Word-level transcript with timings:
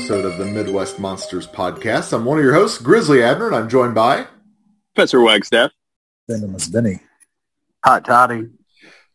episode 0.00 0.24
of 0.24 0.38
the 0.38 0.46
Midwest 0.46 0.98
Monsters 0.98 1.46
Podcast. 1.46 2.14
I'm 2.14 2.24
one 2.24 2.38
of 2.38 2.44
your 2.44 2.54
hosts, 2.54 2.78
Grizzly 2.78 3.22
Abner, 3.22 3.48
and 3.48 3.54
I'm 3.54 3.68
joined 3.68 3.94
by. 3.94 4.26
Professor 4.94 5.20
Wagstaff. 5.20 5.72
Venomous 6.26 6.68
Vinny, 6.68 7.00
Hot 7.84 8.06
toddy. 8.06 8.48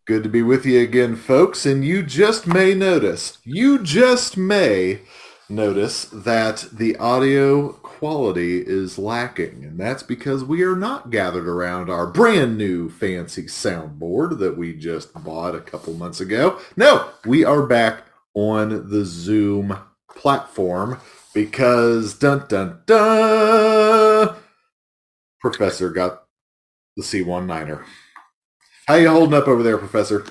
Good 0.06 0.22
to 0.22 0.30
be 0.30 0.44
with 0.44 0.64
you 0.64 0.80
again, 0.82 1.16
folks. 1.16 1.66
And 1.66 1.84
you 1.84 2.04
just 2.04 2.46
may 2.46 2.76
notice, 2.76 3.40
you 3.44 3.82
just 3.82 4.38
may 4.38 5.00
notice 5.50 6.06
that 6.06 6.68
the 6.72 6.96
audio 6.98 7.70
quality 7.70 8.60
is 8.60 9.00
lacking. 9.00 9.64
And 9.64 9.80
that's 9.80 10.04
because 10.04 10.44
we 10.44 10.62
are 10.62 10.76
not 10.76 11.10
gathered 11.10 11.48
around 11.48 11.90
our 11.90 12.06
brand 12.06 12.60
new 12.60 12.92
fancy 12.92 13.46
soundboard 13.46 14.38
that 14.38 14.56
we 14.56 14.76
just 14.76 15.16
bought 15.24 15.56
a 15.56 15.62
couple 15.62 15.96
months 15.96 16.22
ago. 16.22 16.60
No, 16.78 17.10
we 17.26 17.44
are 17.44 17.66
back 17.66 18.04
on 18.36 18.92
the 18.92 19.04
Zoom 19.04 19.76
platform 20.26 21.00
because 21.36 22.16
dun 22.16 22.44
dun 22.48 22.82
dun 22.88 24.36
Professor 25.40 25.92
got 25.92 26.24
the 26.98 27.04
C19er. 27.04 27.84
How 28.88 28.96
you 28.96 29.08
holding 29.08 29.36
up 29.36 29.48
over 29.48 29.62
there, 29.62 29.78
Professor? 29.78 30.26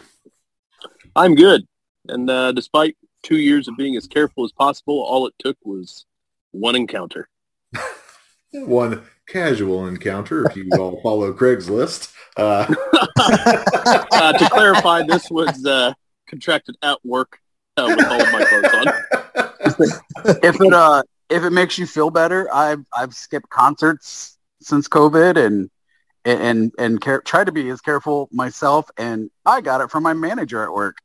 I'm 1.14 1.36
good. 1.36 1.64
And 2.08 2.28
uh, 2.28 2.50
despite 2.50 2.96
two 3.22 3.36
years 3.36 3.68
of 3.68 3.76
being 3.76 3.94
as 3.94 4.08
careful 4.08 4.44
as 4.44 4.50
possible, 4.50 5.00
all 5.00 5.28
it 5.28 5.34
took 5.38 5.56
was 5.62 6.06
one 6.50 6.74
encounter. 6.74 7.28
One 8.52 9.02
casual 9.28 9.88
encounter, 9.88 10.46
if 10.46 10.56
you 10.56 10.68
all 10.78 11.00
follow 11.02 11.32
Craigslist. 11.32 12.12
Uh, 12.36 12.72
Uh, 13.16 14.32
to 14.32 14.48
clarify, 14.50 15.02
this 15.02 15.28
was 15.30 15.64
uh, 15.66 15.92
contracted 16.28 16.76
at 16.82 16.98
work 17.04 17.38
uh, 17.76 17.94
with 17.96 18.06
all 18.06 18.20
of 18.20 18.32
my 18.32 18.44
clothes 18.44 18.74
on. 18.74 19.50
If 19.78 20.60
it 20.60 20.72
uh 20.72 21.02
if 21.30 21.42
it 21.42 21.50
makes 21.50 21.78
you 21.78 21.86
feel 21.86 22.10
better, 22.10 22.52
I've 22.52 22.84
I've 22.96 23.14
skipped 23.14 23.50
concerts 23.50 24.38
since 24.60 24.88
COVID 24.88 25.36
and 25.44 25.70
and 26.24 26.72
and 26.78 27.00
care, 27.00 27.20
try 27.20 27.44
to 27.44 27.52
be 27.52 27.68
as 27.70 27.80
careful 27.80 28.28
myself. 28.32 28.90
And 28.96 29.30
I 29.44 29.60
got 29.60 29.80
it 29.80 29.90
from 29.90 30.02
my 30.02 30.14
manager 30.14 30.62
at 30.62 30.72
work. 30.72 30.98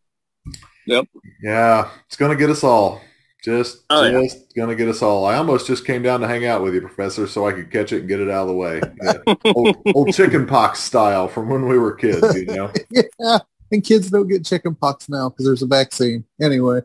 Yep. 0.85 1.05
yeah, 1.43 1.89
it's 2.07 2.15
gonna 2.15 2.35
get 2.35 2.49
us 2.49 2.63
all. 2.63 3.01
Just, 3.43 3.85
Oh, 3.89 4.03
yeah. 4.03 4.21
just 4.23 4.53
gonna 4.53 4.75
get 4.75 4.89
us 4.89 5.01
all. 5.01 5.25
I 5.25 5.35
almost 5.35 5.65
just 5.67 5.85
came 5.85 6.01
down 6.01 6.19
to 6.21 6.27
hang 6.27 6.45
out 6.45 6.61
with 6.61 6.73
you, 6.73 6.81
Professor, 6.81 7.25
so 7.25 7.47
I 7.47 7.53
could 7.53 7.71
catch 7.71 7.93
it 7.93 7.99
and 8.01 8.07
get 8.09 8.19
it 8.19 8.29
out 8.29 8.41
of 8.43 8.47
the 8.49 8.53
way. 8.53 8.81
Yeah. 9.01 9.35
old, 9.55 9.77
old 9.95 10.13
chicken 10.13 10.45
pox 10.45 10.79
style 10.79 11.27
from 11.27 11.47
when 11.47 11.67
we 11.67 11.77
were 11.77 11.93
kids, 11.93 12.35
you 12.35 12.45
know. 12.45 12.71
Yeah, 13.19 13.37
and 13.71 13.83
kids 13.83 14.09
don't 14.09 14.27
get 14.27 14.45
chicken 14.45 14.75
pox 14.75 15.07
now 15.09 15.29
because 15.29 15.45
there's 15.45 15.61
a 15.61 15.67
vaccine. 15.67 16.25
Anyway, 16.41 16.81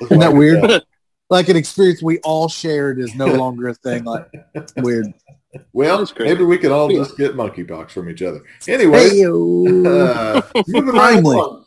isn't 0.00 0.18
that 0.18 0.32
weird? 0.34 0.82
like 1.32 1.48
an 1.48 1.56
experience 1.56 2.02
we 2.02 2.18
all 2.18 2.46
shared 2.46 3.00
is 3.00 3.14
no 3.14 3.26
longer 3.42 3.68
a 3.68 3.74
thing. 3.74 4.04
Like 4.04 4.30
weird. 4.76 5.06
Well, 5.72 6.06
maybe 6.18 6.44
we 6.44 6.58
could 6.58 6.70
all 6.70 6.88
just 6.88 7.16
get 7.16 7.34
monkeypox 7.34 7.90
from 7.90 8.08
each 8.08 8.22
other. 8.22 8.42
Anyway, 8.68 9.08
Hey-o. 9.10 9.84
uh, 9.84 10.42
moving 10.68 10.94
right 10.94 11.62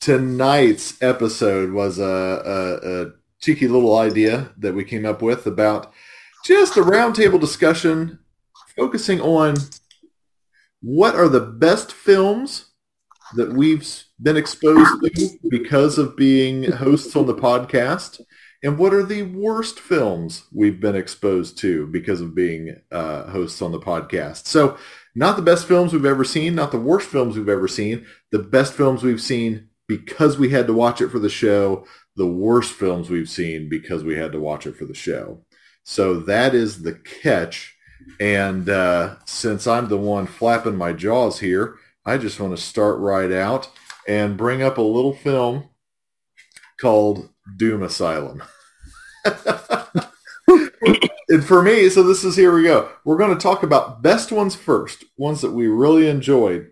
Tonight's 0.00 1.00
episode 1.02 1.72
was 1.72 1.98
a, 1.98 2.02
a, 2.04 3.02
a 3.02 3.12
cheeky 3.40 3.68
little 3.68 3.96
idea 3.98 4.50
that 4.58 4.74
we 4.74 4.84
came 4.84 5.06
up 5.06 5.22
with 5.22 5.46
about 5.46 5.92
just 6.44 6.76
a 6.76 6.82
roundtable 6.82 7.40
discussion 7.40 8.18
focusing 8.76 9.20
on 9.20 9.54
what 10.80 11.14
are 11.14 11.28
the 11.28 11.40
best 11.40 11.92
films 11.92 12.72
that 13.36 13.52
we've 13.52 14.04
been 14.20 14.36
exposed 14.36 14.90
to 15.02 15.38
because 15.48 15.98
of 15.98 16.16
being 16.16 16.72
hosts 16.72 17.14
on 17.14 17.26
the 17.26 17.34
podcast 17.34 18.20
and 18.62 18.78
what 18.78 18.94
are 18.94 19.02
the 19.02 19.22
worst 19.22 19.80
films 19.80 20.44
we've 20.52 20.80
been 20.80 20.94
exposed 20.94 21.58
to 21.58 21.86
because 21.88 22.20
of 22.20 22.34
being 22.34 22.80
uh, 22.92 23.24
hosts 23.30 23.60
on 23.60 23.72
the 23.72 23.80
podcast? 23.80 24.46
So 24.46 24.76
not 25.14 25.36
the 25.36 25.42
best 25.42 25.66
films 25.66 25.92
we've 25.92 26.04
ever 26.04 26.24
seen 26.24 26.54
not 26.54 26.70
the 26.70 26.78
worst 26.78 27.08
films 27.08 27.36
we've 27.36 27.48
ever 27.48 27.68
seen. 27.68 28.06
The 28.30 28.38
best 28.38 28.74
films 28.74 29.02
we've 29.02 29.20
seen 29.20 29.68
because 29.88 30.38
we 30.38 30.50
had 30.50 30.66
to 30.68 30.72
watch 30.72 31.00
it 31.00 31.08
for 31.10 31.18
the 31.18 31.28
show. 31.28 31.86
The 32.16 32.26
worst 32.26 32.72
films 32.72 33.10
we've 33.10 33.28
seen 33.28 33.68
because 33.68 34.04
we 34.04 34.16
had 34.16 34.32
to 34.32 34.40
watch 34.40 34.66
it 34.66 34.76
for 34.76 34.84
the 34.84 34.94
show. 34.94 35.44
So 35.82 36.20
that 36.20 36.54
is 36.54 36.82
the 36.82 36.94
catch. 36.94 37.76
And 38.20 38.68
uh, 38.68 39.16
since 39.24 39.66
i'm 39.66 39.88
the 39.88 39.96
one 39.96 40.26
flapping 40.26 40.76
my 40.76 40.92
jaws 40.92 41.40
here 41.40 41.76
i 42.04 42.16
just 42.18 42.38
want 42.38 42.56
to 42.56 42.62
start 42.62 42.98
right 42.98 43.32
out 43.32 43.70
and 44.06 44.36
bring 44.36 44.62
up 44.62 44.78
a 44.78 44.82
little 44.82 45.14
film 45.14 45.68
called 46.80 47.28
doom 47.56 47.82
asylum 47.82 48.42
and 51.28 51.44
for 51.44 51.62
me 51.62 51.88
so 51.88 52.02
this 52.02 52.24
is 52.24 52.36
here 52.36 52.54
we 52.54 52.64
go 52.64 52.90
we're 53.04 53.16
going 53.18 53.36
to 53.36 53.42
talk 53.42 53.62
about 53.62 54.02
best 54.02 54.32
ones 54.32 54.54
first 54.54 55.04
ones 55.16 55.40
that 55.40 55.52
we 55.52 55.66
really 55.66 56.08
enjoyed 56.08 56.70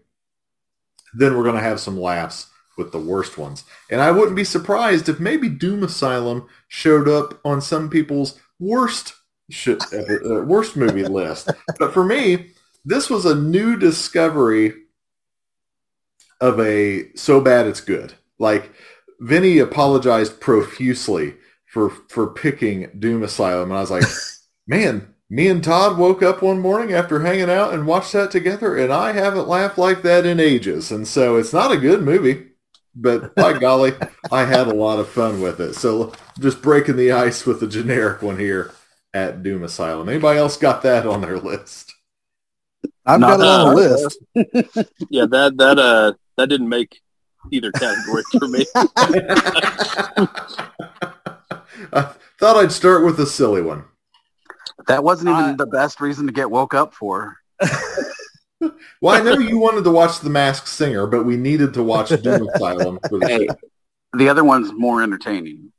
then 1.14 1.36
we're 1.36 1.44
going 1.44 1.56
to 1.56 1.62
have 1.62 1.80
some 1.80 1.98
laughs 1.98 2.50
with 2.80 2.92
the 2.92 2.98
worst 2.98 3.36
ones. 3.36 3.64
And 3.90 4.00
I 4.00 4.10
wouldn't 4.10 4.36
be 4.36 4.44
surprised 4.44 5.08
if 5.08 5.20
maybe 5.20 5.48
Doom 5.48 5.82
Asylum 5.82 6.48
showed 6.66 7.08
up 7.08 7.38
on 7.44 7.60
some 7.60 7.90
people's 7.90 8.40
worst 8.58 9.14
shit, 9.50 9.82
uh, 9.92 10.42
worst 10.44 10.76
movie 10.76 11.04
list. 11.04 11.50
But 11.78 11.92
for 11.92 12.04
me, 12.04 12.52
this 12.84 13.10
was 13.10 13.26
a 13.26 13.34
new 13.34 13.76
discovery 13.76 14.72
of 16.40 16.58
a 16.58 17.14
so 17.14 17.40
bad 17.40 17.66
it's 17.66 17.82
good. 17.82 18.14
Like 18.38 18.72
Vinny 19.20 19.58
apologized 19.58 20.40
profusely 20.40 21.34
for 21.66 21.90
for 21.90 22.26
picking 22.26 22.90
Doom 22.98 23.22
Asylum, 23.22 23.70
and 23.70 23.78
I 23.78 23.80
was 23.80 23.90
like, 23.90 24.04
man, 24.66 25.14
me 25.28 25.46
and 25.46 25.62
Todd 25.62 25.96
woke 25.96 26.22
up 26.22 26.42
one 26.42 26.58
morning 26.58 26.92
after 26.92 27.20
hanging 27.20 27.50
out 27.50 27.72
and 27.72 27.86
watched 27.86 28.12
that 28.14 28.30
together, 28.30 28.76
and 28.76 28.92
I 28.92 29.12
haven't 29.12 29.46
laughed 29.46 29.78
like 29.78 30.02
that 30.02 30.26
in 30.26 30.40
ages. 30.40 30.90
And 30.90 31.06
so 31.06 31.36
it's 31.36 31.52
not 31.52 31.70
a 31.70 31.76
good 31.76 32.02
movie, 32.02 32.48
but 32.94 33.34
by 33.36 33.52
golly, 33.58 33.92
I 34.32 34.44
had 34.44 34.66
a 34.66 34.74
lot 34.74 34.98
of 34.98 35.08
fun 35.08 35.40
with 35.40 35.60
it. 35.60 35.74
So 35.74 36.12
just 36.40 36.62
breaking 36.62 36.96
the 36.96 37.12
ice 37.12 37.46
with 37.46 37.60
the 37.60 37.68
generic 37.68 38.22
one 38.22 38.38
here 38.38 38.72
at 39.14 39.42
Doom 39.42 39.62
Asylum. 39.62 40.08
Anybody 40.08 40.38
else 40.38 40.56
got 40.56 40.82
that 40.82 41.06
on 41.06 41.20
their 41.20 41.38
list? 41.38 41.94
I've 43.06 43.20
Not 43.20 43.38
got 43.38 43.40
it 43.40 43.46
on 43.46 43.74
the 43.74 44.74
list. 44.74 44.88
Yeah, 45.10 45.26
that 45.26 45.56
that 45.58 45.78
uh 45.78 46.12
that 46.36 46.48
didn't 46.48 46.68
make 46.68 47.00
either 47.50 47.72
category 47.72 48.22
for 48.38 48.48
me. 48.48 48.66
I 51.92 52.12
thought 52.38 52.56
I'd 52.56 52.72
start 52.72 53.04
with 53.04 53.18
a 53.20 53.26
silly 53.26 53.62
one. 53.62 53.84
That 54.86 55.04
wasn't 55.04 55.30
even 55.30 55.44
I- 55.44 55.54
the 55.56 55.66
best 55.66 56.00
reason 56.00 56.26
to 56.26 56.32
get 56.32 56.50
woke 56.50 56.74
up 56.74 56.94
for. 56.94 57.36
Well, 59.00 59.18
I 59.18 59.22
know 59.24 59.38
you 59.38 59.58
wanted 59.58 59.84
to 59.84 59.90
watch 59.90 60.20
The 60.20 60.28
Masked 60.28 60.68
Singer, 60.68 61.06
but 61.06 61.24
we 61.24 61.38
needed 61.38 61.72
to 61.72 61.82
watch 61.82 62.10
Doom 62.10 62.46
Asylum 62.54 62.98
for 63.08 63.18
the 63.18 63.46
show. 63.48 63.56
The 64.18 64.28
other 64.28 64.44
one's 64.44 64.70
more 64.74 65.02
entertaining. 65.02 65.72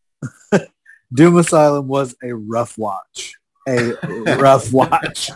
Doom 1.14 1.38
Asylum 1.38 1.88
was 1.88 2.16
a 2.24 2.34
rough 2.34 2.80
watch. 2.80 3.36
A 3.70 3.94
rough 4.40 4.74
watch. 4.74 5.30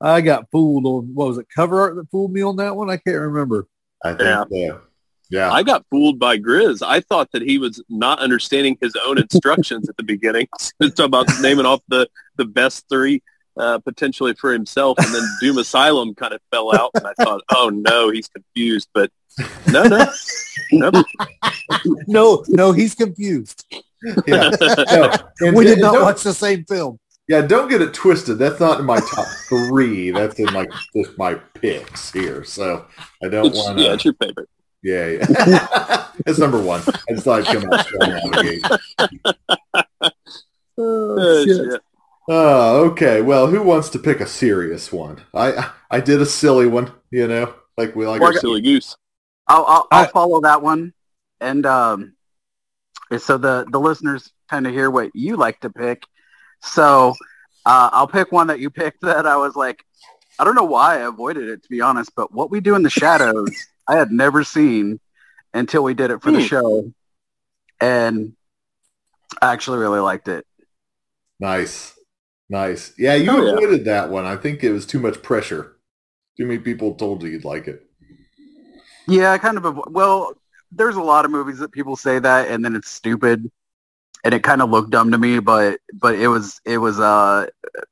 I 0.00 0.20
got 0.20 0.48
fooled 0.52 0.86
on 0.86 1.12
what 1.14 1.26
was 1.26 1.38
it? 1.38 1.48
Cover 1.52 1.80
art 1.80 1.96
that 1.96 2.08
fooled 2.12 2.32
me 2.32 2.42
on 2.42 2.54
that 2.56 2.76
one. 2.76 2.88
I 2.88 2.98
can't 2.98 3.18
remember. 3.18 3.66
I 4.04 4.08
think 4.10 4.20
Yeah. 4.22 4.44
so. 4.70 4.80
Yeah. 5.30 5.50
I 5.50 5.62
got 5.62 5.86
fooled 5.90 6.18
by 6.18 6.36
Grizz. 6.38 6.82
I 6.86 7.00
thought 7.00 7.30
that 7.32 7.40
he 7.42 7.56
was 7.56 7.82
not 7.88 8.18
understanding 8.18 8.76
his 8.82 8.94
own 9.06 9.16
instructions 9.18 9.88
at 9.88 9.96
the 9.96 10.02
beginning. 10.02 10.46
He 10.78 10.86
was 10.86 10.94
talking 10.94 11.06
about 11.06 11.26
naming 11.40 11.64
off 11.64 11.80
the, 11.88 12.06
the 12.36 12.44
best 12.44 12.84
three 12.90 13.22
uh, 13.56 13.78
potentially 13.78 14.34
for 14.34 14.52
himself, 14.52 14.98
and 14.98 15.14
then 15.14 15.22
Doom 15.40 15.58
Asylum 15.58 16.14
kind 16.14 16.32
of 16.34 16.40
fell 16.50 16.74
out, 16.74 16.90
and 16.94 17.06
I 17.06 17.12
thought, 17.22 17.42
oh 17.54 17.70
no, 17.72 18.10
he's 18.10 18.28
confused. 18.28 18.88
But 18.94 19.10
no, 19.70 19.82
no, 19.84 20.06
no. 20.72 21.04
No, 22.06 22.44
no, 22.48 22.72
he's 22.72 22.94
confused. 22.94 23.64
yeah. 24.26 24.50
No, 25.40 25.52
We 25.52 25.64
did 25.64 25.72
and 25.74 25.82
not 25.82 25.92
don't- 25.94 26.02
watch 26.02 26.22
the 26.22 26.34
same 26.34 26.64
film. 26.64 26.98
Yeah, 27.28 27.42
don't 27.42 27.68
get 27.68 27.80
it 27.82 27.94
twisted. 27.94 28.38
That's 28.38 28.58
not 28.60 28.80
in 28.80 28.86
my 28.86 28.98
top 28.98 29.26
three. 29.48 30.10
That's 30.10 30.38
in 30.38 30.46
like 30.52 30.70
just 30.94 31.16
my 31.16 31.34
picks 31.54 32.12
here. 32.12 32.44
So 32.44 32.86
I 33.22 33.28
don't 33.28 33.54
want 33.54 33.78
to. 33.78 33.82
yeah, 33.84 33.88
to. 33.90 33.94
it's 33.94 34.04
your 34.04 34.14
favorite. 34.14 34.48
Yeah, 34.82 35.06
yeah. 35.06 36.06
That's 36.26 36.38
number 36.38 36.60
one. 36.60 36.82
I 37.08 37.12
just 37.12 37.24
thought 37.24 37.46
I'd 37.46 37.60
come 37.60 37.72
out 37.72 37.86
strong 37.86 38.10
out 38.10 38.24
of 38.24 38.32
the 38.32 39.80
gate. 40.00 40.12
Oh, 40.78 41.44
shit. 41.44 41.80
Oh, 42.28 42.84
okay. 42.90 43.20
Well, 43.20 43.46
who 43.46 43.62
wants 43.62 43.90
to 43.90 43.98
pick 43.98 44.20
a 44.20 44.26
serious 44.26 44.90
one? 44.90 45.22
I 45.34 45.70
I 45.90 46.00
did 46.00 46.20
a 46.22 46.26
silly 46.26 46.66
one, 46.66 46.90
you 47.10 47.28
know, 47.28 47.54
like 47.76 47.94
we 47.94 48.06
like. 48.06 48.20
Like 48.20 48.36
a 48.36 48.40
silly 48.40 48.62
goose. 48.62 48.96
I'll 49.46 49.64
I'll, 49.66 49.86
I'll 49.90 50.04
I- 50.04 50.10
follow 50.10 50.40
that 50.40 50.62
one, 50.62 50.94
and 51.40 51.66
um, 51.66 52.14
so 53.18 53.36
the 53.38 53.66
the 53.70 53.78
listeners 53.78 54.32
kind 54.48 54.66
of 54.66 54.72
hear 54.72 54.90
what 54.90 55.10
you 55.14 55.36
like 55.36 55.60
to 55.60 55.70
pick. 55.70 56.04
So 56.62 57.10
uh, 57.66 57.90
I'll 57.92 58.08
pick 58.08 58.32
one 58.32 58.46
that 58.48 58.60
you 58.60 58.70
picked 58.70 59.02
that 59.02 59.26
I 59.26 59.36
was 59.36 59.56
like, 59.56 59.84
I 60.38 60.44
don't 60.44 60.54
know 60.54 60.64
why 60.64 60.96
I 60.96 61.06
avoided 61.08 61.48
it 61.48 61.62
to 61.62 61.68
be 61.68 61.80
honest, 61.80 62.14
but 62.14 62.32
what 62.32 62.50
we 62.50 62.60
do 62.60 62.74
in 62.74 62.82
the 62.82 62.90
shadows, 62.90 63.66
I 63.88 63.96
had 63.96 64.10
never 64.10 64.44
seen 64.44 65.00
until 65.54 65.84
we 65.84 65.94
did 65.94 66.10
it 66.10 66.22
for 66.22 66.32
the 66.32 66.40
Hmm. 66.40 66.46
show, 66.46 66.92
and 67.80 68.34
I 69.40 69.52
actually 69.52 69.78
really 69.78 70.00
liked 70.00 70.28
it. 70.28 70.46
Nice, 71.40 71.94
nice. 72.48 72.94
Yeah, 72.98 73.14
you 73.14 73.30
Oh, 73.32 73.42
yeah. 73.44 73.60
avoided 73.60 73.84
that 73.86 74.10
one. 74.10 74.24
I 74.24 74.36
think 74.36 74.62
it 74.64 74.72
was 74.72 74.86
too 74.86 75.00
much 75.00 75.22
pressure. 75.22 75.76
Too 76.38 76.46
many 76.46 76.60
people 76.60 76.94
told 76.94 77.22
you 77.22 77.30
you'd 77.30 77.44
like 77.44 77.68
it. 77.68 77.86
Yeah, 79.08 79.32
I 79.32 79.38
kind 79.38 79.58
of 79.58 79.80
well. 79.88 80.34
There's 80.74 80.96
a 80.96 81.02
lot 81.02 81.26
of 81.26 81.30
movies 81.30 81.58
that 81.58 81.70
people 81.70 81.96
say 81.96 82.18
that, 82.18 82.48
and 82.48 82.64
then 82.64 82.74
it's 82.74 82.88
stupid, 82.90 83.50
and 84.24 84.34
it 84.34 84.42
kind 84.42 84.62
of 84.62 84.70
looked 84.70 84.90
dumb 84.90 85.10
to 85.12 85.18
me. 85.18 85.38
But 85.38 85.78
but 85.94 86.14
it 86.14 86.28
was 86.28 86.60
it 86.64 86.78
was 86.78 87.00
uh 87.00 87.46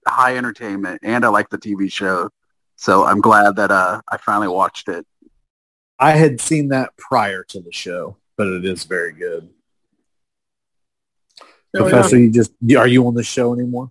high 0.07 0.37
entertainment, 0.37 1.01
and 1.03 1.25
I 1.25 1.29
like 1.29 1.49
the 1.51 1.59
TV 1.59 1.91
show, 1.91 2.31
so 2.77 3.05
I'm 3.05 3.21
glad 3.21 3.57
that 3.57 3.71
uh 3.71 4.01
I 4.09 4.17
finally 4.19 4.49
watched 4.49 4.89
it. 4.89 5.07
I 5.99 6.13
had 6.13 6.41
seen 6.41 6.69
that 6.69 6.97
prior 6.97 7.45
to 7.45 7.61
the 7.61 7.73
show, 7.73 8.17
but 8.37 8.47
it 8.47 8.65
is 8.65 8.85
very 8.85 9.13
good. 9.13 9.51
Oh, 11.43 11.45
yeah. 11.79 11.83
Professor, 11.83 12.19
you 12.19 12.31
just 12.31 12.53
are 12.77 12.89
you 12.89 13.07
on 13.07 13.15
the 13.15 13.23
show 13.23 13.53
anymore? 13.55 13.91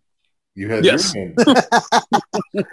You 0.56 0.69
had 0.69 0.83
Yes. 0.83 1.13
your 1.15 1.33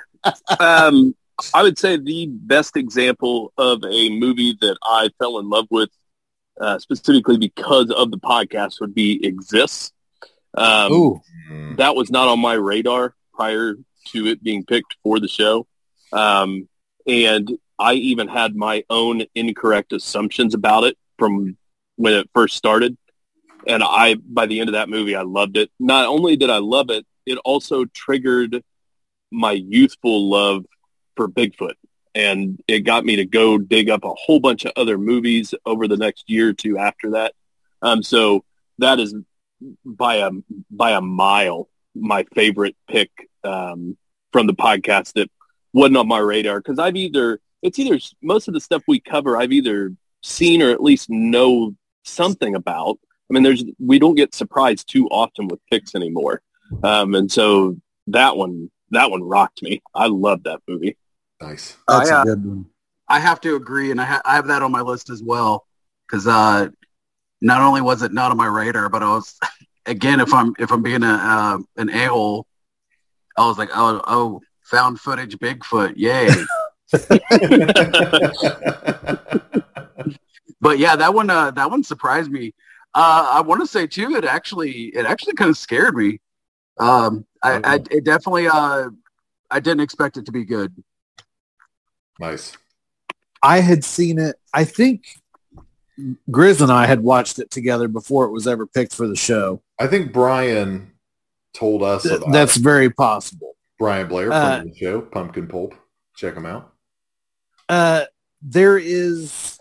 um, 0.59 1.15
I 1.55 1.63
would 1.63 1.79
say 1.79 1.97
the 1.99 2.27
best 2.27 2.77
example 2.77 3.53
of 3.59 3.85
a 3.85 4.09
movie 4.19 4.57
that 4.61 4.79
I 4.83 5.11
fell 5.19 5.39
in 5.39 5.49
love 5.51 5.67
with, 5.71 5.91
uh, 6.61 6.79
specifically 6.79 7.39
because 7.39 7.91
of 7.91 8.11
the 8.11 8.19
podcast, 8.19 8.81
would 8.81 8.95
be 8.95 9.25
Exists. 9.25 9.93
Um, 10.57 10.93
Ooh, 10.93 11.21
that 11.77 11.95
was 11.95 12.11
not 12.11 12.29
on 12.29 12.41
my 12.41 12.55
radar 12.55 13.15
prior 13.35 13.75
to 14.09 14.27
it 14.27 14.43
being 14.43 14.65
picked 14.65 14.97
for 15.03 15.21
the 15.21 15.29
show. 15.29 15.67
Um, 16.13 16.69
and 17.07 17.59
I 17.79 17.95
even 17.95 18.29
had 18.29 18.57
my 18.57 18.85
own 18.89 19.25
incorrect 19.35 19.93
assumptions 19.93 20.55
about 20.55 20.85
it 20.85 20.97
from 21.19 21.57
when 21.97 22.15
it 22.15 22.31
first 22.35 22.57
started. 22.57 22.97
And 23.67 23.83
I, 23.83 24.15
by 24.15 24.47
the 24.47 24.61
end 24.61 24.69
of 24.69 24.75
that 24.75 24.89
movie, 24.89 25.17
I 25.17 25.23
loved 25.23 25.57
it. 25.57 25.71
Not 25.79 26.07
only 26.07 26.37
did 26.37 26.51
I 26.51 26.59
love 26.59 26.91
it, 26.91 27.05
it 27.27 27.39
also 27.45 27.85
triggered 27.87 28.63
my 29.31 29.53
youthful 29.53 30.31
love 30.31 30.65
for 31.17 31.29
Bigfoot. 31.29 31.75
And 32.17 32.59
it 32.67 32.81
got 32.81 33.05
me 33.05 33.17
to 33.17 33.27
go 33.27 33.59
dig 33.59 33.91
up 33.91 34.03
a 34.03 34.15
whole 34.15 34.41
bunch 34.41 34.65
of 34.65 34.73
other 34.75 34.97
movies 34.97 35.55
over 35.67 35.87
the 35.87 35.99
next 35.99 36.31
year 36.31 36.49
or 36.49 36.53
two 36.55 36.79
after 36.79 37.11
that. 37.11 37.35
Um, 37.83 38.03
so 38.03 38.43
that 38.79 38.99
is 38.99 39.15
by 39.85 40.17
a 40.17 40.31
by 40.71 40.93
a 40.93 41.01
mile 41.03 41.69
my 41.95 42.25
favorite 42.35 42.75
pick 42.89 43.11
um, 43.45 43.99
from 44.33 44.47
the 44.47 44.55
podcast 44.55 45.13
that 45.15 45.31
wasn't 45.75 45.99
on 45.99 46.09
my 46.09 46.19
radar 46.19 46.59
because 46.59 46.79
I've 46.79 46.97
either 46.97 47.39
it's 47.61 47.79
either 47.79 47.99
most 48.23 48.49
of 48.49 48.55
the 48.55 48.61
stuff 48.61 48.83
we 48.89 48.99
cover 48.99 49.37
I've 49.37 49.53
either 49.53 49.93
seen 50.23 50.63
or 50.63 50.71
at 50.71 50.83
least 50.83 51.11
know 51.11 51.75
something 52.03 52.55
about. 52.55 52.99
I 53.31 53.35
mean, 53.35 53.43
there's 53.43 53.63
we 53.79 53.99
don't 53.99 54.15
get 54.15 54.35
surprised 54.35 54.89
too 54.89 55.07
often 55.09 55.49
with 55.49 55.61
picks 55.71 55.95
anymore, 55.95 56.41
um, 56.83 57.15
and 57.15 57.31
so 57.31 57.77
that 58.07 58.37
one 58.39 58.71
that 58.91 59.11
one 59.11 59.23
rocked 59.23 59.63
me. 59.63 59.83
I 59.95 60.07
love 60.07 60.45
that 60.45 60.61
movie. 60.67 60.97
Nice. 61.41 61.77
that's 61.87 62.11
I, 62.11 62.19
uh, 62.19 62.23
a 62.23 62.25
good 62.25 62.45
one. 62.45 62.67
I 63.09 63.21
have 63.21 63.41
to 63.43 63.57
agree, 63.57 63.91
and 63.91 64.01
I, 64.01 64.05
ha- 64.05 64.23
I 64.25 64.35
have 64.35 64.49
that 64.49 64.63
on 64.63 64.73
my 64.73 64.81
list 64.81 65.11
as 65.11 65.23
well 65.23 65.67
because 66.07 66.27
uh, 66.27 66.69
not 67.41 67.61
only 67.61 67.81
was 67.81 68.03
it 68.03 68.13
not 68.13 68.31
on 68.31 68.37
my 68.37 68.47
radar, 68.47 68.89
but 68.89 69.03
I 69.03 69.11
was 69.11 69.39
again 69.87 70.21
if 70.21 70.33
I'm 70.33 70.55
if 70.59 70.73
I'm 70.73 70.83
being 70.83 71.03
a 71.03 71.07
uh, 71.07 71.59
an 71.77 71.91
a 71.91 72.07
hole, 72.07 72.47
I 73.37 73.47
was 73.47 73.59
like, 73.59 73.71
oh 73.75 74.01
oh, 74.07 74.41
found 74.63 75.01
footage 75.01 75.37
Bigfoot, 75.39 75.95
yay! 75.97 76.29
but 80.61 80.79
yeah, 80.79 80.97
that 80.97 81.15
one 81.15 81.31
uh, 81.31 81.51
that 81.53 81.71
one 81.71 81.83
surprised 81.83 82.31
me. 82.31 82.55
Uh, 82.95 83.29
I 83.31 83.41
want 83.43 83.61
to 83.61 83.67
say 83.67 83.87
too, 83.87 84.17
it 84.17 84.25
actually 84.25 84.87
it 84.95 85.07
actually 85.07 85.35
kind 85.35 85.51
of 85.51 85.59
scared 85.59 85.95
me. 85.95 86.21
Um, 86.79 87.27
I, 87.43 87.61
I 87.63 87.75
it 87.91 88.05
definitely 88.05 88.49
uh, 88.49 88.89
I 89.51 89.61
didn't 89.61 89.81
expect 89.81 90.17
it 90.17 90.27
to 90.27 90.33
be 90.33 90.45
good. 90.45 90.75
Nice. 92.19 92.53
I 93.43 93.61
had 93.61 93.85
seen 93.85 94.19
it. 94.19 94.37
I 94.53 94.65
think 94.65 95.05
Grizz 96.31 96.61
and 96.61 96.73
I 96.73 96.87
had 96.87 97.01
watched 97.01 97.39
it 97.39 97.51
together 97.51 97.89
before 97.89 98.25
it 98.25 98.31
was 98.31 98.47
ever 98.47 98.67
picked 98.67 98.95
for 98.95 99.07
the 99.07 99.17
show. 99.17 99.63
I 99.79 99.87
think 99.87 100.13
Brian 100.13 100.93
told 101.55 101.83
us 101.83 102.03
Th- 102.03 102.21
That's 102.31 102.57
it. 102.57 102.63
very 102.63 102.91
possible. 102.91 103.57
Brian 103.79 104.09
Blair 104.09 104.33
uh, 104.33 104.63
the 104.65 104.75
show, 104.75 105.01
Pumpkin 105.03 105.47
Pulp. 105.49 105.75
Check 106.17 106.35
him 106.35 106.47
out. 106.47 106.73
Uh, 107.69 108.05
there 108.43 108.79
is 108.79 109.59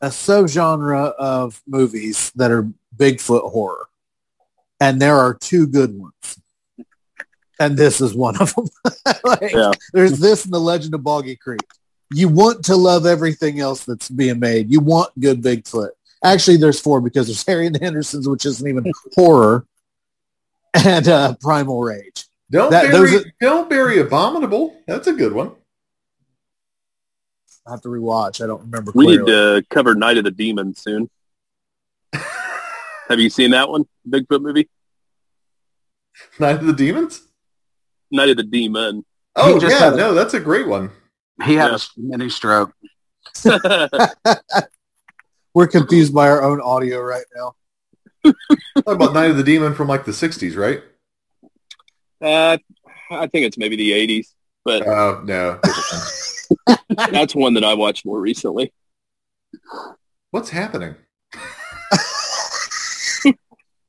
a 0.00 0.08
subgenre 0.08 1.12
of 1.14 1.62
movies 1.66 2.32
that 2.34 2.50
are 2.50 2.68
Bigfoot 2.96 3.50
horror, 3.50 3.86
and 4.80 5.00
there 5.00 5.16
are 5.16 5.34
two 5.34 5.66
good 5.66 5.96
ones, 5.96 6.38
and 7.60 7.76
this 7.76 8.00
is 8.00 8.14
one 8.14 8.36
of 8.40 8.54
them. 8.54 8.68
Like, 9.24 9.52
Yeah. 9.52 9.72
There's 9.92 10.18
this 10.18 10.44
and 10.44 10.52
The 10.52 10.58
Legend 10.60 10.94
of 10.94 11.02
Boggy 11.02 11.36
Creek. 11.36 11.60
You 12.12 12.28
want 12.28 12.64
to 12.66 12.76
love 12.76 13.06
everything 13.06 13.60
else 13.60 13.84
that's 13.84 14.08
being 14.08 14.38
made. 14.38 14.70
You 14.70 14.80
want 14.80 15.18
good 15.18 15.42
Bigfoot. 15.42 15.90
Actually, 16.22 16.56
there's 16.58 16.80
four 16.80 17.00
because 17.00 17.26
there's 17.26 17.44
Harry 17.46 17.66
and 17.66 17.74
the 17.74 17.84
Hendersons, 17.84 18.28
which 18.28 18.44
isn't 18.46 18.66
even 18.68 18.90
horror, 19.14 19.66
and 20.74 21.06
uh, 21.08 21.34
Primal 21.40 21.80
Rage. 21.82 22.24
Don't 22.50 22.70
that- 22.70 22.90
bury, 22.90 23.10
those 23.10 23.24
are- 23.24 23.32
don't 23.40 23.70
bury 23.70 23.98
Abominable. 23.98 24.76
That's 24.86 25.06
a 25.06 25.12
good 25.12 25.32
one. 25.32 25.52
I 27.66 27.70
have 27.70 27.80
to 27.82 27.88
rewatch. 27.88 28.42
I 28.44 28.46
don't 28.46 28.60
remember. 28.62 28.92
We 28.94 29.06
need 29.06 29.26
to 29.26 29.64
cover 29.70 29.94
Night 29.94 30.18
of 30.18 30.24
the 30.24 30.30
Demon 30.30 30.74
soon. 30.74 31.08
Have 32.12 33.18
you 33.20 33.30
seen 33.30 33.50
that 33.52 33.68
one? 33.70 33.86
Bigfoot 34.08 34.42
movie? 34.42 34.68
Night 36.38 36.56
of 36.56 36.66
the 36.66 36.72
Demons. 36.74 37.22
Night 38.10 38.28
of 38.30 38.36
the 38.36 38.42
Demon. 38.42 39.04
Oh 39.36 39.58
just 39.58 39.78
yeah, 39.80 39.92
a- 39.92 39.96
no, 39.96 40.14
that's 40.14 40.34
a 40.34 40.40
great 40.40 40.66
one. 40.68 40.90
He 41.44 41.54
had 41.54 41.70
Yeah. 41.70 41.76
a 41.76 41.80
mini 41.96 42.28
stroke. 42.30 42.72
We're 45.54 45.66
confused 45.68 46.14
by 46.14 46.28
our 46.28 46.42
own 46.42 46.60
audio 46.60 47.00
right 47.00 47.24
now. 47.34 47.54
Talk 48.24 48.86
about 48.96 49.14
Night 49.14 49.30
of 49.30 49.36
the 49.36 49.42
Demon 49.44 49.74
from 49.74 49.88
like 49.88 50.04
the 50.04 50.12
'60s, 50.12 50.56
right? 50.56 50.82
uh, 52.22 52.56
I 53.10 53.26
think 53.26 53.46
it's 53.46 53.58
maybe 53.58 53.76
the 53.76 53.90
80s, 53.92 54.28
but 54.64 54.86
Oh 54.86 55.22
no. 55.24 55.60
that's 57.10 57.34
one 57.34 57.54
that 57.54 57.64
I 57.64 57.74
watched 57.74 58.06
more 58.06 58.20
recently. 58.20 58.72
What's 60.30 60.50
happening? 60.50 60.94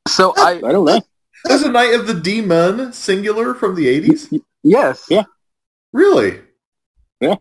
So 0.08 0.34
I 0.38 0.52
I 0.64 0.72
don't 0.72 0.86
know. 0.86 1.02
There's 1.48 1.62
a 1.64 1.72
Night 1.72 1.94
of 1.94 2.08
the 2.08 2.14
Demon 2.14 2.92
singular 2.94 3.54
from 3.54 3.75
the 3.75 3.86
'80s. 3.88 4.42
yes, 4.64 5.06
Yeah. 5.10 5.24
Really? 5.94 6.42
Yeah. 7.22 7.36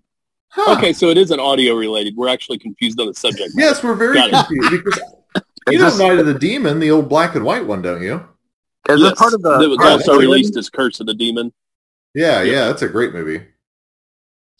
Huh. 0.49 0.77
Okay, 0.77 0.93
so 0.93 1.09
it 1.09 1.19
is 1.19 1.31
an 1.33 1.41
audio 1.41 1.75
related. 1.75 2.15
We're 2.17 2.29
actually 2.29 2.59
confused 2.59 3.01
on 3.01 3.07
the 3.09 3.15
subject. 3.15 3.51
Yes, 3.57 3.83
we're 3.83 3.95
very 3.97 4.15
Got 4.15 4.29
it. 4.29 4.47
confused 4.47 4.71
because 4.85 5.01
you 5.71 5.79
know 5.79 5.85
this- 5.87 5.99
Night 5.99 6.19
of 6.19 6.27
the 6.27 6.35
Demon, 6.39 6.79
the 6.79 6.91
old 6.93 7.09
black 7.09 7.35
and 7.35 7.45
white 7.45 7.67
one, 7.67 7.83
don't 7.83 8.03
you? 8.03 8.25
Is 8.89 9.01
Yes. 9.01 9.19
part 9.19 9.33
of 9.35 9.43
the? 9.43 9.59
That 9.59 9.69
was 9.69 9.79
part 9.79 9.93
also 9.93 10.13
Alien? 10.13 10.31
released 10.31 10.57
as 10.57 10.69
Curse 10.71 11.01
of 11.01 11.07
the 11.07 11.15
Demon. 11.15 11.53
Yeah, 12.15 12.43
Yeah. 12.43 12.53
yeah, 12.53 12.65
that's 12.67 12.83
a 12.83 12.89
great 12.89 13.13
movie. 13.13 13.43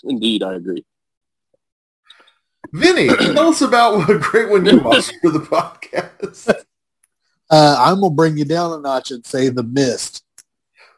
Indeed, 0.03 0.43
I 0.43 0.55
agree. 0.55 0.85
Vinny, 2.73 3.07
tell 3.09 3.49
us 3.49 3.61
about 3.61 3.99
what 3.99 4.11
a 4.11 4.19
great 4.19 4.51
one 4.51 4.65
you 4.67 4.79
watched 4.81 5.13
for 5.23 5.31
the 5.31 5.39
podcast. 5.39 6.64
Uh, 7.51 7.77
I'm 7.79 8.01
gonna 8.01 8.15
bring 8.15 8.37
you 8.37 8.45
down 8.45 8.73
a 8.73 8.79
notch 8.81 9.11
and 9.11 9.25
say 9.25 9.49
The 9.49 9.63
Mist. 9.63 10.25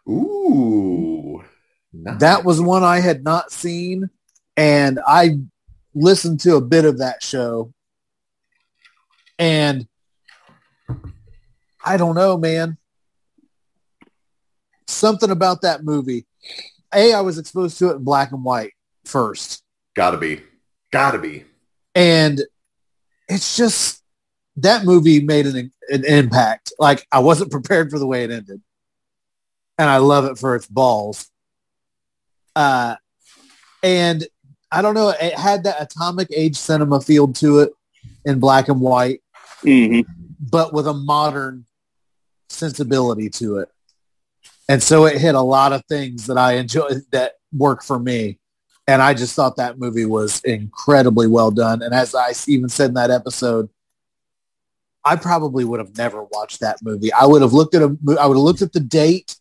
Ooh, 0.08 1.44
nice. 1.92 2.20
That 2.20 2.44
was 2.44 2.60
one 2.60 2.84
I 2.84 3.00
had 3.00 3.24
not 3.24 3.50
seen, 3.50 4.10
and 4.56 5.00
I 5.06 5.38
listened 5.94 6.40
to 6.40 6.56
a 6.56 6.60
bit 6.60 6.84
of 6.84 6.98
that 6.98 7.22
show, 7.22 7.72
and 9.38 9.86
I 11.84 11.96
don't 11.96 12.14
know, 12.14 12.36
man. 12.38 12.78
Something 14.86 15.30
about 15.30 15.62
that 15.62 15.84
movie. 15.84 16.26
A, 16.94 17.12
I 17.12 17.20
was 17.20 17.38
exposed 17.38 17.78
to 17.78 17.90
it 17.90 17.96
in 17.96 18.04
black 18.04 18.30
and 18.30 18.44
white 18.44 18.72
first. 19.04 19.62
gotta 19.94 20.16
be, 20.16 20.42
gotta 20.92 21.18
be. 21.18 21.44
And 21.94 22.40
it's 23.28 23.56
just 23.56 24.02
that 24.58 24.84
movie 24.84 25.20
made 25.20 25.46
an, 25.46 25.72
an 25.88 26.04
impact. 26.04 26.72
Like 26.78 27.06
I 27.12 27.20
wasn't 27.20 27.50
prepared 27.50 27.90
for 27.90 27.98
the 27.98 28.06
way 28.06 28.24
it 28.24 28.30
ended, 28.30 28.60
and 29.78 29.88
I 29.88 29.98
love 29.98 30.24
it 30.24 30.38
for 30.38 30.54
its 30.54 30.66
balls. 30.66 31.30
Uh, 32.54 32.96
and 33.82 34.26
I 34.72 34.82
don't 34.82 34.94
know, 34.94 35.10
it 35.10 35.34
had 35.34 35.64
that 35.64 35.80
atomic 35.80 36.28
age 36.34 36.56
cinema 36.56 37.00
feel 37.00 37.32
to 37.34 37.60
it 37.60 37.72
in 38.24 38.40
black 38.40 38.68
and 38.68 38.80
white, 38.80 39.20
hmm 39.62 40.00
but 40.38 40.72
with 40.72 40.86
a 40.86 40.92
modern 40.92 41.64
sensibility 42.50 43.30
to 43.30 43.58
it. 43.58 43.68
And 44.68 44.82
so 44.82 45.06
it 45.06 45.18
hit 45.18 45.34
a 45.34 45.40
lot 45.40 45.72
of 45.72 45.82
things 45.86 46.26
that 46.26 46.36
I 46.36 46.54
enjoy 46.54 46.90
that 47.10 47.34
work 47.56 47.82
for 47.82 47.98
me. 47.98 48.38
And 48.86 49.00
I 49.00 49.14
just 49.14 49.34
thought 49.34 49.56
that 49.56 49.78
movie 49.78 50.04
was 50.04 50.40
incredibly 50.44 51.26
well 51.26 51.50
done. 51.50 51.82
And 51.82 51.94
as 51.94 52.14
I 52.14 52.32
even 52.46 52.68
said 52.68 52.90
in 52.90 52.94
that 52.94 53.10
episode, 53.10 53.68
I 55.06 55.14
probably 55.14 55.64
would 55.64 55.78
have 55.78 55.96
never 55.96 56.24
watched 56.24 56.60
that 56.60 56.82
movie. 56.82 57.12
I 57.12 57.26
would 57.26 57.40
have 57.40 57.52
looked 57.52 57.76
at 57.76 57.82
a, 57.82 57.96
I 58.20 58.26
would 58.26 58.36
have 58.36 58.42
looked 58.42 58.60
at 58.60 58.72
the 58.72 58.80
date 58.80 59.36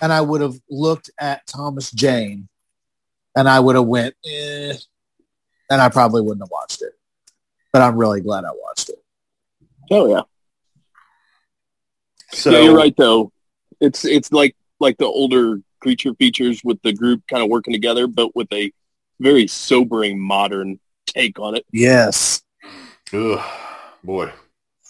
and 0.00 0.12
I 0.12 0.20
would 0.20 0.40
have 0.40 0.54
looked 0.70 1.10
at 1.18 1.44
Thomas 1.48 1.90
Jane 1.90 2.48
and 3.34 3.48
I 3.48 3.58
would 3.58 3.74
have 3.74 3.86
went, 3.86 4.14
eh, 4.24 4.74
and 5.68 5.82
I 5.82 5.88
probably 5.88 6.22
wouldn't 6.22 6.42
have 6.42 6.50
watched 6.50 6.80
it. 6.80 6.92
But 7.72 7.82
I'm 7.82 7.96
really 7.96 8.20
glad 8.20 8.44
I 8.44 8.52
watched 8.52 8.88
it. 8.88 9.02
Oh 9.90 10.08
yeah. 10.08 10.22
So 12.30 12.50
yeah, 12.50 12.60
you're 12.60 12.76
right 12.76 12.94
though. 12.96 13.32
It's 13.80 14.04
it's 14.04 14.30
like 14.30 14.54
like 14.78 14.96
the 14.98 15.06
older 15.06 15.60
creature 15.80 16.14
features 16.14 16.62
with 16.62 16.80
the 16.82 16.92
group 16.92 17.22
kind 17.28 17.42
of 17.42 17.50
working 17.50 17.72
together, 17.72 18.06
but 18.06 18.36
with 18.36 18.52
a 18.52 18.72
very 19.18 19.48
sobering 19.48 20.20
modern 20.20 20.78
take 21.06 21.40
on 21.40 21.56
it. 21.56 21.66
Yes. 21.72 22.42
Ugh, 23.12 23.40
boy. 24.06 24.32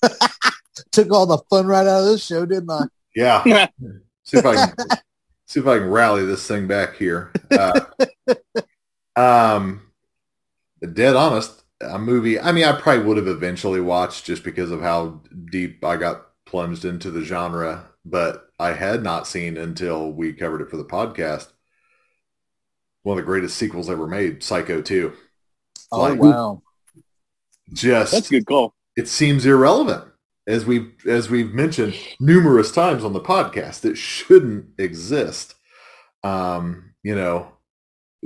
Took 0.93 1.11
all 1.11 1.27
the 1.27 1.39
fun 1.51 1.67
right 1.67 1.87
out 1.87 2.03
of 2.03 2.07
this 2.07 2.25
show, 2.25 2.47
didn't 2.47 2.71
I? 2.71 2.85
Yeah. 3.15 3.43
see 4.25 4.39
if 4.39 4.47
I 4.47 4.67
can 4.67 4.75
see 5.47 5.61
if 5.61 5.67
I 5.67 5.79
can 5.79 5.89
rally 5.89 6.25
this 6.25 6.47
thing 6.47 6.67
back 6.67 6.97
here. 6.97 7.33
Uh, 7.51 7.81
um, 9.17 9.83
dead 10.93 11.17
honest, 11.17 11.65
a 11.81 11.99
movie. 11.99 12.39
I 12.39 12.53
mean, 12.53 12.65
I 12.65 12.79
probably 12.79 13.05
would 13.05 13.17
have 13.17 13.27
eventually 13.29 13.81
watched 13.81 14.27
just 14.27 14.45
because 14.45 14.71
of 14.71 14.83
how 14.83 15.23
deep 15.51 15.85
I 15.85 15.97
got 15.97 16.27
plunged 16.45 16.85
into 16.85 17.11
the 17.11 17.25
genre, 17.25 17.87
but 18.05 18.51
I 18.59 18.73
had 18.73 19.03
not 19.03 19.27
seen 19.27 19.57
until 19.57 20.13
we 20.13 20.33
covered 20.33 20.61
it 20.61 20.71
for 20.71 20.77
the 20.77 20.85
podcast. 20.85 21.49
One 23.03 23.19
of 23.19 23.25
the 23.25 23.27
greatest 23.27 23.57
sequels 23.57 23.89
ever 23.89 24.07
made, 24.07 24.43
Psycho 24.43 24.83
2. 24.83 25.13
Oh 25.93 26.01
Like- 26.01 26.21
wow. 26.21 26.63
Just 27.73 28.13
That's 28.13 28.29
a 28.29 28.31
good 28.31 28.47
call. 28.47 28.76
It 28.97 29.09
seems 29.09 29.45
irrelevant 29.47 30.05
as 30.47 30.65
we 30.65 30.93
as 31.07 31.29
we've 31.29 31.53
mentioned 31.53 31.95
numerous 32.21 32.71
times 32.73 33.05
on 33.05 33.13
the 33.13 33.21
podcast 33.21 33.85
it 33.85 33.97
shouldn't 33.99 34.67
exist. 34.79 35.55
Um 36.25 36.95
you 37.03 37.15
know 37.15 37.53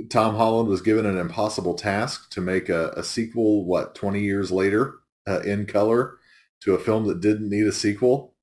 tom 0.09 0.35
holland 0.35 0.67
was 0.69 0.81
given 0.81 1.05
an 1.05 1.17
impossible 1.17 1.73
task 1.75 2.31
to 2.31 2.41
make 2.41 2.69
a, 2.69 2.89
a 2.91 3.03
sequel 3.03 3.65
what 3.65 3.93
20 3.93 4.21
years 4.21 4.51
later 4.51 4.95
uh, 5.27 5.41
in 5.41 5.65
color 5.65 6.17
to 6.61 6.73
a 6.73 6.79
film 6.79 7.05
that 7.07 7.21
didn't 7.21 7.49
need 7.49 7.67
a 7.67 7.71
sequel? 7.71 8.33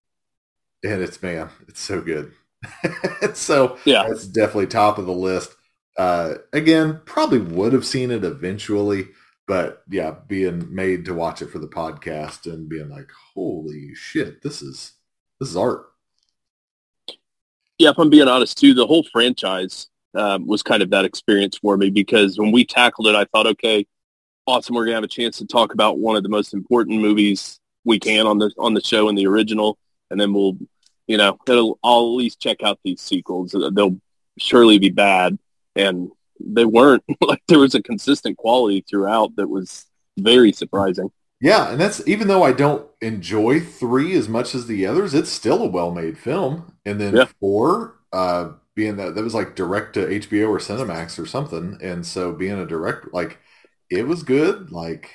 And 0.84 1.02
it's 1.02 1.22
man 1.22 1.48
it's 1.68 1.80
so 1.80 2.00
good. 2.00 2.32
So 3.34 3.78
Yeah. 3.84 4.06
it's 4.08 4.26
definitely 4.26 4.66
top 4.66 4.98
of 4.98 5.06
the 5.06 5.12
list. 5.12 5.54
Uh 5.96 6.34
again 6.52 7.00
probably 7.06 7.38
would 7.38 7.72
have 7.72 7.86
seen 7.86 8.10
it 8.10 8.24
eventually 8.24 9.08
but 9.48 9.82
yeah, 9.88 10.14
being 10.28 10.72
made 10.72 11.06
to 11.06 11.14
watch 11.14 11.40
it 11.40 11.50
for 11.50 11.58
the 11.58 11.66
podcast 11.66 12.52
and 12.52 12.68
being 12.68 12.90
like, 12.90 13.10
holy 13.34 13.94
shit, 13.94 14.42
this 14.42 14.60
is 14.60 14.92
this 15.40 15.48
is 15.48 15.56
art. 15.56 15.86
Yeah, 17.78 17.90
if 17.90 17.98
I'm 17.98 18.10
being 18.10 18.28
honest 18.28 18.58
too, 18.58 18.74
the 18.74 18.86
whole 18.86 19.04
franchise 19.10 19.88
um, 20.14 20.46
was 20.46 20.62
kind 20.62 20.82
of 20.82 20.90
that 20.90 21.06
experience 21.06 21.56
for 21.56 21.76
me 21.78 21.88
because 21.88 22.38
when 22.38 22.52
we 22.52 22.64
tackled 22.64 23.06
it, 23.08 23.14
I 23.14 23.24
thought, 23.24 23.46
okay, 23.46 23.86
awesome, 24.46 24.74
we're 24.74 24.84
gonna 24.84 24.96
have 24.96 25.04
a 25.04 25.08
chance 25.08 25.38
to 25.38 25.46
talk 25.46 25.72
about 25.72 25.98
one 25.98 26.14
of 26.14 26.22
the 26.22 26.28
most 26.28 26.52
important 26.52 27.00
movies 27.00 27.58
we 27.84 27.98
can 27.98 28.26
on 28.26 28.38
the 28.38 28.52
on 28.58 28.74
the 28.74 28.82
show 28.82 29.08
in 29.08 29.14
the 29.14 29.26
original, 29.26 29.78
and 30.10 30.20
then 30.20 30.34
we'll, 30.34 30.58
you 31.06 31.16
know, 31.16 31.38
I'll 31.82 32.04
at 32.04 32.16
least 32.16 32.38
check 32.38 32.62
out 32.62 32.78
these 32.84 33.00
sequels. 33.00 33.56
They'll 33.72 33.98
surely 34.38 34.78
be 34.78 34.90
bad, 34.90 35.38
and 35.74 36.10
they 36.40 36.64
weren't. 36.64 37.04
like 37.20 37.42
there 37.48 37.58
was 37.58 37.74
a 37.74 37.82
consistent 37.82 38.36
quality 38.36 38.84
throughout 38.88 39.36
that 39.36 39.48
was 39.48 39.86
very 40.18 40.52
surprising. 40.52 41.10
Yeah, 41.40 41.70
and 41.70 41.80
that's 41.80 42.06
even 42.08 42.26
though 42.28 42.42
I 42.42 42.52
don't 42.52 42.88
enjoy 43.00 43.60
three 43.60 44.14
as 44.16 44.28
much 44.28 44.54
as 44.54 44.66
the 44.66 44.86
others, 44.86 45.14
it's 45.14 45.30
still 45.30 45.62
a 45.62 45.68
well-made 45.68 46.18
film. 46.18 46.74
And 46.84 47.00
then 47.00 47.18
Yeah. 47.18 47.28
four, 47.40 48.00
uh, 48.12 48.52
being 48.74 48.96
that 48.96 49.14
that 49.14 49.24
was 49.24 49.34
like 49.34 49.54
direct 49.56 49.94
to 49.94 50.08
HBO 50.08 50.48
or 50.50 50.58
Cinemax 50.58 51.18
or 51.18 51.26
something, 51.26 51.78
and 51.82 52.04
so 52.06 52.32
being 52.32 52.58
a 52.58 52.66
direct, 52.66 53.12
like 53.12 53.38
it 53.90 54.06
was 54.06 54.22
good. 54.24 54.70
Like, 54.72 55.10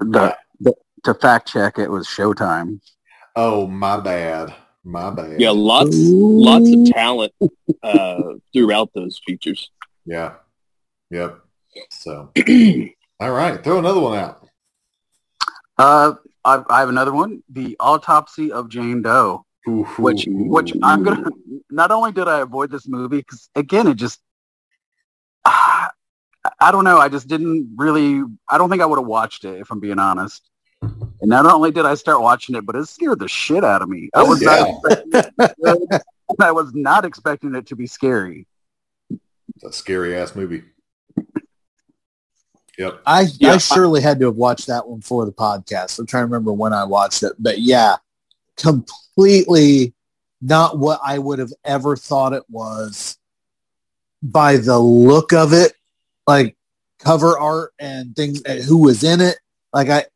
The, 0.00 0.36
the, 0.60 0.74
to 1.04 1.14
fact 1.14 1.48
check, 1.48 1.78
it 1.78 1.90
was 1.90 2.06
Showtime. 2.06 2.80
oh 3.36 3.66
my 3.66 3.98
bad, 4.00 4.54
my 4.84 5.10
bad. 5.10 5.40
Yeah, 5.40 5.50
lots 5.50 5.90
lots 5.92 6.70
of 6.70 6.86
talent 6.86 7.32
uh, 7.82 8.22
throughout 8.52 8.90
those 8.94 9.20
features. 9.26 9.70
yeah, 10.04 10.34
yep. 11.10 11.40
So, 11.90 12.32
all 13.20 13.30
right, 13.30 13.62
throw 13.62 13.78
another 13.78 14.00
one 14.00 14.18
out. 14.18 14.46
Uh, 15.78 16.14
I, 16.44 16.62
I 16.68 16.80
have 16.80 16.88
another 16.88 17.12
one. 17.12 17.42
The 17.50 17.76
Autopsy 17.80 18.52
of 18.52 18.68
Jane 18.68 19.02
Doe. 19.02 19.44
Ooh, 19.68 19.84
which 19.98 20.26
which 20.28 20.72
I'm 20.82 21.02
gonna. 21.02 21.30
Not 21.70 21.90
only 21.90 22.12
did 22.12 22.28
I 22.28 22.40
avoid 22.40 22.70
this 22.70 22.88
movie 22.88 23.18
because 23.18 23.48
again, 23.54 23.86
it 23.86 23.94
just. 23.94 24.20
I 26.58 26.72
don't 26.72 26.84
know. 26.84 26.98
I 26.98 27.08
just 27.08 27.28
didn't 27.28 27.74
really. 27.76 28.22
I 28.48 28.58
don't 28.58 28.70
think 28.70 28.82
I 28.82 28.86
would 28.86 28.98
have 28.98 29.06
watched 29.06 29.44
it 29.44 29.60
if 29.60 29.70
I'm 29.70 29.80
being 29.80 29.98
honest. 29.98 30.49
And 30.82 31.28
not 31.28 31.46
only 31.46 31.70
did 31.70 31.84
I 31.84 31.94
start 31.94 32.22
watching 32.22 32.54
it, 32.54 32.64
but 32.64 32.76
it 32.76 32.86
scared 32.86 33.18
the 33.18 33.28
shit 33.28 33.64
out 33.64 33.82
of 33.82 33.88
me. 33.88 34.08
I 34.14 34.22
was 34.22 34.42
yeah. 34.42 34.72
not. 34.82 35.28
Expecting, 35.38 36.00
I 36.40 36.52
was 36.52 36.74
not 36.74 37.04
expecting 37.04 37.54
it 37.54 37.66
to 37.66 37.76
be 37.76 37.86
scary. 37.86 38.46
It's 39.10 39.64
a 39.64 39.72
scary 39.72 40.16
ass 40.16 40.34
movie. 40.34 40.62
Yep. 42.78 43.02
I, 43.04 43.26
Yeah, 43.38 43.52
I 43.52 43.54
I- 43.54 43.58
surely 43.58 44.00
had 44.00 44.18
to 44.20 44.26
have 44.26 44.36
watched 44.36 44.68
that 44.68 44.88
one 44.88 45.02
for 45.02 45.26
the 45.26 45.32
podcast. 45.32 45.98
I'm 45.98 46.06
trying 46.06 46.22
to 46.22 46.26
remember 46.26 46.52
when 46.52 46.72
I 46.72 46.84
watched 46.84 47.22
it, 47.22 47.32
but 47.38 47.58
yeah, 47.58 47.96
completely 48.56 49.92
not 50.40 50.78
what 50.78 51.00
I 51.04 51.18
would 51.18 51.38
have 51.40 51.52
ever 51.64 51.96
thought 51.96 52.32
it 52.32 52.44
was 52.48 53.18
by 54.22 54.56
the 54.56 54.78
look 54.78 55.34
of 55.34 55.52
it, 55.52 55.74
like 56.26 56.56
cover 56.98 57.38
art 57.38 57.72
and 57.78 58.16
things, 58.16 58.40
and 58.42 58.62
who 58.62 58.78
was 58.78 59.04
in 59.04 59.20
it. 59.20 59.36
Like 59.74 59.90
I, 59.90 60.06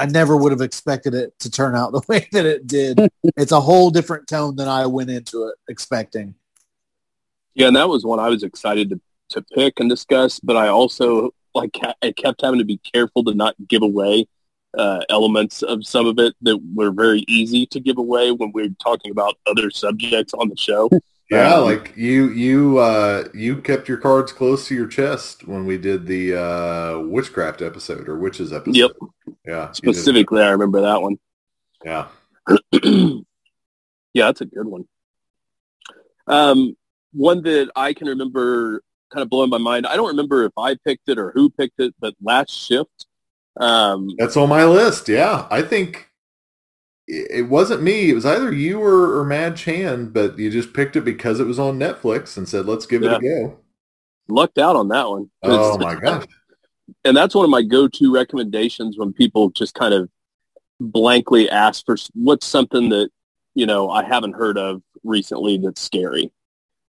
I 0.00 0.06
never 0.06 0.34
would 0.34 0.50
have 0.50 0.62
expected 0.62 1.12
it 1.12 1.38
to 1.40 1.50
turn 1.50 1.76
out 1.76 1.92
the 1.92 2.00
way 2.08 2.26
that 2.32 2.46
it 2.46 2.66
did. 2.66 2.98
it's 3.36 3.52
a 3.52 3.60
whole 3.60 3.90
different 3.90 4.26
tone 4.26 4.56
than 4.56 4.66
I 4.66 4.86
went 4.86 5.10
into 5.10 5.46
it 5.48 5.56
expecting. 5.68 6.34
Yeah, 7.54 7.66
and 7.68 7.76
that 7.76 7.88
was 7.88 8.04
one 8.04 8.18
I 8.18 8.30
was 8.30 8.42
excited 8.42 8.90
to, 8.90 9.00
to 9.30 9.42
pick 9.42 9.78
and 9.78 9.90
discuss, 9.90 10.40
but 10.40 10.56
I 10.56 10.68
also 10.68 11.34
like 11.54 11.76
I 12.02 12.12
kept 12.12 12.40
having 12.40 12.60
to 12.60 12.64
be 12.64 12.78
careful 12.78 13.24
to 13.24 13.34
not 13.34 13.54
give 13.68 13.82
away 13.82 14.26
uh, 14.78 15.00
elements 15.10 15.62
of 15.62 15.84
some 15.84 16.06
of 16.06 16.18
it 16.18 16.34
that 16.42 16.58
were 16.74 16.92
very 16.92 17.24
easy 17.28 17.66
to 17.66 17.80
give 17.80 17.98
away 17.98 18.30
when 18.30 18.52
we 18.52 18.66
are 18.66 18.74
talking 18.82 19.10
about 19.10 19.36
other 19.46 19.70
subjects 19.70 20.32
on 20.32 20.48
the 20.48 20.56
show. 20.56 20.88
Yeah, 21.30 21.54
Um, 21.54 21.64
like 21.64 21.92
you 21.96 22.30
you 22.30 22.78
uh 22.78 23.28
you 23.32 23.60
kept 23.62 23.88
your 23.88 23.98
cards 23.98 24.32
close 24.32 24.66
to 24.66 24.74
your 24.74 24.88
chest 24.88 25.46
when 25.46 25.64
we 25.64 25.78
did 25.78 26.06
the 26.06 26.34
uh 26.34 26.98
witchcraft 26.98 27.62
episode 27.62 28.08
or 28.08 28.18
witches 28.18 28.52
episode. 28.52 28.76
Yep. 28.76 28.90
Yeah. 29.46 29.72
Specifically, 29.72 30.42
I 30.42 30.50
remember 30.50 30.80
that 30.80 31.00
one. 31.00 31.18
Yeah. 31.84 32.08
yeah, 32.72 33.20
that's 34.14 34.40
a 34.40 34.46
good 34.46 34.66
one. 34.66 34.86
Um, 36.26 36.76
one 37.12 37.42
that 37.42 37.70
I 37.76 37.92
can 37.92 38.08
remember 38.08 38.82
kind 39.10 39.22
of 39.22 39.30
blowing 39.30 39.50
my 39.50 39.58
mind. 39.58 39.86
I 39.86 39.96
don't 39.96 40.08
remember 40.08 40.44
if 40.44 40.52
I 40.58 40.76
picked 40.84 41.08
it 41.08 41.18
or 41.18 41.30
who 41.32 41.50
picked 41.50 41.80
it, 41.80 41.94
but 42.00 42.14
Last 42.20 42.50
Shift. 42.50 43.06
Um, 43.56 44.10
That's 44.18 44.36
on 44.36 44.48
my 44.48 44.64
list. 44.64 45.08
Yeah. 45.08 45.46
I 45.50 45.62
think 45.62 46.09
it 47.10 47.48
wasn't 47.48 47.82
me. 47.82 48.10
It 48.10 48.14
was 48.14 48.26
either 48.26 48.52
you 48.52 48.80
or, 48.80 49.18
or 49.18 49.24
Mad 49.24 49.56
Chan, 49.56 50.10
but 50.10 50.38
you 50.38 50.50
just 50.50 50.72
picked 50.72 50.96
it 50.96 51.04
because 51.04 51.40
it 51.40 51.46
was 51.46 51.58
on 51.58 51.78
Netflix 51.78 52.36
and 52.36 52.48
said, 52.48 52.66
let's 52.66 52.86
give 52.86 53.02
it 53.02 53.12
a 53.12 53.18
go. 53.18 53.58
lucked 54.28 54.58
out 54.58 54.76
on 54.76 54.88
that 54.88 55.08
one. 55.08 55.30
Oh 55.42 55.76
my 55.78 55.96
gosh. 55.96 56.26
and 57.04 57.16
that's 57.16 57.34
one 57.34 57.44
of 57.44 57.50
my 57.50 57.62
go-to 57.62 58.14
recommendations 58.14 58.96
when 58.96 59.12
people 59.12 59.50
just 59.50 59.74
kind 59.74 59.92
of 59.92 60.08
blankly 60.78 61.50
ask 61.50 61.84
for 61.84 61.96
what's 62.14 62.46
something 62.46 62.88
that 62.88 63.10
you 63.54 63.66
know 63.66 63.90
I 63.90 64.02
haven't 64.02 64.32
heard 64.32 64.56
of 64.56 64.82
recently 65.02 65.58
that's 65.58 65.80
scary. 65.80 66.30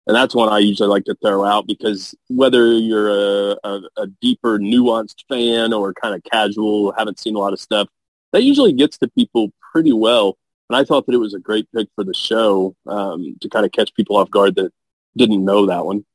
And 0.08 0.16
that's 0.16 0.34
one 0.34 0.50
I 0.50 0.60
usually 0.60 0.90
like 0.90 1.06
to 1.06 1.16
throw 1.22 1.46
out 1.46 1.68
because 1.68 2.16
whether 2.28 2.74
you're 2.74 3.10
a, 3.10 3.58
a, 3.64 3.82
a 3.98 4.08
deeper, 4.20 4.58
nuanced 4.58 5.24
fan 5.30 5.74
or 5.74 5.94
kind 5.94 6.16
of 6.16 6.24
casual, 6.24 6.92
haven't 6.98 7.20
seen 7.20 7.36
a 7.36 7.40
lot 7.40 7.54
of 7.54 7.60
stuff, 7.60 7.88
that 8.32 8.44
usually 8.44 8.74
gets 8.74 8.98
to 9.00 9.08
people 9.10 9.52
pretty 9.72 9.94
well. 9.94 10.38
And 10.70 10.78
I 10.78 10.84
thought 10.84 11.06
that 11.06 11.14
it 11.14 11.18
was 11.20 11.34
a 11.34 11.40
great 11.40 11.68
pick 11.76 11.90
for 11.96 12.04
the 12.04 12.14
show 12.14 12.76
um, 12.88 13.36
to 13.42 13.50
kind 13.50 13.66
of 13.66 13.72
catch 13.72 13.94
people 13.94 14.16
off 14.16 14.30
guard 14.32 14.56
that 14.56 14.72
didn't 15.18 15.44
know 15.44 15.66
that 15.66 15.86
one. 15.86 16.06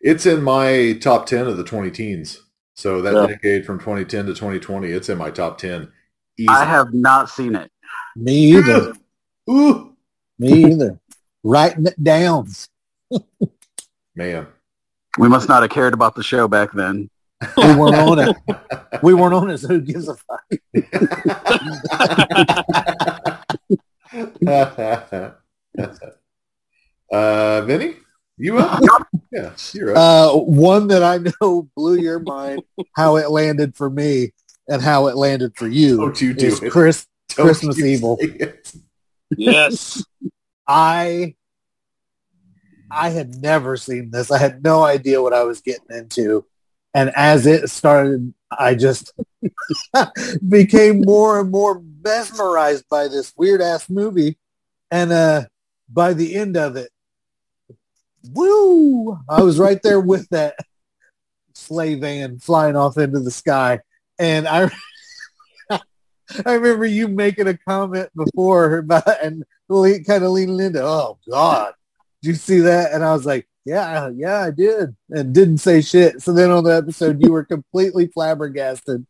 It's 0.00 0.26
in 0.26 0.42
my 0.42 0.96
top 1.00 1.26
10 1.26 1.46
of 1.48 1.56
the 1.56 1.64
20 1.64 1.90
teens. 1.90 2.44
So 2.74 3.02
that 3.02 3.14
Yeah. 3.14 3.26
decade 3.26 3.66
from 3.66 3.80
2010 3.80 4.26
to 4.26 4.34
2020, 4.34 4.88
it's 4.92 5.08
in 5.08 5.18
my 5.18 5.30
top 5.30 5.58
10. 5.58 5.90
Easy. 6.38 6.48
I 6.48 6.64
have 6.64 6.94
not 6.94 7.28
seen 7.28 7.56
it. 7.56 7.72
Me 8.14 8.56
either. 8.56 8.94
Ooh, 9.50 9.96
Me 10.38 10.66
either. 10.72 11.00
Writing 11.42 11.86
it 11.86 12.02
down. 12.02 12.48
man. 14.14 14.46
We 15.18 15.28
must 15.28 15.48
not 15.48 15.62
have 15.62 15.70
cared 15.72 15.94
about 15.94 16.14
the 16.14 16.22
show 16.22 16.46
back 16.46 16.70
then. 16.72 17.10
We 17.40 17.46
weren't 17.76 17.94
on 17.96 18.18
it. 18.18 18.36
We 19.02 19.14
weren't 19.14 19.34
on 19.34 19.50
it. 19.50 19.58
So 19.58 19.68
who 19.68 19.80
gives 19.80 20.08
a 20.08 20.16
fuck? 20.16 20.42
uh, 27.12 27.62
Vinny, 27.62 27.94
you 28.38 28.58
up? 28.58 28.82
yeah, 29.32 29.52
you're 29.72 29.96
up. 29.96 29.96
Uh, 29.96 30.38
one 30.38 30.88
that 30.88 31.02
I 31.02 31.18
know 31.18 31.68
blew 31.76 31.98
your 31.98 32.18
mind 32.18 32.62
how 32.96 33.16
it 33.16 33.30
landed 33.30 33.76
for 33.76 33.88
me 33.88 34.32
and 34.68 34.82
how 34.82 35.06
it 35.06 35.16
landed 35.16 35.56
for 35.56 35.68
you 35.68 35.96
Don't 35.98 36.20
you 36.20 36.34
do 36.34 36.46
is 36.46 36.62
it. 36.62 36.70
Chris. 36.72 37.06
Don't 37.36 37.46
Christmas 37.46 37.78
you 37.78 37.86
Evil. 37.86 38.18
Yes. 39.36 40.04
I 40.66 41.34
I 42.90 43.10
had 43.10 43.36
never 43.36 43.76
seen 43.76 44.10
this. 44.10 44.30
I 44.30 44.38
had 44.38 44.64
no 44.64 44.82
idea 44.82 45.22
what 45.22 45.34
I 45.34 45.44
was 45.44 45.60
getting 45.60 45.96
into. 45.96 46.44
And 46.94 47.10
as 47.14 47.46
it 47.46 47.68
started, 47.68 48.32
I 48.50 48.74
just 48.74 49.12
became 50.48 51.02
more 51.02 51.40
and 51.40 51.50
more 51.50 51.82
mesmerized 52.02 52.88
by 52.88 53.08
this 53.08 53.32
weird 53.36 53.60
ass 53.60 53.88
movie. 53.90 54.38
And 54.90 55.12
uh 55.12 55.44
by 55.88 56.14
the 56.14 56.34
end 56.34 56.56
of 56.56 56.76
it, 56.76 56.90
woo! 58.32 59.18
I 59.28 59.42
was 59.42 59.58
right 59.58 59.80
there 59.82 60.00
with 60.00 60.28
that 60.30 60.56
sleigh 61.54 61.94
van 61.94 62.38
flying 62.38 62.76
off 62.76 62.98
into 62.98 63.20
the 63.20 63.30
sky. 63.30 63.80
And 64.18 64.46
I 64.48 64.70
I 65.70 66.54
remember 66.54 66.86
you 66.86 67.08
making 67.08 67.48
a 67.48 67.56
comment 67.56 68.10
before 68.14 68.78
about 68.78 69.22
and 69.22 69.44
kind 69.68 70.24
of 70.24 70.30
leaning 70.30 70.60
into, 70.60 70.82
oh 70.82 71.18
God, 71.30 71.72
did 72.22 72.28
you 72.28 72.34
see 72.34 72.60
that? 72.60 72.92
And 72.92 73.04
I 73.04 73.12
was 73.12 73.26
like, 73.26 73.47
yeah, 73.68 74.10
yeah, 74.14 74.40
I 74.40 74.50
did, 74.50 74.96
and 75.10 75.34
didn't 75.34 75.58
say 75.58 75.82
shit. 75.82 76.22
So 76.22 76.32
then 76.32 76.50
on 76.50 76.64
the 76.64 76.74
episode, 76.74 77.22
you 77.22 77.30
were 77.30 77.44
completely 77.44 78.06
flabbergasted 78.06 79.06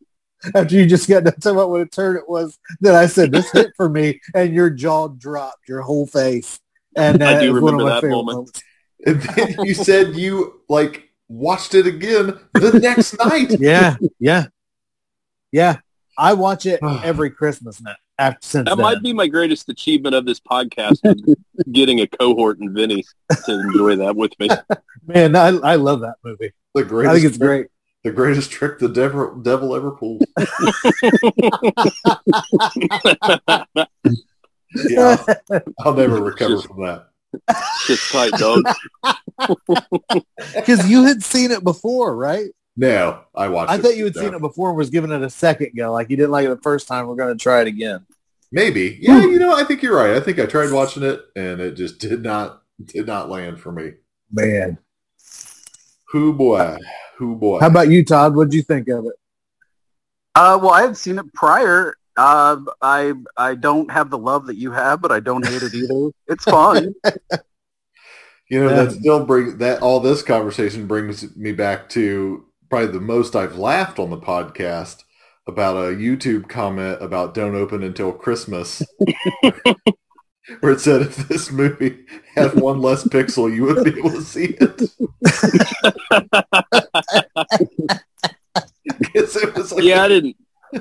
after 0.53 0.75
you 0.75 0.85
just 0.85 1.07
got 1.07 1.23
done 1.23 1.33
talking 1.35 1.57
about 1.57 1.69
what 1.69 1.81
a 1.81 1.85
turn 1.85 2.17
it 2.17 2.27
was. 2.27 2.59
That 2.81 2.93
I 2.93 3.07
said 3.07 3.31
this 3.31 3.49
hit 3.51 3.71
for 3.77 3.87
me, 3.87 4.19
and 4.35 4.53
your 4.53 4.69
jaw 4.69 5.07
dropped, 5.07 5.69
your 5.69 5.81
whole 5.81 6.05
face. 6.07 6.59
And 6.97 7.23
I 7.23 7.39
do 7.39 7.53
was 7.53 7.61
one 7.61 7.75
of 7.75 7.79
remember 7.79 7.95
my 7.95 8.01
that 8.01 8.07
moment. 8.09 8.35
moments. 8.35 8.63
And 9.05 9.21
then 9.21 9.65
you 9.65 9.73
said 9.73 10.15
you 10.15 10.61
like 10.67 11.09
watched 11.29 11.73
it 11.73 11.87
again 11.87 12.37
the 12.53 12.79
next 12.83 13.17
night. 13.17 13.51
Yeah, 13.59 13.95
yeah, 14.19 14.47
yeah. 15.53 15.77
I 16.17 16.33
watch 16.33 16.65
it 16.65 16.81
every 16.83 17.29
Christmas 17.29 17.79
now. 17.81 17.95
After 18.19 18.39
since 18.45 18.69
That 18.69 18.75
then. 18.75 18.83
might 18.83 19.01
be 19.01 19.13
my 19.13 19.27
greatest 19.27 19.69
achievement 19.69 20.13
of 20.13 20.25
this 20.25 20.39
podcast, 20.39 20.99
getting 21.71 22.01
a 22.01 22.07
cohort 22.07 22.59
and 22.59 22.71
Vinny 22.75 23.03
to 23.45 23.59
enjoy 23.59 23.95
that 23.95 24.15
with 24.15 24.37
me. 24.39 24.49
man. 25.07 25.35
I, 25.35 25.47
I 25.47 25.75
love 25.75 26.01
that 26.01 26.15
movie. 26.23 26.51
The 26.75 26.83
greatest 26.83 27.09
I 27.09 27.13
greatest, 27.13 27.21
think 27.21 27.29
it's 27.29 27.37
great. 27.37 27.67
the 28.03 28.11
greatest 28.11 28.51
trick 28.51 28.77
the 28.79 28.89
devil, 28.89 29.35
devil 29.37 29.75
ever 29.75 29.91
pulled. 29.91 30.23
Yeah, 34.87 35.17
I'll 35.79 35.95
never 35.95 36.21
recover 36.21 36.55
Just- 36.55 36.67
from 36.67 36.81
that. 36.83 37.07
Just 37.87 38.11
tight, 38.11 38.31
dog. 38.33 38.63
Because 40.55 40.87
you 40.89 41.03
had 41.05 41.23
seen 41.23 41.49
it 41.51 41.63
before, 41.63 42.15
right? 42.15 42.49
No, 42.79 43.19
I 43.35 43.49
watched. 43.49 43.73
It. 43.73 43.75
I 43.75 43.81
thought 43.81 43.97
you 43.97 44.05
had 44.05 44.15
No. 44.15 44.21
seen 44.21 44.33
it 44.35 44.39
before 44.39 44.69
and 44.69 44.77
was 44.77 44.89
giving 44.89 45.11
it 45.11 45.21
a 45.21 45.29
second 45.29 45.71
go. 45.75 45.91
Like 45.91 46.09
you 46.09 46.15
didn't 46.15 46.31
like 46.31 46.45
it 46.45 46.49
the 46.49 46.61
first 46.61 46.87
time. 46.87 47.07
We're 47.07 47.15
going 47.15 47.37
to 47.37 47.41
try 47.41 47.59
it 47.59 47.67
again. 47.67 48.05
Maybe. 48.53 48.97
Yeah, 49.01 49.19
you 49.21 49.37
know, 49.37 49.53
I 49.53 49.65
think 49.65 49.83
you're 49.83 49.97
right. 49.97 50.15
I 50.15 50.21
think 50.21 50.39
I 50.39 50.45
tried 50.45 50.71
watching 50.71 51.03
it 51.03 51.19
and 51.35 51.59
it 51.59 51.73
just 51.73 51.99
did 51.99 52.23
not 52.23 52.61
did 52.85 53.05
not 53.05 53.29
land 53.29 53.59
for 53.59 53.73
me. 53.73 53.95
Man. 54.31 54.77
Who 56.13 56.31
boy? 56.33 56.77
Who 57.17 57.35
boy? 57.35 57.59
How 57.59 57.67
about 57.67 57.89
you, 57.89 58.05
Todd? 58.05 58.33
What'd 58.33 58.53
you 58.53 58.61
think 58.63 58.87
of 58.87 59.05
it? 59.05 59.13
Uh, 60.35 60.57
well, 60.61 60.71
I 60.71 60.83
had 60.83 60.95
seen 60.95 61.19
it 61.19 61.33
prior. 61.33 61.95
Uh, 62.15 62.61
I 62.81 63.13
I 63.35 63.55
don't 63.55 63.91
have 63.91 64.09
the 64.09 64.17
love 64.17 64.47
that 64.47 64.55
you 64.55 64.71
have, 64.71 65.01
but 65.01 65.11
I 65.11 65.19
don't 65.19 65.45
hate 65.45 65.63
it 65.63 65.73
either. 65.73 66.11
It's 66.27 66.45
fun. 66.45 66.95
You 68.51 68.63
know, 68.63 68.69
Yeah. 68.69 68.83
that 68.85 68.91
still 68.93 69.25
brings 69.25 69.57
that 69.57 69.83
all 69.83 69.99
this 69.99 70.23
conversation 70.23 70.87
brings 70.87 71.35
me 71.37 71.51
back 71.51 71.87
to 71.89 72.45
probably 72.69 72.87
the 72.91 72.99
most 73.01 73.35
I've 73.35 73.57
laughed 73.57 73.99
on 73.99 74.09
the 74.09 74.17
podcast 74.17 75.03
about 75.47 75.77
a 75.77 75.95
YouTube 75.95 76.47
comment 76.49 77.01
about 77.01 77.33
don't 77.33 77.55
open 77.55 77.83
until 77.83 78.11
Christmas. 78.11 78.81
Where 80.61 80.71
it 80.71 80.79
said 80.81 81.01
if 81.03 81.15
this 81.27 81.51
movie 81.51 82.05
had 82.35 82.55
one 82.55 82.81
less 82.81 83.03
pixel, 83.03 83.53
you 83.53 83.63
would 83.65 83.83
be 83.83 83.99
able 83.99 84.09
to 84.11 84.21
see 84.23 84.57
it. 84.59 84.77
'Cause 89.13 89.35
it 89.35 89.55
was 89.55 89.71
like, 89.71 89.83
Yeah, 89.83 90.03
I 90.03 90.07
didn't. 90.07 90.35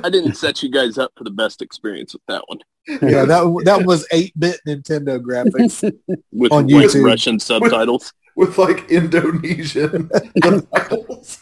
I 0.05 0.11
didn't 0.11 0.35
set 0.35 0.63
you 0.63 0.71
guys 0.71 0.99
up 0.99 1.13
for 1.17 1.25
the 1.25 1.31
best 1.31 1.63
experience 1.63 2.13
with 2.13 2.23
that 2.29 2.43
one. 2.47 2.59
Yeah, 2.89 3.25
that 3.25 3.63
that 3.65 3.87
was 3.87 4.07
eight 4.13 4.39
bit 4.39 4.61
Nintendo 4.67 5.19
graphics. 5.21 5.83
With, 6.33 6.53
On 6.53 6.67
with 6.67 6.93
YouTube. 6.93 7.05
Russian 7.05 7.39
subtitles, 7.41 8.13
with 8.37 8.59
like 8.59 8.91
Indonesian 8.91 10.11
subtitles. 10.43 11.39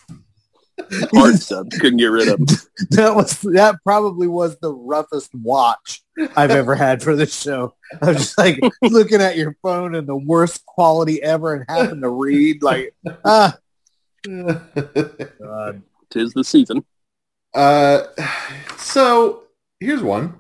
hard 1.13 1.39
subs, 1.39 1.79
couldn't 1.79 1.99
get 1.99 2.07
rid 2.07 2.29
of. 2.29 2.41
'em. 2.41 2.47
that 2.91 3.15
was 3.15 3.41
that 3.41 3.77
probably 3.85 4.27
was 4.27 4.59
the 4.59 4.73
roughest 4.73 5.35
watch 5.35 6.03
I've 6.37 6.51
ever 6.51 6.75
had 6.75 7.03
for 7.03 7.17
this 7.17 7.35
show. 7.35 7.75
I 8.01 8.09
was 8.09 8.17
just 8.19 8.39
like 8.39 8.59
looking 8.83 9.21
at 9.21 9.37
your 9.37 9.57
phone 9.63 9.95
and 9.95 10.07
the 10.07 10.17
worst 10.17 10.65
quality 10.67 11.23
ever 11.23 11.55
and 11.55 11.65
having 11.69 12.01
to 12.01 12.09
read 12.09 12.63
like 12.63 12.95
ah 13.25 13.57
God. 14.25 15.83
Tis 16.11 16.33
the 16.33 16.45
season. 16.45 16.85
Uh, 17.55 18.03
so 18.77 19.45
here's 19.81 20.03
one 20.03 20.35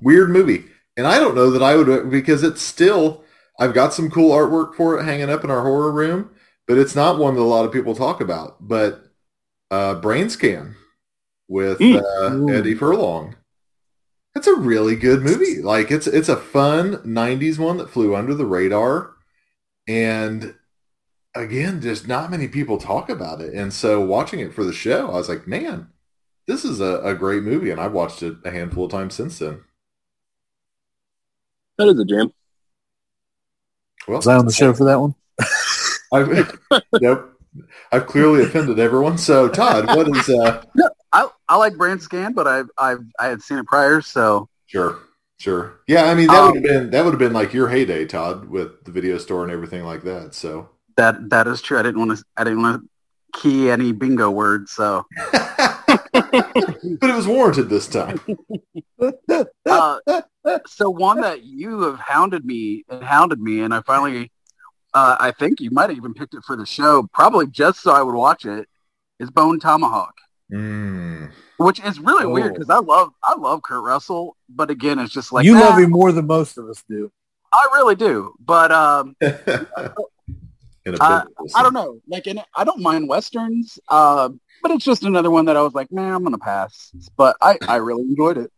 weird 0.00 0.30
movie, 0.30 0.64
and 0.96 1.06
I 1.06 1.18
don't 1.18 1.34
know 1.34 1.50
that 1.50 1.62
I 1.62 1.76
would 1.76 2.10
because 2.10 2.42
it's 2.42 2.62
still 2.62 3.24
I've 3.58 3.74
got 3.74 3.92
some 3.92 4.10
cool 4.10 4.30
artwork 4.30 4.74
for 4.74 4.98
it 4.98 5.04
hanging 5.04 5.30
up 5.30 5.44
in 5.44 5.50
our 5.50 5.62
horror 5.62 5.90
room, 5.90 6.30
but 6.68 6.78
it's 6.78 6.94
not 6.94 7.18
one 7.18 7.34
that 7.34 7.40
a 7.40 7.42
lot 7.42 7.64
of 7.64 7.72
people 7.72 7.94
talk 7.96 8.20
about. 8.20 8.56
But 8.60 9.02
uh, 9.70 9.94
Brain 9.96 10.30
Scan 10.30 10.76
with 11.48 11.78
Mm. 11.80 12.00
uh, 12.50 12.52
Eddie 12.52 12.74
Furlong. 12.74 13.34
It's 14.36 14.46
a 14.46 14.54
really 14.54 14.94
good 14.94 15.22
movie. 15.22 15.60
Like 15.60 15.90
it's 15.90 16.06
it's 16.06 16.28
a 16.28 16.36
fun 16.36 16.98
'90s 16.98 17.58
one 17.58 17.78
that 17.78 17.90
flew 17.90 18.14
under 18.14 18.34
the 18.34 18.44
radar, 18.46 19.12
and 19.88 20.54
again, 21.34 21.80
just 21.80 22.06
not 22.06 22.30
many 22.30 22.46
people 22.46 22.78
talk 22.78 23.08
about 23.08 23.40
it. 23.40 23.54
And 23.54 23.72
so 23.72 24.00
watching 24.04 24.38
it 24.40 24.54
for 24.54 24.62
the 24.64 24.72
show, 24.72 25.08
I 25.08 25.14
was 25.14 25.28
like, 25.28 25.46
man, 25.48 25.88
this 26.46 26.64
is 26.64 26.80
a, 26.80 27.00
a 27.02 27.14
great 27.14 27.42
movie. 27.42 27.70
And 27.70 27.80
I've 27.80 27.92
watched 27.92 28.22
it 28.22 28.36
a 28.44 28.50
handful 28.50 28.84
of 28.84 28.90
times 28.92 29.14
since 29.14 29.38
then. 29.38 29.62
That 31.78 31.88
is 31.88 31.98
a 31.98 32.04
jam. 32.04 32.32
Well, 34.06 34.18
Was 34.18 34.26
I 34.26 34.36
on 34.36 34.46
the 34.46 34.52
show 34.52 34.72
for 34.74 34.84
that 34.84 35.00
one? 35.00 35.14
I've, 36.12 36.58
nope. 37.00 37.34
I've 37.90 38.06
clearly 38.06 38.44
offended 38.44 38.78
everyone. 38.78 39.18
So 39.18 39.48
Todd, 39.48 39.86
what 39.88 40.08
is, 40.14 40.28
uh, 40.28 40.62
I 41.12 41.28
I 41.48 41.56
like 41.56 41.76
Brain 41.76 41.98
Scan, 41.98 42.32
but 42.32 42.46
I've 42.46 42.68
I've 42.78 43.00
I 43.18 43.26
had 43.26 43.42
seen 43.42 43.58
it 43.58 43.66
prior, 43.66 44.00
so 44.00 44.48
sure, 44.66 44.98
sure. 45.38 45.80
Yeah. 45.88 46.04
I 46.04 46.14
mean, 46.14 46.28
that 46.28 46.40
would 46.40 46.56
have 46.56 46.56
Um, 46.56 46.62
been, 46.62 46.90
that 46.90 47.04
would 47.04 47.12
have 47.12 47.18
been 47.18 47.32
like 47.32 47.52
your 47.54 47.68
heyday, 47.68 48.04
Todd, 48.04 48.48
with 48.48 48.84
the 48.84 48.92
video 48.92 49.18
store 49.18 49.42
and 49.42 49.52
everything 49.52 49.84
like 49.84 50.02
that. 50.04 50.34
So, 50.34 50.68
that 50.96 51.30
that 51.30 51.46
is 51.46 51.62
true. 51.62 51.78
I 51.78 51.82
didn't 51.82 51.98
want 52.06 52.16
to 52.18 52.24
I 52.36 52.44
didn't 52.44 52.62
want 52.62 52.82
to 52.82 52.88
key 53.40 53.70
any 53.70 53.92
bingo 53.92 54.30
words, 54.30 54.72
so 54.72 55.04
but 56.12 57.10
it 57.10 57.14
was 57.14 57.26
warranted 57.26 57.68
this 57.68 57.88
time. 57.88 58.20
uh, 59.66 59.98
so 60.66 60.90
one 60.90 61.20
that 61.20 61.44
you 61.44 61.82
have 61.82 61.98
hounded 61.98 62.44
me 62.44 62.84
and 62.88 63.02
hounded 63.02 63.40
me, 63.40 63.60
and 63.60 63.74
I 63.74 63.82
finally, 63.82 64.30
uh, 64.98 65.16
I 65.20 65.30
think 65.40 65.60
you 65.60 65.70
might 65.70 65.88
have 65.90 65.96
even 65.96 66.14
picked 66.14 66.34
it 66.34 66.42
for 66.46 66.56
the 66.56 66.66
show, 66.66 67.08
probably 67.12 67.46
just 67.46 67.80
so 67.82 67.90
I 67.92 68.02
would 68.02 68.14
watch 68.14 68.44
it, 68.44 68.68
is 69.20 69.30
Bone 69.30 69.58
Tomahawk, 69.60 70.14
Mm. 70.52 71.30
which 71.58 71.78
is 71.80 71.98
really 72.00 72.26
weird 72.26 72.52
Oh. 72.52 72.54
because 72.54 72.70
I 72.70 72.78
love 72.78 73.08
I 73.22 73.34
love 73.36 73.62
Kurt 73.62 73.84
Russell, 73.84 74.36
but 74.48 74.70
again, 74.70 74.98
it's 74.98 75.12
just 75.12 75.32
like 75.32 75.44
you 75.44 75.54
nah, 75.54 75.60
love 75.68 75.78
him 75.78 75.90
more 75.90 76.10
than 76.12 76.26
most 76.26 76.56
of 76.58 76.64
us 76.68 76.82
do. 76.88 77.10
I 77.52 77.62
really 77.74 77.94
do. 77.94 78.34
But 78.40 78.72
um, 78.72 79.16
Uh, 81.00 81.22
I 81.54 81.62
don't 81.62 81.74
know. 81.74 82.00
Like, 82.08 82.26
and 82.26 82.42
I 82.56 82.64
don't 82.64 82.80
mind 82.80 83.10
westerns, 83.10 83.78
uh, 83.90 84.30
but 84.62 84.70
it's 84.70 84.86
just 84.86 85.02
another 85.04 85.30
one 85.30 85.44
that 85.44 85.56
I 85.56 85.60
was 85.60 85.74
like, 85.74 85.92
man, 85.92 86.14
I'm 86.14 86.22
gonna 86.24 86.38
pass. 86.38 86.90
But 87.14 87.36
I, 87.42 87.58
I 87.68 87.76
really 87.76 88.04
enjoyed 88.04 88.38
it. 88.38 88.50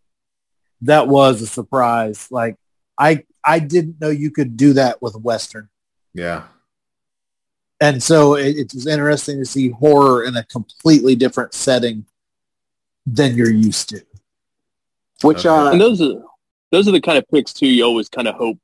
That 0.82 1.08
was 1.08 1.42
a 1.42 1.46
surprise. 1.48 2.28
Like 2.30 2.56
I 2.96 3.24
I 3.44 3.58
didn't 3.58 4.00
know 4.00 4.10
you 4.10 4.30
could 4.30 4.56
do 4.56 4.74
that 4.74 5.02
with 5.02 5.16
Western. 5.16 5.68
Yeah. 6.14 6.44
And 7.80 8.02
so 8.02 8.34
it, 8.36 8.56
it 8.56 8.74
was 8.74 8.86
interesting 8.86 9.38
to 9.38 9.44
see 9.46 9.70
horror 9.70 10.24
in 10.24 10.36
a 10.36 10.44
completely 10.44 11.14
different 11.14 11.54
setting 11.54 12.04
than 13.06 13.34
you're 13.36 13.50
used 13.50 13.88
to. 13.90 14.02
Which 15.22 15.46
Okay. 15.46 15.48
uh, 15.48 15.72
And 15.72 15.80
those 15.80 16.00
are 16.00 16.22
those 16.72 16.86
are 16.88 16.92
the 16.92 17.00
kind 17.00 17.18
of 17.18 17.28
picks 17.28 17.52
too. 17.52 17.66
You 17.66 17.84
always 17.84 18.08
kind 18.08 18.28
of 18.28 18.34
hope 18.36 18.58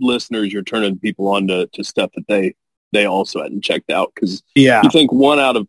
listeners 0.00 0.52
you're 0.52 0.62
turning 0.62 0.98
people 0.98 1.28
on 1.28 1.46
to, 1.48 1.66
to 1.68 1.84
stuff 1.84 2.10
that 2.16 2.26
they 2.28 2.54
they 2.92 3.06
also 3.06 3.42
hadn't 3.42 3.62
checked 3.62 3.90
out 3.90 4.12
because 4.14 4.42
Yeah. 4.54 4.80
you 4.82 4.90
think 4.90 5.12
one 5.12 5.38
out 5.38 5.56
of 5.56 5.66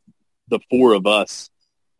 the 0.49 0.59
four 0.69 0.93
of 0.93 1.05
us 1.07 1.49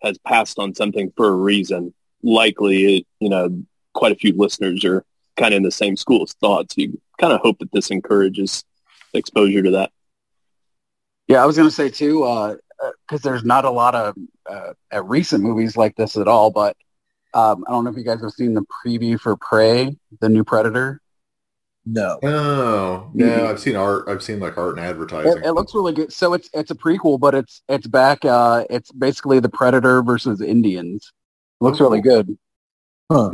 has 0.02 0.18
passed 0.20 0.60
on 0.60 0.74
something 0.76 1.12
for 1.16 1.30
a 1.30 1.36
reason. 1.36 1.94
Likely, 2.24 2.98
it, 2.98 3.08
you 3.20 3.30
know, 3.30 3.64
quite 3.94 4.12
a 4.12 4.16
few 4.16 4.34
listeners 4.36 4.84
are 4.84 5.06
kind 5.38 5.54
of 5.54 5.58
in 5.58 5.64
the 5.64 5.72
same 5.72 5.96
school 5.96 6.24
of 6.24 6.30
thought. 6.42 6.72
So 6.72 6.82
you 6.82 7.02
kind 7.20 7.32
of 7.32 7.40
hope 7.42 7.60
that 7.60 7.72
this 7.72 7.90
encourages 7.90 8.66
exposure 9.14 9.62
to 9.64 9.72
that. 9.72 9.92
yeah, 11.28 11.42
I 11.42 11.46
was 11.46 11.58
gonna 11.58 11.72
say 11.72 11.90
too, 11.90 12.58
because 13.08 13.22
there's 13.22 13.44
not 13.44 13.66
a 13.66 13.72
lot 13.72 13.96
of 13.96 14.16
uh, 14.50 14.74
uh, 14.94 15.04
recent 15.04 15.44
movies 15.44 15.78
like 15.78 15.96
this 15.96 16.18
at 16.18 16.28
all. 16.28 16.52
But 16.52 16.76
um, 17.34 17.64
I 17.68 17.72
don't 17.72 17.84
know 17.84 17.92
if 17.92 17.98
you 17.98 18.04
guys 18.04 18.22
have 18.22 18.32
seen 18.32 18.54
the 18.54 18.66
preview 18.86 19.20
for 19.20 19.36
Prey, 19.38 19.96
the 20.20 20.30
new 20.30 20.44
Predator. 20.44 21.02
No. 21.86 22.18
Oh 22.24 23.12
no, 23.14 23.48
I've 23.48 23.60
seen 23.60 23.76
art. 23.76 24.06
I've 24.08 24.24
seen 24.24 24.40
like 24.40 24.58
art 24.58 24.78
and 24.78 24.86
advertising. 24.86 25.38
It, 25.38 25.46
it 25.46 25.52
looks 25.52 25.76
really 25.76 25.94
good. 25.94 26.14
So 26.14 26.34
it's 26.34 26.50
it's 26.54 26.72
a 26.72 26.76
prequel, 26.76 27.20
but 27.20 27.36
it's 27.36 27.62
it's 27.68 27.88
back. 27.88 28.24
Uh, 28.24 28.64
it's 28.70 28.92
basically 28.92 29.40
the 29.40 29.50
Predator 29.50 30.02
versus 30.02 30.40
Indians. 30.42 31.12
looks 31.60 31.82
really 31.82 32.02
good. 32.02 32.38
Huh. 33.12 33.30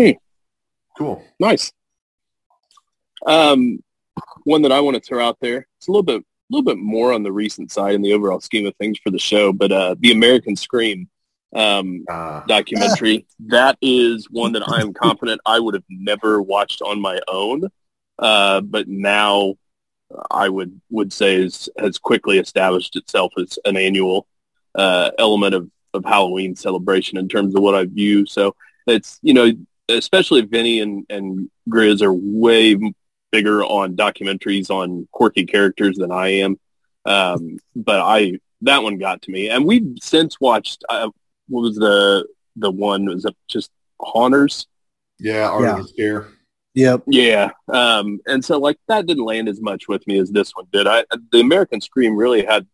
cool. 0.98 1.24
Nice. 1.40 1.72
Um, 3.26 3.84
one 4.46 4.64
that 4.64 4.72
I 4.72 4.80
want 4.80 4.96
to 4.96 5.02
throw 5.02 5.24
out 5.24 5.38
there. 5.42 5.68
It's 5.80 5.88
a 5.88 5.92
little 5.92 6.04
bit, 6.04 6.22
a 6.22 6.26
little 6.50 6.66
bit 6.66 6.78
more 6.78 7.14
on 7.14 7.24
the 7.24 7.32
recent 7.32 7.72
side 7.72 7.96
in 7.96 8.02
the 8.02 8.14
overall 8.14 8.42
scheme 8.42 8.66
of 8.66 8.76
things 8.76 9.00
for 9.00 9.12
the 9.12 9.20
show, 9.20 9.54
but 9.54 9.72
uh, 9.72 9.96
the 10.00 10.12
American 10.12 10.56
Scream 10.56 11.10
um, 11.56 12.06
Uh, 12.10 12.42
documentary. 12.46 13.26
that 13.48 13.78
is 13.82 14.28
one 14.30 14.52
that 14.54 14.68
I 14.68 14.82
am 14.82 14.94
confident 14.94 15.42
I 15.46 15.60
would 15.60 15.74
have 15.74 15.84
never 15.90 16.42
watched 16.42 16.82
on 16.82 17.02
my 17.02 17.20
own, 17.28 17.64
uh, 18.20 18.62
but 18.62 18.88
now 18.88 19.56
I 20.30 20.50
would 20.50 20.80
would 20.90 21.14
say 21.14 21.36
is, 21.36 21.70
has 21.78 21.98
quickly 21.98 22.40
established 22.40 22.96
itself 22.96 23.34
as 23.38 23.58
an 23.66 23.78
annual 23.78 24.28
uh, 24.76 25.12
element 25.18 25.56
of, 25.56 25.70
of 25.94 26.06
Halloween 26.06 26.56
celebration 26.56 27.18
in 27.18 27.28
terms 27.28 27.56
of 27.56 27.62
what 27.62 27.76
I 27.76 27.86
view. 27.86 28.26
So 28.26 28.56
it's 28.86 29.20
you 29.22 29.34
know 29.34 29.52
especially 29.88 30.42
Vinny 30.42 30.82
and 30.82 31.06
and 31.10 31.50
Grizz 31.70 32.02
are 32.02 32.14
way 32.14 32.76
bigger 33.32 33.64
on 33.64 33.96
documentaries 33.96 34.70
on 34.70 35.08
quirky 35.12 35.46
characters 35.46 35.98
than 35.98 36.12
I 36.12 36.30
am. 36.30 36.60
Um, 37.06 37.58
but 37.76 38.02
I 38.02 38.40
that 38.62 38.84
one 38.84 38.98
got 38.98 39.22
to 39.24 39.32
me, 39.32 39.50
and 39.50 39.66
we've 39.66 39.96
since 40.02 40.40
watched. 40.40 40.84
Uh, 40.90 41.10
what 41.48 41.62
was 41.62 41.76
the 41.76 42.28
the 42.56 42.70
one? 42.72 43.06
Was 43.06 43.26
it 43.26 43.36
just 43.48 43.72
Haunters? 44.00 44.68
yeah, 45.20 45.50
art 45.50 45.64
Yeah. 45.64 45.80
of 45.80 45.90
scare. 45.90 46.28
Yep. 46.76 47.04
Yeah. 47.08 47.50
Um, 47.68 48.20
and 48.28 48.46
so 48.46 48.58
like 48.60 48.78
that 48.88 49.06
didn't 49.08 49.26
land 49.26 49.50
as 49.50 49.60
much 49.60 49.88
with 49.88 50.06
me 50.08 50.20
as 50.20 50.30
this 50.32 50.52
one 50.56 50.68
did. 50.72 50.88
I 50.88 51.04
the 51.32 51.40
American 51.40 51.82
Scream 51.82 52.16
really 52.16 52.46
had 52.46 52.68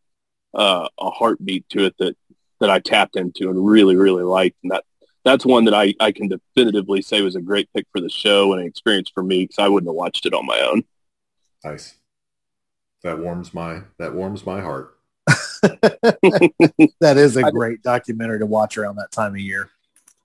uh, 0.53 0.87
a 0.99 1.09
heartbeat 1.11 1.67
to 1.69 1.85
it 1.85 1.95
that 1.99 2.15
that 2.59 2.69
I 2.69 2.79
tapped 2.79 3.15
into 3.15 3.49
and 3.49 3.65
really 3.65 3.95
really 3.95 4.23
liked, 4.23 4.57
and 4.63 4.71
that 4.71 4.83
that's 5.25 5.45
one 5.45 5.65
that 5.65 5.73
I 5.73 5.93
I 5.99 6.11
can 6.11 6.29
definitively 6.29 7.01
say 7.01 7.21
was 7.21 7.35
a 7.35 7.41
great 7.41 7.67
pick 7.73 7.87
for 7.91 7.99
the 7.99 8.09
show 8.09 8.53
and 8.53 8.61
an 8.61 8.67
experience 8.67 9.11
for 9.13 9.23
me 9.23 9.43
because 9.43 9.59
I 9.59 9.67
wouldn't 9.67 9.89
have 9.89 9.95
watched 9.95 10.25
it 10.25 10.33
on 10.33 10.45
my 10.45 10.59
own. 10.61 10.83
Nice. 11.63 11.95
That 13.03 13.19
warms 13.19 13.53
my 13.53 13.81
that 13.97 14.13
warms 14.13 14.45
my 14.45 14.61
heart. 14.61 14.95
That 17.01 17.17
is 17.17 17.35
a 17.37 17.45
I- 17.45 17.51
great 17.51 17.81
documentary 17.81 18.39
to 18.39 18.45
watch 18.45 18.77
around 18.77 18.95
that 18.97 19.11
time 19.11 19.33
of 19.33 19.39
year. 19.39 19.69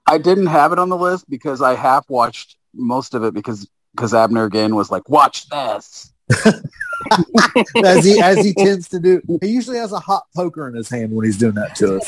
I 0.06 0.18
didn't 0.18 0.46
have 0.46 0.72
it 0.72 0.78
on 0.78 0.88
the 0.88 0.96
list 0.96 1.28
because 1.28 1.62
I 1.62 1.74
half 1.74 2.08
watched 2.10 2.56
most 2.74 3.14
of 3.14 3.24
it 3.24 3.34
because 3.34 3.68
because 3.94 4.14
Abner 4.14 4.44
again 4.44 4.74
was 4.74 4.90
like, 4.90 5.08
"Watch 5.08 5.48
this." 5.48 6.12
As 7.84 8.04
he 8.04 8.20
as 8.20 8.44
he 8.44 8.52
tends 8.52 8.88
to 8.90 9.00
do. 9.00 9.22
He 9.40 9.48
usually 9.48 9.78
has 9.78 9.92
a 9.92 9.98
hot 9.98 10.24
poker 10.36 10.68
in 10.68 10.74
his 10.74 10.88
hand 10.88 11.12
when 11.12 11.24
he's 11.24 11.38
doing 11.38 11.54
that 11.54 11.74
to 11.76 11.96
us. 11.96 12.06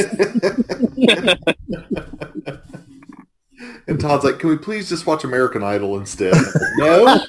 and 3.87 3.99
Todd's 3.99 4.25
like, 4.25 4.39
"Can 4.39 4.51
we 4.51 4.59
please 4.59 4.89
just 4.91 5.07
watch 5.07 5.25
American 5.25 5.63
Idol 5.63 5.99
instead?" 5.99 6.35
Like, 6.35 6.55
no, 6.77 7.25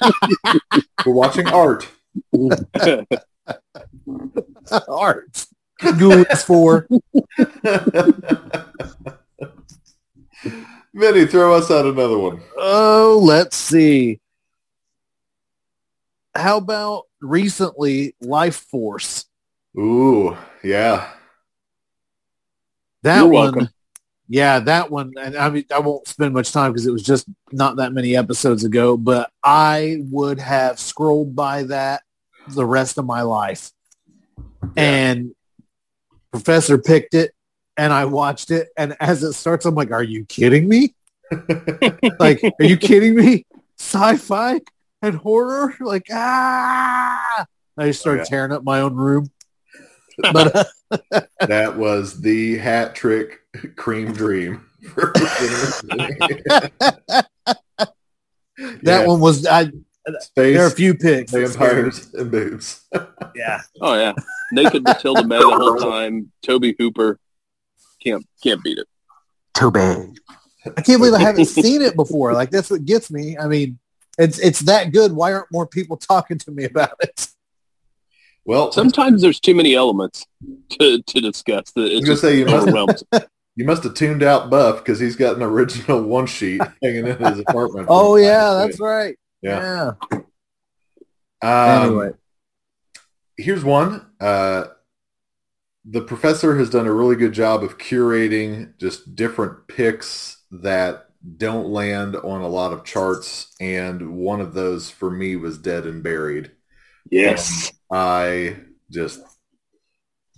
we're 1.06 1.12
watching 1.12 1.48
art. 1.48 1.88
Art. 4.88 5.46
Goons 5.98 6.44
for 6.44 6.86
Vinny, 10.94 11.26
throw 11.26 11.54
us 11.54 11.70
out 11.70 11.86
another 11.86 12.18
one. 12.18 12.40
Oh, 12.56 13.20
let's 13.22 13.56
see. 13.56 14.20
How 16.36 16.56
about 16.56 17.04
recently 17.20 18.14
Lifeforce? 18.22 19.26
Ooh, 19.78 20.36
yeah. 20.62 21.10
That 23.02 23.18
You're 23.18 23.28
one. 23.28 23.42
welcome. 23.44 23.68
Yeah, 24.28 24.58
that 24.60 24.90
one. 24.90 25.12
And 25.20 25.36
I 25.36 25.50
mean, 25.50 25.66
I 25.72 25.80
won't 25.80 26.08
spend 26.08 26.32
much 26.32 26.50
time 26.50 26.72
because 26.72 26.86
it 26.86 26.92
was 26.92 27.02
just 27.02 27.28
not 27.52 27.76
that 27.76 27.92
many 27.92 28.16
episodes 28.16 28.64
ago, 28.64 28.96
but 28.96 29.30
I 29.42 29.98
would 30.10 30.38
have 30.38 30.78
scrolled 30.80 31.36
by 31.36 31.64
that 31.64 32.02
the 32.48 32.64
rest 32.64 32.98
of 32.98 33.04
my 33.04 33.22
life. 33.22 33.70
And 34.76 35.34
Professor 36.32 36.78
picked 36.78 37.14
it 37.14 37.32
and 37.76 37.92
I 37.92 38.06
watched 38.06 38.50
it. 38.50 38.68
And 38.76 38.96
as 38.98 39.22
it 39.22 39.34
starts, 39.34 39.66
I'm 39.66 39.74
like, 39.74 39.92
are 39.92 40.02
you 40.02 40.24
kidding 40.24 40.68
me? 40.68 40.94
like, 42.18 42.42
are 42.42 42.64
you 42.64 42.76
kidding 42.76 43.14
me? 43.14 43.46
Sci-fi 43.78 44.60
and 45.06 45.16
horror? 45.16 45.74
Like, 45.80 46.06
ah! 46.12 47.46
I 47.76 47.86
just 47.86 48.00
started 48.00 48.22
Okay. 48.22 48.30
tearing 48.30 48.52
up 48.52 48.62
my 48.64 48.80
own 48.80 48.94
room. 48.94 49.30
But 50.32 50.54
uh, 50.54 50.64
that 51.40 51.76
was 51.76 52.20
the 52.20 52.56
hat 52.58 52.94
trick 52.94 53.40
cream 53.76 54.12
dream. 54.12 54.64
that 54.96 57.26
Yeah, 58.82 59.06
one 59.06 59.20
was, 59.20 59.46
I, 59.46 59.64
space, 60.20 60.54
there 60.54 60.64
are 60.64 60.68
a 60.68 60.70
few 60.70 60.94
picks. 60.94 61.32
that 61.32 61.48
vampires, 61.48 62.12
and 62.14 62.30
boobs. 62.30 62.82
Yeah. 63.34 63.60
oh 63.80 63.94
yeah, 63.94 64.12
naked 64.52 64.84
Matilda 64.84 65.26
May 65.26 65.38
the 65.38 65.44
whole 65.44 65.76
time. 65.76 66.30
Tobe 66.42 66.74
Hooper 66.78 67.18
can't 68.02 68.24
can't 68.42 68.62
beat 68.62 68.78
it. 68.78 68.86
Too 69.54 69.70
bad. 69.70 70.12
I 70.76 70.80
can't 70.82 71.00
believe 71.00 71.14
I 71.14 71.20
haven't 71.20 71.46
seen 71.46 71.80
it 71.82 71.96
before. 71.96 72.32
Like 72.34 72.50
that's 72.50 72.70
what 72.70 72.84
gets 72.84 73.10
me. 73.10 73.36
I 73.38 73.48
mean, 73.48 73.78
it's 74.18 74.38
it's 74.38 74.60
that 74.60 74.92
good. 74.92 75.12
Why 75.12 75.32
aren't 75.32 75.50
more 75.52 75.66
people 75.66 75.96
talking 76.10 76.38
to 76.38 76.50
me 76.50 76.64
about 76.64 76.94
it? 77.00 77.28
Well, 78.46 78.72
Sometimes 78.72 79.22
there's 79.22 79.40
too 79.40 79.54
many 79.54 79.74
elements 79.74 80.26
to, 80.78 81.00
to 81.00 81.20
discuss 81.22 81.70
that 81.76 81.86
it 81.86 81.94
gonna 82.00 82.06
just 82.06 82.20
say, 82.20 82.36
you 82.38 82.44
must- 82.44 83.04
you 83.56 83.64
must 83.64 83.84
have 83.84 83.94
tuned 83.94 84.22
out 84.22 84.50
Buff 84.50 84.78
because 84.78 85.00
he's 85.00 85.16
got 85.16 85.36
an 85.36 85.42
original 85.42 86.02
one 86.02 86.26
sheet 86.26 86.60
hanging 86.82 87.06
in 87.06 87.16
his 87.16 87.38
apartment. 87.38 87.86
Oh 87.88 88.16
yeah, 88.16 88.52
that's 88.54 88.78
right. 88.80 89.16
Yeah. 89.40 89.92
Yeah. 90.12 90.18
Um, 91.42 91.86
anyway, 91.88 92.10
here's 93.38 93.64
one. 93.64 94.04
Uh, 94.20 94.64
the 95.86 96.00
professor 96.02 96.56
has 96.58 96.70
done 96.70 96.86
a 96.86 96.92
really 96.92 97.16
good 97.16 97.32
job 97.32 97.62
of 97.62 97.78
curating 97.78 98.76
just 98.78 99.14
different 99.14 99.68
picks 99.68 100.42
that 100.50 101.03
don't 101.36 101.68
land 101.68 102.16
on 102.16 102.40
a 102.42 102.48
lot 102.48 102.72
of 102.72 102.84
charts, 102.84 103.54
and 103.60 104.16
one 104.16 104.40
of 104.40 104.54
those 104.54 104.90
for 104.90 105.10
me 105.10 105.36
was 105.36 105.58
Dead 105.58 105.86
and 105.86 106.02
Buried. 106.02 106.50
Yes. 107.10 107.72
I 107.90 108.56
just 108.90 109.20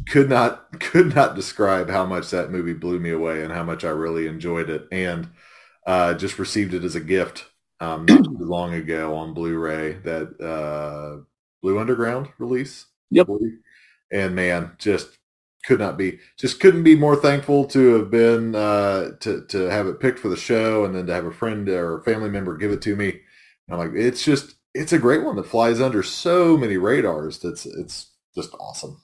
could 0.08 0.28
not 0.28 0.72
could 0.80 1.14
not 1.14 1.34
describe 1.34 1.90
how 1.90 2.06
much 2.06 2.30
that 2.30 2.50
movie 2.50 2.74
blew 2.74 2.98
me 2.98 3.10
away 3.10 3.42
and 3.42 3.52
how 3.52 3.64
much 3.64 3.84
I 3.84 3.90
really 3.90 4.26
enjoyed 4.26 4.70
it, 4.70 4.86
and 4.92 5.28
uh, 5.86 6.14
just 6.14 6.38
received 6.38 6.74
it 6.74 6.84
as 6.84 6.94
a 6.94 7.00
gift 7.00 7.46
um, 7.80 8.06
not 8.06 8.24
too 8.24 8.36
long 8.40 8.74
ago 8.74 9.16
on 9.16 9.34
Blu-ray. 9.34 9.94
That 10.04 10.40
uh, 10.40 11.24
Blue 11.62 11.78
Underground 11.78 12.28
release. 12.38 12.86
Yep. 13.10 13.28
And 14.12 14.34
man, 14.34 14.72
just 14.78 15.18
could 15.66 15.80
not 15.80 15.98
be 15.98 16.18
just 16.38 16.60
couldn't 16.60 16.84
be 16.84 16.96
more 16.96 17.16
thankful 17.16 17.64
to 17.64 17.94
have 17.94 18.10
been 18.10 18.54
uh, 18.54 19.10
to 19.20 19.44
to 19.46 19.68
have 19.68 19.86
it 19.86 20.00
picked 20.00 20.20
for 20.20 20.28
the 20.28 20.36
show 20.36 20.84
and 20.84 20.94
then 20.94 21.06
to 21.06 21.12
have 21.12 21.26
a 21.26 21.32
friend 21.32 21.68
or 21.68 21.98
a 21.98 22.04
family 22.04 22.30
member 22.30 22.56
give 22.56 22.70
it 22.70 22.80
to 22.82 22.96
me. 22.96 23.20
I'm 23.68 23.78
like, 23.78 23.90
it's 23.94 24.24
just 24.24 24.54
it's 24.74 24.92
a 24.92 24.98
great 24.98 25.24
one 25.24 25.36
that 25.36 25.46
flies 25.46 25.80
under 25.80 26.02
so 26.02 26.56
many 26.56 26.76
radars. 26.76 27.40
That's 27.40 27.66
it's 27.66 28.12
just 28.34 28.54
awesome. 28.60 29.02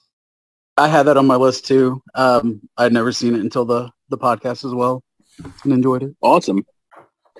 I 0.77 0.87
had 0.87 1.03
that 1.03 1.17
on 1.17 1.27
my 1.27 1.35
list 1.35 1.67
too. 1.67 2.01
Um, 2.15 2.61
I'd 2.77 2.93
never 2.93 3.11
seen 3.11 3.35
it 3.35 3.41
until 3.41 3.65
the 3.65 3.91
the 4.09 4.17
podcast 4.17 4.65
as 4.65 4.73
well, 4.73 5.03
and 5.63 5.73
enjoyed 5.73 6.03
it. 6.03 6.15
Awesome. 6.21 6.65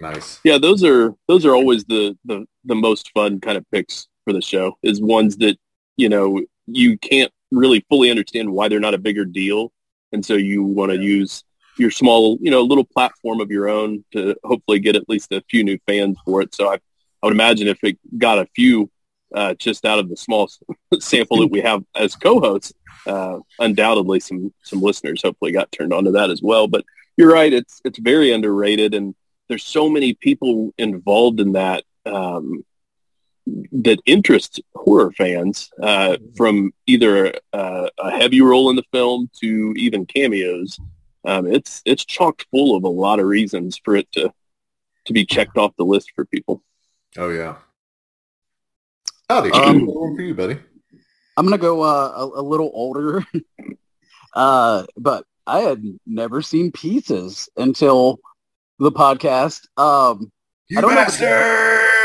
Nice. 0.01 0.39
Yeah, 0.43 0.57
those 0.57 0.83
are 0.83 1.15
those 1.27 1.45
are 1.45 1.55
always 1.55 1.85
the 1.85 2.17
the 2.25 2.45
the 2.65 2.75
most 2.75 3.09
fun 3.13 3.39
kind 3.39 3.57
of 3.57 3.65
picks 3.71 4.07
for 4.25 4.33
the 4.33 4.41
show. 4.41 4.77
Is 4.83 5.01
ones 5.01 5.37
that 5.37 5.57
you 5.95 6.09
know 6.09 6.43
you 6.67 6.97
can't 6.97 7.31
really 7.53 7.85
fully 7.89 8.09
understand 8.09 8.51
why 8.51 8.67
they're 8.67 8.79
not 8.79 8.93
a 8.93 8.99
bigger 8.99 9.25
deal, 9.25 9.71
and 10.11 10.25
so 10.25 10.33
you 10.35 10.63
want 10.63 10.91
to 10.91 10.97
use 10.97 11.43
your 11.77 11.91
small, 11.91 12.37
you 12.41 12.51
know, 12.51 12.61
little 12.61 12.83
platform 12.83 13.39
of 13.41 13.49
your 13.49 13.67
own 13.67 14.03
to 14.11 14.35
hopefully 14.43 14.79
get 14.79 14.95
at 14.95 15.09
least 15.09 15.31
a 15.31 15.41
few 15.49 15.63
new 15.63 15.77
fans 15.87 16.17
for 16.25 16.41
it. 16.41 16.53
So 16.53 16.69
I, 16.69 16.75
I 16.75 17.25
would 17.25 17.33
imagine 17.33 17.67
if 17.67 17.83
it 17.83 17.97
got 18.17 18.37
a 18.37 18.45
few 18.55 18.91
uh, 19.33 19.55
just 19.55 19.85
out 19.85 19.99
of 19.99 20.09
the 20.09 20.17
small 20.17 20.49
sample 20.99 21.39
that 21.39 21.51
we 21.51 21.61
have 21.61 21.83
as 21.95 22.15
co-hosts, 22.15 22.73
uh, 23.07 23.39
undoubtedly 23.59 24.19
some 24.19 24.53
some 24.63 24.81
listeners 24.81 25.21
hopefully 25.23 25.51
got 25.51 25.71
turned 25.71 25.93
on 25.93 26.05
to 26.05 26.11
that 26.11 26.29
as 26.29 26.41
well. 26.41 26.67
But 26.67 26.85
you're 27.17 27.31
right; 27.31 27.51
it's 27.51 27.81
it's 27.83 27.99
very 27.99 28.31
underrated, 28.31 28.93
and 28.93 29.15
there's 29.49 29.63
so 29.63 29.89
many 29.89 30.13
people 30.13 30.73
involved 30.77 31.39
in 31.39 31.53
that 31.53 31.83
um, 32.05 32.63
that 33.45 33.99
interests 34.05 34.59
horror 34.75 35.11
fans 35.11 35.69
uh, 35.81 36.17
from 36.37 36.71
either 36.87 37.33
uh, 37.51 37.87
a 37.99 38.11
heavy 38.11 38.41
role 38.41 38.69
in 38.69 38.75
the 38.75 38.83
film 38.91 39.29
to 39.41 39.73
even 39.75 40.05
cameos. 40.05 40.79
Um, 41.25 41.45
it's 41.47 41.81
it's 41.85 42.05
chocked 42.05 42.45
full 42.51 42.75
of 42.75 42.83
a 42.83 42.89
lot 42.89 43.19
of 43.19 43.25
reasons 43.25 43.79
for 43.83 43.95
it 43.95 44.11
to 44.13 44.31
to 45.05 45.13
be 45.13 45.25
checked 45.25 45.57
off 45.57 45.75
the 45.77 45.85
list 45.85 46.11
for 46.15 46.25
people. 46.25 46.61
Oh 47.17 47.29
yeah. 47.29 47.55
Howdy. 49.29 49.51
Um, 49.51 49.85
for 49.87 50.21
you, 50.21 50.33
buddy. 50.35 50.59
I'm 51.37 51.45
gonna 51.45 51.57
go 51.57 51.81
uh, 51.81 52.11
a, 52.15 52.41
a 52.41 52.43
little 52.43 52.71
older, 52.73 53.25
uh, 54.35 54.85
but 54.97 55.25
I 55.47 55.59
had 55.59 55.83
never 56.05 56.41
seen 56.41 56.71
Pieces 56.71 57.49
until 57.57 58.19
the 58.79 58.91
podcast. 58.91 59.67
Um, 59.77 60.31
You 60.69 60.77
I 60.77 60.81
don't 60.81 60.95
know- 60.95 61.01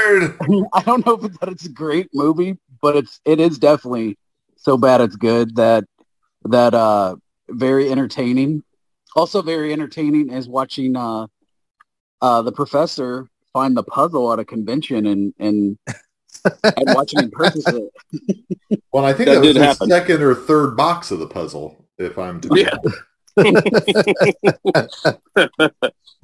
bastard! 0.08 0.36
I 0.72 0.82
don't 0.82 1.04
know 1.06 1.14
if 1.14 1.32
that 1.40 1.48
it's 1.48 1.66
a 1.66 1.70
great 1.70 2.08
movie, 2.14 2.58
but 2.80 2.96
it's 2.96 3.20
it 3.24 3.40
is 3.40 3.58
definitely 3.58 4.16
so 4.56 4.76
bad 4.76 5.00
it's 5.00 5.16
good 5.16 5.56
that 5.56 5.84
that 6.44 6.74
uh 6.74 7.16
very 7.48 7.90
entertaining. 7.90 8.62
Also 9.16 9.42
very 9.42 9.72
entertaining 9.72 10.30
is 10.30 10.48
watching 10.48 10.96
uh 10.96 11.26
uh 12.20 12.42
the 12.42 12.52
professor 12.52 13.26
find 13.52 13.76
the 13.76 13.82
puzzle 13.82 14.32
at 14.32 14.38
a 14.38 14.44
convention 14.44 15.06
and 15.06 15.32
and 15.38 15.78
and 16.64 16.94
watching 16.94 17.20
him 17.20 17.30
purchase 17.30 17.66
it. 17.68 17.92
Well, 18.92 19.04
I 19.04 19.12
think 19.12 19.26
That 19.28 19.34
that, 19.34 19.40
was 19.40 19.48
did 19.48 19.56
the 19.56 19.64
happen. 19.66 19.88
second 19.90 20.22
or 20.22 20.34
third 20.34 20.74
box 20.76 21.10
of 21.10 21.18
the 21.18 21.26
puzzle, 21.26 21.84
if 21.98 22.18
I'm 22.18 22.40
to 22.40 22.48
Yeah. 22.54 22.76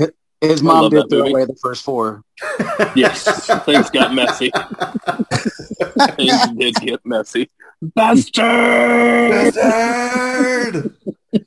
His 0.48 0.62
mom 0.62 0.82
love 0.82 0.92
did 0.92 1.10
throw 1.10 1.18
movie. 1.20 1.30
away 1.32 1.44
the 1.44 1.56
first 1.60 1.84
four. 1.84 2.22
yes, 2.96 3.46
things 3.64 3.90
got 3.90 4.14
messy. 4.14 4.50
things 6.16 6.46
did 6.56 6.74
get 6.76 7.00
messy. 7.04 7.50
Bastard! 7.82 9.54
Bastard! 9.54 10.94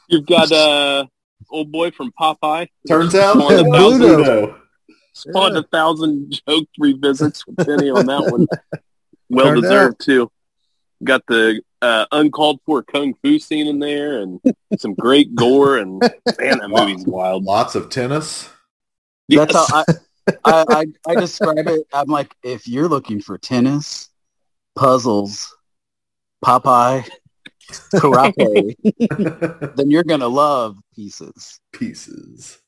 You've 0.08 0.26
got 0.26 0.52
uh 0.52 1.06
old 1.50 1.72
boy 1.72 1.92
from 1.92 2.12
Popeye. 2.20 2.68
Turns 2.88 3.16
out 3.16 3.38
Spawned 3.38 3.54
a 3.54 3.64
that 3.64 3.72
thousand, 3.72 4.02
Bluto. 4.02 4.60
spawned 5.14 5.58
a 5.58 5.64
thousand 5.64 6.40
joke 6.48 6.68
revisits 6.80 7.46
with 7.48 7.58
Penny 7.58 7.90
on 7.90 8.06
that 8.06 8.32
one. 8.32 8.48
Well 9.30 9.46
Turned 9.48 9.62
deserved 9.64 10.02
too. 10.02 10.32
Got 11.04 11.26
the 11.28 11.62
uh, 11.82 12.06
uncalled 12.12 12.60
for 12.66 12.82
kung 12.84 13.14
fu 13.22 13.40
scene 13.40 13.68
in 13.68 13.80
there, 13.80 14.20
and 14.22 14.40
some 14.78 14.94
great 14.96 15.36
gore. 15.36 15.78
And 15.78 16.00
man, 16.00 16.60
that 16.60 16.70
movie's 16.70 17.06
wild. 17.06 17.44
Lots 17.44 17.76
of 17.76 17.90
tennis. 17.90 18.50
That's 19.30 19.54
Yes. 19.54 19.70
how 19.72 19.84
I, 19.88 19.94
I, 20.46 20.66
I 20.70 20.86
I 21.12 21.16
describe 21.16 21.68
it. 21.68 21.88
I'm 21.94 22.08
like, 22.08 22.34
if 22.44 22.68
you're 22.68 22.88
looking 22.88 23.22
for 23.22 23.38
tennis, 23.38 24.10
puzzles, 24.76 25.56
Popeye, 26.44 27.08
karate, 27.94 28.76
then 29.76 29.90
you're 29.92 30.04
gonna 30.04 30.28
love 30.28 30.78
pieces. 30.96 31.60
Pieces. 31.74 32.60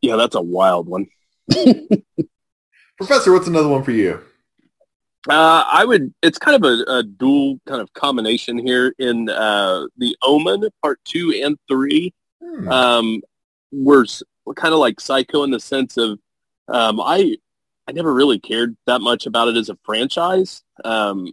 yeah, 0.00 0.16
that's 0.16 0.34
a 0.34 0.42
wild 0.42 0.88
one. 0.88 1.06
Professor, 2.98 3.32
what's 3.32 3.48
another 3.48 3.68
one 3.68 3.82
for 3.82 3.90
you? 3.92 4.20
Uh, 5.28 5.64
I 5.66 5.84
would. 5.86 6.12
It's 6.22 6.38
kind 6.38 6.62
of 6.62 6.70
a, 6.70 6.98
a 6.98 7.02
dual 7.02 7.58
kind 7.66 7.80
of 7.80 7.92
combination 7.94 8.58
here 8.58 8.94
in 8.98 9.30
uh, 9.30 9.86
the 9.96 10.14
Omen 10.22 10.62
Part 10.82 11.00
Two 11.04 11.32
and 11.42 11.56
Three. 11.68 12.12
Hmm. 12.42 12.68
Um, 12.68 13.22
we're, 13.72 14.04
we're 14.04 14.04
kind 14.52 14.74
of 14.74 14.80
like 14.80 15.00
Psycho 15.00 15.44
in 15.44 15.50
the 15.50 15.60
sense 15.60 15.96
of 15.96 16.18
um, 16.68 17.00
I 17.00 17.38
I 17.86 17.92
never 17.92 18.12
really 18.12 18.38
cared 18.38 18.76
that 18.86 19.00
much 19.00 19.26
about 19.26 19.48
it 19.48 19.56
as 19.56 19.70
a 19.70 19.78
franchise. 19.84 20.62
Um, 20.84 21.32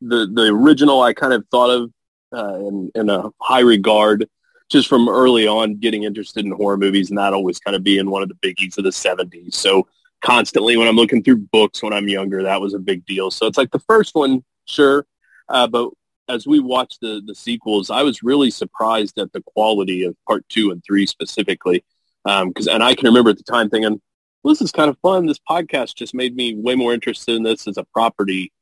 the 0.00 0.26
the 0.32 0.46
original 0.46 1.02
I 1.02 1.12
kind 1.12 1.32
of 1.32 1.46
thought 1.50 1.70
of 1.70 1.92
uh, 2.32 2.58
in 2.66 2.90
in 2.94 3.10
a 3.10 3.30
high 3.40 3.60
regard 3.60 4.28
just 4.70 4.88
from 4.88 5.08
early 5.08 5.46
on 5.46 5.76
getting 5.76 6.04
interested 6.04 6.44
in 6.44 6.52
horror 6.52 6.76
movies 6.76 7.10
and 7.10 7.18
that 7.18 7.32
always 7.32 7.58
kind 7.58 7.76
of 7.76 7.82
being 7.82 8.10
one 8.10 8.22
of 8.22 8.28
the 8.28 8.34
biggies 8.36 8.78
of 8.78 8.84
the 8.84 8.90
70s. 8.90 9.54
So 9.54 9.86
constantly 10.22 10.76
when 10.76 10.88
I'm 10.88 10.96
looking 10.96 11.22
through 11.22 11.46
books 11.52 11.82
when 11.82 11.92
I'm 11.92 12.08
younger, 12.08 12.42
that 12.42 12.60
was 12.60 12.74
a 12.74 12.78
big 12.78 13.04
deal. 13.04 13.30
So 13.30 13.46
it's 13.46 13.58
like 13.58 13.70
the 13.70 13.78
first 13.80 14.14
one, 14.14 14.42
sure. 14.64 15.06
Uh, 15.48 15.66
but 15.66 15.90
as 16.28 16.46
we 16.46 16.58
watched 16.58 17.00
the, 17.02 17.22
the 17.24 17.34
sequels, 17.34 17.90
I 17.90 18.02
was 18.02 18.22
really 18.22 18.50
surprised 18.50 19.18
at 19.18 19.32
the 19.32 19.42
quality 19.42 20.04
of 20.04 20.16
part 20.26 20.48
two 20.48 20.70
and 20.70 20.82
three 20.84 21.06
specifically. 21.06 21.84
Um, 22.24 22.52
cause, 22.52 22.66
and 22.66 22.82
I 22.82 22.94
can 22.94 23.06
remember 23.06 23.30
at 23.30 23.36
the 23.36 23.44
time 23.44 23.68
thinking, 23.68 24.00
well, 24.42 24.52
this 24.52 24.62
is 24.62 24.72
kind 24.72 24.90
of 24.90 24.98
fun. 24.98 25.26
This 25.26 25.40
podcast 25.48 25.94
just 25.94 26.14
made 26.14 26.36
me 26.36 26.54
way 26.54 26.74
more 26.74 26.92
interested 26.92 27.34
in 27.34 27.42
this 27.42 27.66
as 27.66 27.76
a 27.76 27.84
property 27.92 28.52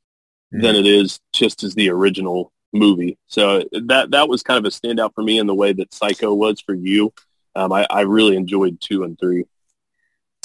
than 0.52 0.76
it 0.76 0.86
is 0.86 1.18
just 1.32 1.64
as 1.64 1.74
the 1.74 1.88
original 1.88 2.52
movie. 2.74 3.16
So 3.26 3.64
that, 3.72 4.10
that 4.10 4.28
was 4.28 4.42
kind 4.42 4.58
of 4.58 4.64
a 4.64 4.74
standout 4.74 5.14
for 5.14 5.22
me 5.24 5.38
in 5.38 5.46
the 5.46 5.54
way 5.54 5.72
that 5.72 5.94
Psycho 5.94 6.34
was 6.34 6.60
for 6.60 6.74
you. 6.74 7.12
Um, 7.54 7.72
I, 7.72 7.86
I 7.90 8.02
really 8.02 8.36
enjoyed 8.36 8.80
two 8.80 9.02
and 9.04 9.18
three. 9.18 9.44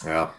Yeah. 0.06 0.30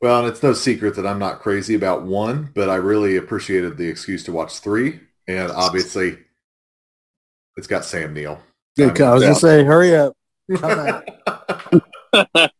Well, 0.00 0.20
and 0.20 0.28
it's 0.28 0.42
no 0.42 0.52
secret 0.52 0.96
that 0.96 1.06
I'm 1.06 1.18
not 1.18 1.40
crazy 1.40 1.74
about 1.74 2.02
one, 2.02 2.50
but 2.54 2.68
I 2.68 2.76
really 2.76 3.16
appreciated 3.16 3.76
the 3.76 3.88
excuse 3.88 4.24
to 4.24 4.32
watch 4.32 4.58
three. 4.58 5.00
And 5.26 5.50
obviously, 5.50 6.18
it's 7.56 7.66
got 7.66 7.84
Sam 7.84 8.12
Neill. 8.12 8.40
Good. 8.76 9.00
I 9.00 9.14
was 9.14 9.22
gonna 9.22 9.34
say, 9.34 9.64
hurry 9.64 9.96
up. 9.96 10.14
Come 10.56 10.78
out. 10.78 11.04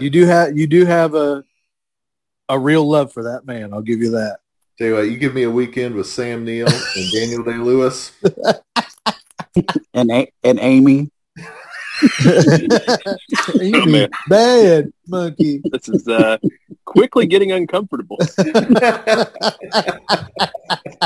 You 0.00 0.10
do 0.10 0.26
have 0.26 0.56
you 0.56 0.66
do 0.66 0.84
have 0.84 1.14
a 1.14 1.44
a 2.48 2.58
real 2.58 2.86
love 2.86 3.12
for 3.12 3.22
that 3.24 3.46
man. 3.46 3.72
I'll 3.72 3.80
give 3.80 4.00
you 4.00 4.10
that. 4.10 4.38
Tell 4.76 4.88
you 4.88 4.94
what, 4.94 5.08
you 5.08 5.16
give 5.16 5.32
me 5.34 5.44
a 5.44 5.50
weekend 5.50 5.94
with 5.94 6.06
Sam 6.08 6.44
Neill 6.44 6.66
and 6.68 7.12
Daniel 7.12 7.42
Day 7.44 7.54
Lewis. 7.56 8.12
And 9.94 10.10
A- 10.10 10.30
and 10.42 10.58
Amy, 10.60 11.10
You 13.60 13.80
Oh, 13.82 13.86
man. 13.86 14.08
bad 14.28 14.92
monkey. 15.06 15.62
This 15.70 15.88
is 15.88 16.06
uh, 16.08 16.36
quickly 16.84 17.26
getting 17.26 17.52
uncomfortable. 17.52 18.18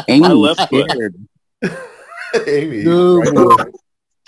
Amy 0.09 0.21
My 0.21 0.33
left 0.33 0.69
foot. 0.71 0.91
scared. 0.91 1.15
Amy. 2.49 2.85
No 2.85 3.19
right 3.19 3.73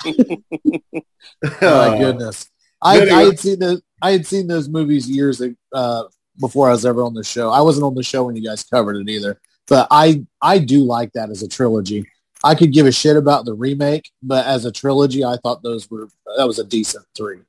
more. 0.05 1.03
there. 1.61 1.91
My 1.91 1.99
goodness. 1.99 2.51
I, 2.83 3.01
I 3.01 3.23
had 3.25 3.39
seen 3.39 3.59
those. 3.59 3.83
I 4.03 4.13
had 4.13 4.27
seen 4.27 4.47
those 4.47 4.69
movies 4.69 5.09
years 5.09 5.43
uh, 5.75 6.05
before 6.39 6.69
I 6.69 6.73
was 6.73 6.87
ever 6.87 7.03
on 7.03 7.15
the 7.15 7.25
show. 7.25 7.51
I 7.51 7.61
wasn't 7.61 7.85
on 7.85 7.95
the 7.95 8.03
show 8.03 8.25
when 8.25 8.37
you 8.37 8.43
guys 8.43 8.65
covered 8.65 8.97
it 8.97 9.09
either. 9.09 9.41
But 9.69 9.87
I 9.91 10.25
I 10.41 10.59
do 10.59 10.85
like 10.85 11.13
that 11.13 11.31
as 11.31 11.43
a 11.43 11.49
trilogy. 11.49 12.07
I 12.43 12.55
could 12.55 12.73
give 12.73 12.87
a 12.87 12.93
shit 12.93 13.17
about 13.17 13.45
the 13.45 13.53
remake, 13.53 14.11
but 14.23 14.47
as 14.47 14.65
a 14.65 14.73
trilogy, 14.73 15.25
I 15.25 15.37
thought 15.43 15.63
those 15.63 15.91
were 15.91 16.09
that 16.39 16.47
was 16.47 16.59
a 16.59 16.65
decent 16.65 17.05
three. 17.15 17.41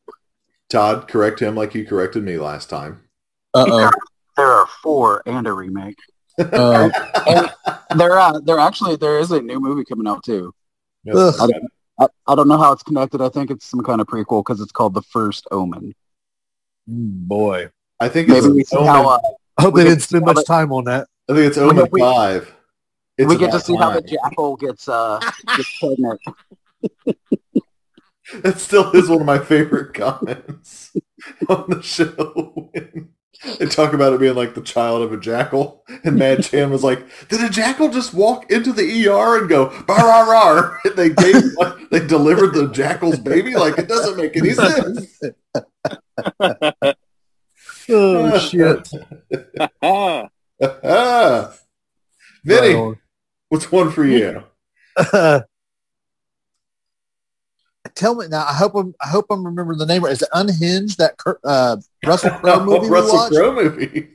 Todd, 0.70 1.08
correct 1.08 1.42
him 1.42 1.56
like 1.56 1.74
you 1.74 1.86
corrected 1.86 2.24
me 2.24 2.38
last 2.38 2.70
time. 2.70 3.02
Uh 3.54 3.66
oh. 3.68 3.92
There 4.38 4.48
are 4.48 4.68
four 4.82 5.22
and 5.26 5.48
a 5.48 5.54
remake. 5.54 5.98
Uh, 6.40 6.90
There, 7.96 8.18
uh, 8.18 8.40
there 8.40 8.60
actually 8.60 8.96
there 8.96 9.20
is 9.20 9.32
a 9.32 9.42
new 9.42 9.60
movie 9.60 9.84
coming 9.84 10.08
out 10.08 10.24
too. 10.24 10.54
Yes. 11.04 11.40
I, 12.02 12.06
I, 12.06 12.08
I 12.32 12.36
don't 12.36 12.48
know 12.48 12.58
how 12.58 12.72
it's 12.74 12.84
connected. 12.84 13.22
I 13.22 13.30
think 13.30 13.52
it's 13.52 13.66
some 13.66 13.82
kind 13.84 14.02
of 14.02 14.08
prequel 14.08 14.42
because 14.44 14.60
it's 14.62 14.72
called 14.72 14.94
The 14.94 15.02
First 15.04 15.48
Omen. 15.52 15.94
boy. 16.88 17.70
I 18.00 18.10
think 18.10 18.30
it's 18.30 18.42
Maybe 18.44 18.54
we 18.56 18.64
see 18.64 18.78
Omen, 18.78 18.88
how 18.88 19.10
uh, 19.10 19.20
I 19.58 19.62
hope 19.64 19.74
We 19.76 19.84
they 19.84 19.90
didn't 19.90 20.02
spend 20.04 20.26
to 20.26 20.30
see 20.32 20.36
much 20.36 20.46
time 20.46 20.72
on 20.72 20.86
that. 20.86 21.08
I 21.30 21.34
think 21.34 21.46
it's 21.48 21.58
we- 21.58 21.64
Omen 21.64 21.88
we- 21.92 22.00
five. 22.00 22.54
It's 23.18 23.28
we 23.30 23.36
get 23.36 23.48
to 23.52 23.58
about 23.58 23.66
see 23.66 23.76
how 23.76 23.92
the 23.92 24.02
time. 24.02 24.10
jackal 24.24 24.56
gets 24.56 24.88
uh 24.88 25.20
gets 25.56 25.80
pregnant. 25.80 26.22
That 28.42 28.58
still 28.60 28.90
is 28.94 29.10
one 29.10 29.20
of 29.20 29.26
my 29.28 29.38
favorite 29.38 29.94
comments 29.94 30.92
on 31.50 31.66
the 31.70 31.82
show. 31.84 32.72
They 33.58 33.66
talk 33.66 33.94
about 33.94 34.14
it 34.14 34.20
being 34.20 34.36
like 34.36 34.54
the 34.54 34.62
child 34.62 35.02
of 35.02 35.12
a 35.12 35.18
jackal, 35.18 35.84
and 36.04 36.16
Mad 36.16 36.44
Chan 36.44 36.70
was 36.70 36.84
like, 36.84 37.04
"Did 37.28 37.42
a 37.42 37.50
jackal 37.50 37.90
just 37.90 38.14
walk 38.14 38.52
into 38.52 38.72
the 38.72 39.08
ER 39.08 39.40
and 39.40 39.50
go 39.50 39.68
bar 39.86 40.06
rah 40.08 40.22
rah?" 40.32 40.78
And 40.86 40.96
they 40.96 41.10
gave, 41.10 41.36
like, 41.58 41.90
they 41.90 42.06
delivered 42.06 42.54
the 42.54 42.68
jackal's 42.70 43.20
baby. 43.20 43.56
Like 43.56 43.78
it 43.80 43.88
doesn't 43.88 44.18
make 44.18 44.38
any 44.38 44.52
sense. 44.52 45.22
Oh 47.90 48.38
shit! 48.40 48.88
Vinny, 52.46 52.74
Right 52.76 52.98
what's 53.50 53.72
one 53.72 53.92
for 53.92 54.06
you? 54.06 54.44
on. 55.14 55.44
Tell 57.96 58.16
me 58.16 58.28
now. 58.28 58.46
I 58.48 58.54
hope 58.54 58.76
I'm. 58.76 58.94
I 59.04 59.08
hope 59.08 59.26
I'm 59.30 59.44
remembering 59.46 59.80
the 59.80 59.86
name. 59.86 60.06
Is 60.06 60.22
it 60.22 60.30
Unhinged? 60.34 61.00
That 61.00 61.16
uh, 61.44 61.78
Russell 62.06 62.32
Crowe 62.40 62.66
movie 62.66 62.90
Russell? 62.90 63.30
Crowe 63.30 63.54
movie. 63.54 64.10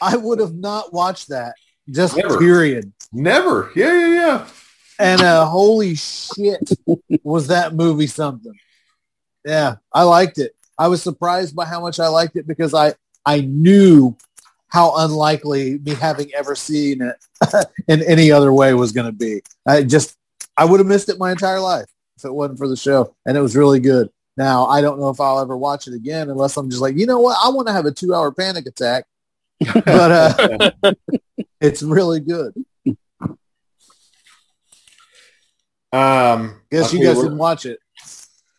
I 0.00 0.16
would 0.16 0.38
have 0.40 0.54
not 0.54 0.92
watched 0.92 1.28
that. 1.28 1.54
Just 1.90 2.16
Never. 2.16 2.38
period. 2.38 2.92
Never. 3.12 3.70
Yeah, 3.74 3.92
yeah, 3.98 4.14
yeah. 4.14 4.48
And 4.98 5.20
uh, 5.22 5.46
holy 5.46 5.94
shit, 5.94 6.70
was 7.22 7.48
that 7.48 7.74
movie 7.74 8.06
something? 8.08 8.54
Yeah, 9.44 9.76
I 9.92 10.02
liked 10.02 10.38
it. 10.38 10.52
I 10.76 10.88
was 10.88 11.02
surprised 11.02 11.54
by 11.56 11.64
how 11.64 11.80
much 11.80 12.00
I 12.00 12.08
liked 12.08 12.36
it 12.36 12.46
because 12.46 12.74
I 12.74 12.94
I 13.24 13.40
knew 13.40 14.16
how 14.68 14.96
unlikely 14.96 15.78
me 15.78 15.94
having 15.94 16.32
ever 16.34 16.54
seen 16.54 17.00
it 17.02 17.16
in 17.88 18.02
any 18.02 18.30
other 18.30 18.52
way 18.52 18.74
was 18.74 18.92
going 18.92 19.06
to 19.06 19.12
be. 19.12 19.42
I 19.66 19.82
just 19.82 20.16
I 20.56 20.64
would 20.64 20.80
have 20.80 20.86
missed 20.86 21.08
it 21.08 21.18
my 21.18 21.30
entire 21.30 21.60
life 21.60 21.86
if 22.16 22.24
it 22.24 22.34
wasn't 22.34 22.58
for 22.58 22.68
the 22.68 22.76
show, 22.76 23.14
and 23.24 23.36
it 23.36 23.40
was 23.40 23.56
really 23.56 23.80
good. 23.80 24.10
Now 24.38 24.66
I 24.66 24.80
don't 24.80 25.00
know 25.00 25.08
if 25.08 25.20
I'll 25.20 25.40
ever 25.40 25.56
watch 25.56 25.88
it 25.88 25.94
again 25.94 26.30
unless 26.30 26.56
I'm 26.56 26.70
just 26.70 26.80
like, 26.80 26.96
you 26.96 27.06
know 27.06 27.18
what, 27.18 27.36
I 27.44 27.48
want 27.48 27.66
to 27.66 27.72
have 27.72 27.86
a 27.86 27.90
two 27.90 28.14
hour 28.14 28.30
panic 28.30 28.66
attack, 28.66 29.04
but 29.84 30.12
uh, 30.12 30.94
it's 31.60 31.82
really 31.82 32.20
good. 32.20 32.54
Um, 35.92 36.60
Guess 36.70 36.92
you 36.92 37.02
guys 37.02 37.16
didn't 37.16 37.38
watch 37.38 37.66
it. 37.66 37.80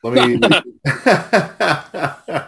Let 0.03 0.27
me. 0.27 0.41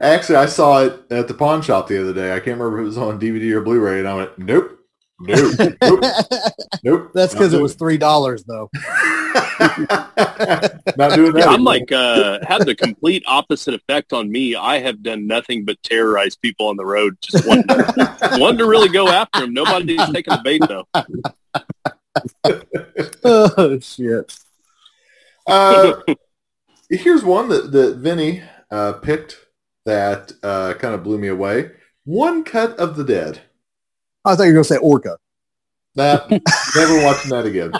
Actually, 0.00 0.36
I 0.36 0.46
saw 0.46 0.84
it 0.84 1.10
at 1.10 1.26
the 1.26 1.34
pawn 1.34 1.62
shop 1.62 1.88
the 1.88 2.00
other 2.00 2.14
day. 2.14 2.32
I 2.34 2.38
can't 2.38 2.58
remember 2.58 2.78
if 2.78 2.82
it 2.82 2.86
was 2.86 2.98
on 2.98 3.18
DVD 3.18 3.50
or 3.52 3.62
Blu-ray, 3.62 3.98
and 3.98 4.06
I 4.06 4.14
went, 4.14 4.38
"Nope, 4.38 4.75
nope, 5.20 5.54
nope, 5.82 6.04
nope." 6.84 7.10
That's 7.14 7.32
because 7.32 7.52
it 7.52 7.60
was 7.60 7.74
three 7.74 7.98
dollars 7.98 8.44
though. 8.44 8.70
Not 9.58 11.14
doing 11.14 11.32
that. 11.32 11.34
Yeah, 11.36 11.46
I'm 11.48 11.64
like 11.64 11.90
uh, 11.92 12.38
had 12.46 12.66
the 12.66 12.74
complete 12.74 13.22
opposite 13.26 13.74
effect 13.74 14.12
on 14.12 14.30
me. 14.30 14.54
I 14.54 14.78
have 14.78 15.02
done 15.02 15.26
nothing 15.26 15.64
but 15.64 15.82
terrorize 15.82 16.36
people 16.36 16.68
on 16.68 16.76
the 16.76 16.84
road. 16.84 17.16
Just 17.20 17.46
wanting 17.46 17.66
to, 17.66 18.16
wanting 18.38 18.58
to 18.58 18.66
really 18.66 18.88
go 18.88 19.08
after 19.08 19.40
them. 19.40 19.54
Nobody's 19.54 20.04
taking 20.10 20.34
the 20.34 20.42
bait 20.44 20.62
though. 20.68 20.86
oh 23.24 23.78
shit! 23.80 24.38
Uh, 25.46 26.00
here's 26.90 27.24
one 27.24 27.48
that 27.48 27.72
that 27.72 27.96
Vinny 27.96 28.42
uh, 28.70 28.94
picked 28.94 29.38
that 29.86 30.32
uh, 30.42 30.74
kind 30.74 30.94
of 30.94 31.02
blew 31.02 31.18
me 31.18 31.28
away. 31.28 31.70
One 32.04 32.44
cut 32.44 32.78
of 32.78 32.96
the 32.96 33.04
dead. 33.04 33.40
I 34.26 34.34
thought 34.34 34.42
you 34.44 34.48
were 34.50 34.54
gonna 34.56 34.64
say 34.64 34.76
Orca. 34.78 35.16
Nah, 35.94 36.26
never 36.28 37.02
watching 37.02 37.30
that 37.30 37.46
again. 37.46 37.72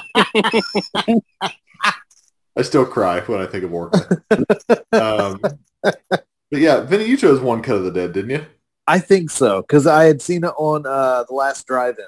I 2.56 2.62
still 2.62 2.86
cry 2.86 3.20
when 3.20 3.40
I 3.40 3.46
think 3.46 3.64
of 3.64 3.74
Orca. 3.74 4.22
Um, 4.92 5.40
but 6.50 6.60
yeah, 6.60 6.80
Vinny, 6.80 7.04
you 7.04 7.16
chose 7.16 7.40
one 7.40 7.62
cut 7.62 7.76
of 7.76 7.84
the 7.84 7.90
dead, 7.90 8.12
didn't 8.12 8.30
you? 8.30 8.46
I 8.86 8.98
think 9.00 9.30
so 9.30 9.62
because 9.62 9.86
I 9.86 10.04
had 10.04 10.22
seen 10.22 10.44
it 10.44 10.52
on 10.56 10.86
uh, 10.86 11.24
the 11.24 11.34
last 11.34 11.66
drive-in, 11.66 12.06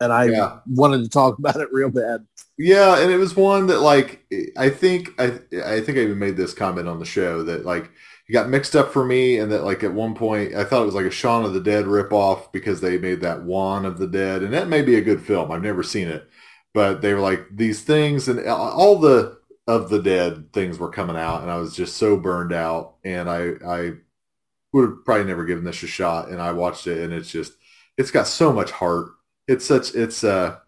and 0.00 0.12
I 0.12 0.26
Yeah. 0.26 0.60
wanted 0.66 1.02
to 1.02 1.08
talk 1.10 1.38
about 1.38 1.56
it 1.56 1.68
real 1.72 1.90
bad. 1.90 2.24
Yeah, 2.56 2.98
and 3.02 3.10
it 3.10 3.16
was 3.16 3.34
one 3.36 3.66
that 3.66 3.80
like 3.80 4.24
I 4.56 4.70
think 4.70 5.10
I 5.18 5.40
I 5.64 5.80
think 5.80 5.98
I 5.98 6.02
even 6.02 6.18
made 6.18 6.36
this 6.36 6.54
comment 6.54 6.88
on 6.88 6.98
the 7.00 7.04
show 7.04 7.42
that 7.42 7.64
like 7.66 7.90
got 8.32 8.48
mixed 8.48 8.76
up 8.76 8.92
for 8.92 9.04
me 9.04 9.38
and 9.38 9.50
that 9.52 9.64
like 9.64 9.82
at 9.82 9.92
one 9.92 10.14
point 10.14 10.54
I 10.54 10.64
thought 10.64 10.82
it 10.82 10.86
was 10.86 10.94
like 10.94 11.06
a 11.06 11.10
Shaun 11.10 11.44
of 11.44 11.54
the 11.54 11.60
Dead 11.60 11.84
ripoff 11.84 12.52
because 12.52 12.80
they 12.80 12.98
made 12.98 13.20
that 13.22 13.42
Juan 13.42 13.84
of 13.84 13.98
the 13.98 14.06
Dead 14.06 14.42
and 14.42 14.52
that 14.52 14.68
may 14.68 14.82
be 14.82 14.96
a 14.96 15.02
good 15.02 15.22
film. 15.22 15.50
I've 15.50 15.62
never 15.62 15.82
seen 15.82 16.08
it. 16.08 16.28
But 16.72 17.02
they 17.02 17.14
were 17.14 17.20
like 17.20 17.46
these 17.52 17.82
things 17.82 18.28
and 18.28 18.46
all 18.48 18.98
the 18.98 19.38
of 19.66 19.88
the 19.90 20.02
dead 20.02 20.52
things 20.52 20.78
were 20.78 20.90
coming 20.90 21.16
out 21.16 21.42
and 21.42 21.50
I 21.50 21.56
was 21.56 21.74
just 21.76 21.96
so 21.96 22.16
burned 22.16 22.52
out 22.52 22.96
and 23.04 23.28
I 23.28 23.52
I 23.66 23.92
would 24.72 24.88
have 24.88 25.04
probably 25.04 25.24
never 25.24 25.44
given 25.44 25.64
this 25.64 25.82
a 25.82 25.86
shot 25.86 26.28
and 26.28 26.40
I 26.40 26.52
watched 26.52 26.86
it 26.86 26.98
and 26.98 27.12
it's 27.12 27.30
just 27.30 27.52
it's 27.96 28.10
got 28.10 28.26
so 28.26 28.52
much 28.52 28.70
heart. 28.70 29.08
It's 29.48 29.64
such 29.66 29.94
it's 29.94 30.24
uh 30.24 30.58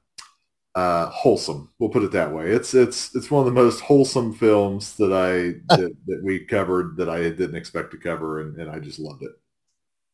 uh, 0.74 1.06
wholesome. 1.06 1.70
We'll 1.78 1.90
put 1.90 2.02
it 2.02 2.12
that 2.12 2.32
way. 2.32 2.50
It's 2.50 2.74
it's 2.74 3.14
it's 3.14 3.30
one 3.30 3.46
of 3.46 3.46
the 3.46 3.60
most 3.60 3.80
wholesome 3.80 4.32
films 4.34 4.96
that 4.96 5.12
I 5.12 5.60
that, 5.76 5.94
that 6.06 6.22
we 6.22 6.40
covered 6.40 6.96
that 6.96 7.08
I 7.08 7.22
didn't 7.22 7.56
expect 7.56 7.90
to 7.92 7.98
cover, 7.98 8.40
and, 8.40 8.56
and 8.56 8.70
I 8.70 8.78
just 8.78 8.98
loved 8.98 9.22
it. 9.22 9.32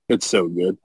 It's 0.08 0.26
so 0.26 0.48
good. 0.48 0.78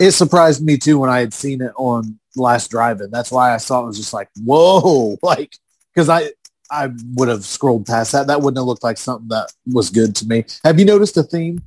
It 0.00 0.12
surprised 0.12 0.64
me 0.64 0.78
too 0.78 0.98
when 0.98 1.10
I 1.10 1.20
had 1.20 1.34
seen 1.34 1.60
it 1.60 1.72
on 1.76 2.18
last 2.34 2.70
drive-in. 2.70 3.10
That's 3.10 3.30
why 3.30 3.52
I 3.52 3.58
saw 3.58 3.82
it 3.82 3.88
was 3.88 3.98
just 3.98 4.14
like, 4.14 4.30
whoa, 4.42 5.18
like 5.22 5.54
because 5.94 6.08
I 6.08 6.30
I 6.70 6.88
would 7.14 7.28
have 7.28 7.44
scrolled 7.44 7.86
past 7.86 8.12
that. 8.12 8.26
That 8.26 8.40
wouldn't 8.40 8.58
have 8.58 8.66
looked 8.66 8.82
like 8.82 8.96
something 8.96 9.28
that 9.28 9.52
was 9.66 9.90
good 9.90 10.16
to 10.16 10.26
me. 10.26 10.44
Have 10.64 10.78
you 10.78 10.86
noticed 10.86 11.16
a 11.18 11.22
theme? 11.22 11.62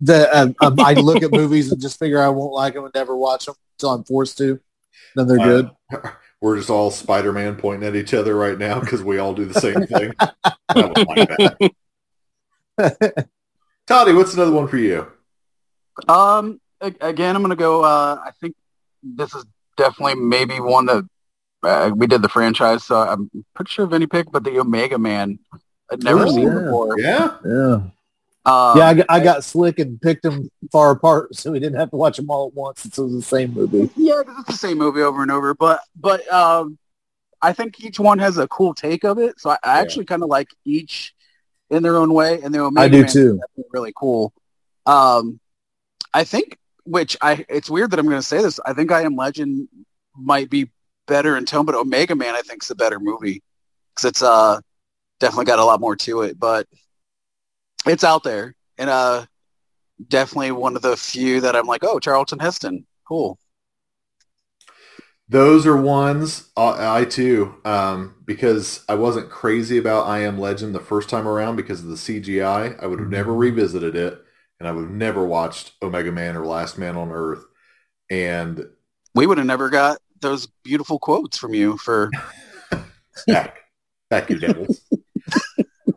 That 0.00 0.34
um, 0.34 0.54
um, 0.60 0.80
I 0.80 0.94
look 0.94 1.22
at 1.22 1.32
movies 1.32 1.70
and 1.70 1.80
just 1.80 1.98
figure 1.98 2.20
I 2.20 2.28
won't 2.28 2.52
like 2.52 2.74
them 2.74 2.84
and 2.84 2.94
never 2.94 3.16
watch 3.16 3.46
them 3.46 3.54
until 3.76 3.90
I'm 3.90 4.04
forced 4.04 4.38
to. 4.38 4.60
Then 5.14 5.26
they're 5.26 5.38
good. 5.38 5.70
Uh, 5.92 6.10
we're 6.42 6.56
just 6.56 6.68
all 6.70 6.90
Spider-Man 6.90 7.54
pointing 7.56 7.88
at 7.88 7.94
each 7.96 8.12
other 8.12 8.34
right 8.36 8.58
now 8.58 8.80
because 8.80 9.02
we 9.02 9.18
all 9.18 9.32
do 9.32 9.44
the 9.46 9.58
same 9.60 9.86
thing. 9.86 10.12
I 10.20 10.52
wouldn't 10.74 11.08
like. 11.08 11.72
Toddy, 13.86 14.12
what's 14.12 14.34
another 14.34 14.50
one 14.52 14.66
for 14.68 14.76
you? 14.76 15.06
Um, 16.08 16.60
again, 16.80 17.36
I'm 17.36 17.42
gonna 17.42 17.54
go. 17.56 17.82
Uh, 17.84 18.18
I 18.24 18.32
think 18.40 18.54
this 19.02 19.34
is 19.34 19.44
definitely 19.76 20.16
maybe 20.16 20.58
one 20.58 20.86
that 20.86 21.04
uh, 21.62 21.90
we 21.94 22.06
did 22.08 22.22
the 22.22 22.28
franchise, 22.28 22.82
so 22.84 22.96
I'm 22.96 23.30
pretty 23.54 23.70
sure 23.70 23.86
Vinny 23.86 24.06
picked, 24.06 24.32
but 24.32 24.42
the 24.44 24.58
Omega 24.58 24.98
Man. 24.98 25.38
I'd 25.92 26.02
never 26.02 26.24
Oh, 26.26 26.30
seen 26.30 26.48
yeah. 26.48 26.58
before. 26.58 26.98
Yeah, 26.98 27.36
Yeah. 27.44 27.80
Um, 28.44 28.78
yeah, 28.78 28.86
I 28.86 28.94
got, 28.94 29.06
I 29.08 29.20
got 29.20 29.44
slick 29.44 29.78
and 29.78 30.00
picked 30.00 30.24
them 30.24 30.50
far 30.72 30.90
apart, 30.90 31.34
so 31.36 31.52
we 31.52 31.60
didn't 31.60 31.78
have 31.78 31.90
to 31.90 31.96
watch 31.96 32.16
them 32.16 32.30
all 32.30 32.48
at 32.48 32.54
once. 32.54 32.80
since 32.80 32.98
It 32.98 33.02
was 33.02 33.12
the 33.12 33.22
same 33.22 33.52
movie. 33.52 33.90
yeah, 33.96 34.22
it's 34.26 34.46
the 34.46 34.52
same 34.56 34.78
movie 34.78 35.02
over 35.02 35.22
and 35.22 35.30
over. 35.30 35.54
But 35.54 35.80
but 35.98 36.30
um, 36.32 36.78
I 37.40 37.52
think 37.52 37.84
each 37.84 38.00
one 38.00 38.18
has 38.18 38.38
a 38.38 38.48
cool 38.48 38.74
take 38.74 39.04
of 39.04 39.18
it. 39.18 39.38
So 39.40 39.50
I, 39.50 39.58
I 39.64 39.80
actually 39.80 40.06
kind 40.06 40.22
of 40.22 40.28
like 40.28 40.48
each 40.64 41.14
in 41.70 41.82
their 41.82 41.96
own 41.96 42.12
way, 42.12 42.40
and 42.42 42.54
the 42.54 42.60
Omega 42.60 42.84
I 42.84 42.88
do 42.88 43.02
Man 43.02 43.12
too. 43.12 43.40
really 43.72 43.92
cool. 43.96 44.32
Um, 44.86 45.40
I 46.12 46.24
think, 46.24 46.58
which 46.84 47.16
I 47.22 47.44
it's 47.48 47.70
weird 47.70 47.92
that 47.92 47.98
I'm 47.98 48.06
going 48.06 48.20
to 48.20 48.26
say 48.26 48.42
this. 48.42 48.58
I 48.66 48.72
think 48.72 48.90
I 48.92 49.02
Am 49.02 49.16
Legend 49.16 49.68
might 50.16 50.50
be 50.50 50.68
better 51.06 51.36
in 51.36 51.44
tone, 51.44 51.64
but 51.64 51.74
Omega 51.74 52.14
Man 52.14 52.34
I 52.34 52.42
think 52.42 52.62
is 52.62 52.70
a 52.70 52.74
better 52.74 52.98
movie 53.00 53.42
because 53.94 54.08
it's 54.08 54.22
uh 54.22 54.60
definitely 55.20 55.44
got 55.46 55.58
a 55.58 55.64
lot 55.64 55.80
more 55.80 55.96
to 55.96 56.22
it. 56.22 56.38
But 56.38 56.66
it's 57.86 58.04
out 58.04 58.22
there, 58.24 58.54
and 58.78 58.90
uh, 58.90 59.26
definitely 60.08 60.52
one 60.52 60.76
of 60.76 60.82
the 60.82 60.96
few 60.96 61.40
that 61.40 61.56
I'm 61.56 61.66
like, 61.66 61.84
oh, 61.84 61.98
Charlton 61.98 62.38
Heston, 62.38 62.86
cool. 63.06 63.38
those 65.28 65.66
are 65.66 65.76
ones 65.76 66.50
I, 66.56 67.00
I 67.00 67.04
too, 67.04 67.54
um, 67.64 68.14
because 68.24 68.84
I 68.88 68.94
wasn't 68.94 69.30
crazy 69.30 69.78
about 69.78 70.06
I 70.06 70.20
Am 70.20 70.38
Legend 70.38 70.74
the 70.74 70.80
first 70.80 71.08
time 71.08 71.26
around 71.26 71.56
because 71.56 71.80
of 71.80 71.88
the 71.88 71.94
CGI. 71.96 72.80
I 72.82 72.86
would 72.86 73.00
have 73.00 73.08
never 73.08 73.32
revisited 73.34 73.96
it, 73.96 74.22
and 74.60 74.68
I 74.68 74.72
would 74.72 74.84
have 74.84 74.90
never 74.90 75.24
watched 75.24 75.72
Omega 75.82 76.12
Man 76.12 76.36
or 76.36 76.44
Last 76.46 76.78
Man 76.78 76.96
on 76.96 77.10
Earth. 77.10 77.44
And 78.10 78.66
We 79.14 79.26
would 79.26 79.38
have 79.38 79.46
never 79.46 79.70
got 79.70 79.98
those 80.20 80.46
beautiful 80.64 80.98
quotes 80.98 81.38
from 81.38 81.54
you 81.54 81.78
for 81.78 82.10
back, 83.26 83.60
back 84.10 84.28
you 84.28 84.38
devils. 84.38 84.82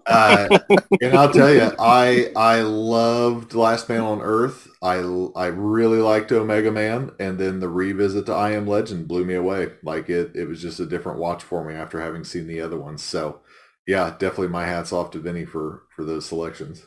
uh, 0.07 0.49
and 1.01 1.15
I'll 1.15 1.31
tell 1.31 1.53
you, 1.53 1.71
I 1.79 2.31
I 2.35 2.61
loved 2.61 3.53
Last 3.53 3.89
Man 3.89 4.01
on 4.01 4.21
Earth. 4.21 4.67
I 4.81 4.95
I 5.35 5.47
really 5.47 5.99
liked 5.99 6.31
Omega 6.31 6.71
Man, 6.71 7.11
and 7.19 7.37
then 7.39 7.59
the 7.59 7.69
revisit 7.69 8.25
to 8.27 8.33
I 8.33 8.51
Am 8.51 8.67
Legend 8.67 9.07
blew 9.07 9.25
me 9.25 9.33
away. 9.35 9.71
Like 9.83 10.09
it, 10.09 10.35
it 10.35 10.47
was 10.47 10.61
just 10.61 10.79
a 10.79 10.85
different 10.85 11.19
watch 11.19 11.43
for 11.43 11.63
me 11.63 11.73
after 11.73 11.99
having 11.99 12.23
seen 12.23 12.47
the 12.47 12.61
other 12.61 12.77
ones. 12.77 13.03
So, 13.03 13.41
yeah, 13.87 14.11
definitely 14.11 14.49
my 14.49 14.65
hats 14.65 14.93
off 14.93 15.11
to 15.11 15.19
Vinny 15.19 15.45
for 15.45 15.83
for 15.95 16.03
those 16.03 16.25
selections. 16.25 16.85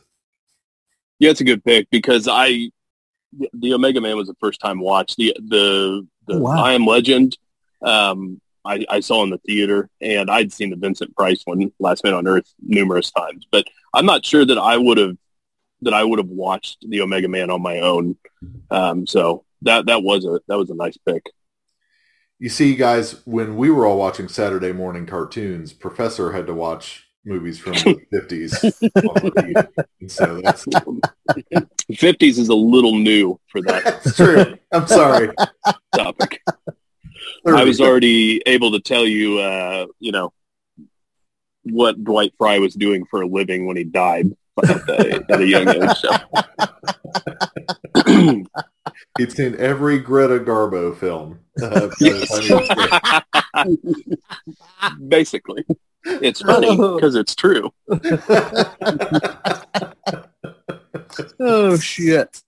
Yeah, 1.19 1.31
it's 1.31 1.41
a 1.41 1.45
good 1.45 1.65
pick 1.65 1.91
because 1.91 2.29
I 2.29 2.71
the- 3.37 3.51
the 3.53 3.75
Omega 3.75 4.01
Man 4.01 4.17
was 4.17 4.29
the 4.29 4.37
first 4.41 4.61
time 4.61 4.81
watch. 4.81 5.17
The 5.17 5.37
the 5.49 6.07
the 6.27 6.35
Oh, 6.35 6.39
wow. 6.41 6.63
I 6.63 6.73
Am 6.75 6.87
Legend. 6.87 7.37
Um, 7.83 8.41
I, 8.65 8.85
I 8.89 9.01
saw 9.01 9.23
in 9.23 9.31
the 9.31 9.39
theater, 9.39 9.89
and 10.01 10.31
I'd 10.31 10.53
seen 10.53 10.71
the 10.71 10.77
Vincent 10.77 11.15
Price 11.17 11.43
one, 11.45 11.73
Last 11.79 12.05
Man 12.05 12.15
on 12.15 12.27
Earth, 12.27 12.53
numerous 12.61 13.11
times. 13.11 13.47
But 13.51 13.67
I'm 13.95 14.07
not 14.07 14.25
sure 14.25 14.45
that 14.45 14.59
I 14.59 14.77
would 14.77 14.99
have 14.99 15.17
that 15.83 15.95
I 15.95 16.03
would 16.05 16.19
have 16.19 16.29
watched 16.29 16.85
the 16.89 17.01
Omega 17.01 17.29
Man 17.29 17.51
on 17.51 17.63
my 17.63 17.81
own. 17.81 18.17
Um, 18.71 19.07
so 19.07 19.45
that 19.63 19.87
that 19.87 20.03
was 20.03 20.25
a 20.25 20.41
that 20.49 20.59
was 20.59 20.71
a 20.71 20.75
nice 20.75 20.97
pick. 20.97 21.31
You 22.39 22.49
see, 22.49 22.77
guys, 22.77 23.25
when 23.27 23.57
we 23.57 23.71
were 23.71 23.87
all 23.87 23.99
watching 23.99 24.29
Saturday 24.29 24.73
morning 24.73 25.07
cartoons, 25.07 25.73
Professor 25.73 26.33
had 26.33 26.47
to 26.47 26.55
watch 26.55 27.09
movies 27.25 27.59
from 27.59 27.73
the 27.73 27.99
fifties. 28.13 28.53
so 30.09 30.41
that's 30.41 30.67
Fifties 31.95 32.39
is 32.39 32.49
a 32.49 32.55
little 32.55 32.97
new 32.97 33.39
for 33.49 33.61
that 33.63 33.85
that's 34.05 34.17
true. 34.17 34.57
I'm 34.73 34.87
sorry. 34.87 35.31
topic. 35.95 36.41
I 37.47 37.65
was 37.65 37.81
already 37.81 38.43
able 38.47 38.73
to 38.73 38.81
tell 38.81 39.07
you, 39.07 39.39
uh, 39.39 39.87
you 40.01 40.11
know, 40.13 40.33
what 41.63 42.03
Dwight 42.03 42.33
Frye 42.39 42.59
was 42.59 42.75
doing 42.75 43.05
for 43.07 43.23
a 43.23 43.27
living 43.27 43.67
when 43.67 43.77
he 43.77 43.85
died 43.85 44.27
at 44.65 44.89
a, 44.89 45.25
at 45.33 45.41
a 45.41 45.47
young 45.47 45.69
age. 45.69 45.97
So. 45.97 46.11
He'd 49.19 49.33
seen 49.33 49.57
every 49.59 49.99
Greta 49.99 50.39
Garbo 50.39 50.97
film. 50.97 51.41
Uh, 51.61 51.71
by 51.71 51.79
the 51.99 53.25
time 53.55 53.67
he 53.67 53.77
was 54.89 54.93
Basically, 55.09 55.65
it's 56.05 56.41
funny 56.41 56.77
because 56.77 57.17
it's 57.17 57.35
true. 57.35 57.73
Oh 61.41 61.77
shit! 61.77 62.43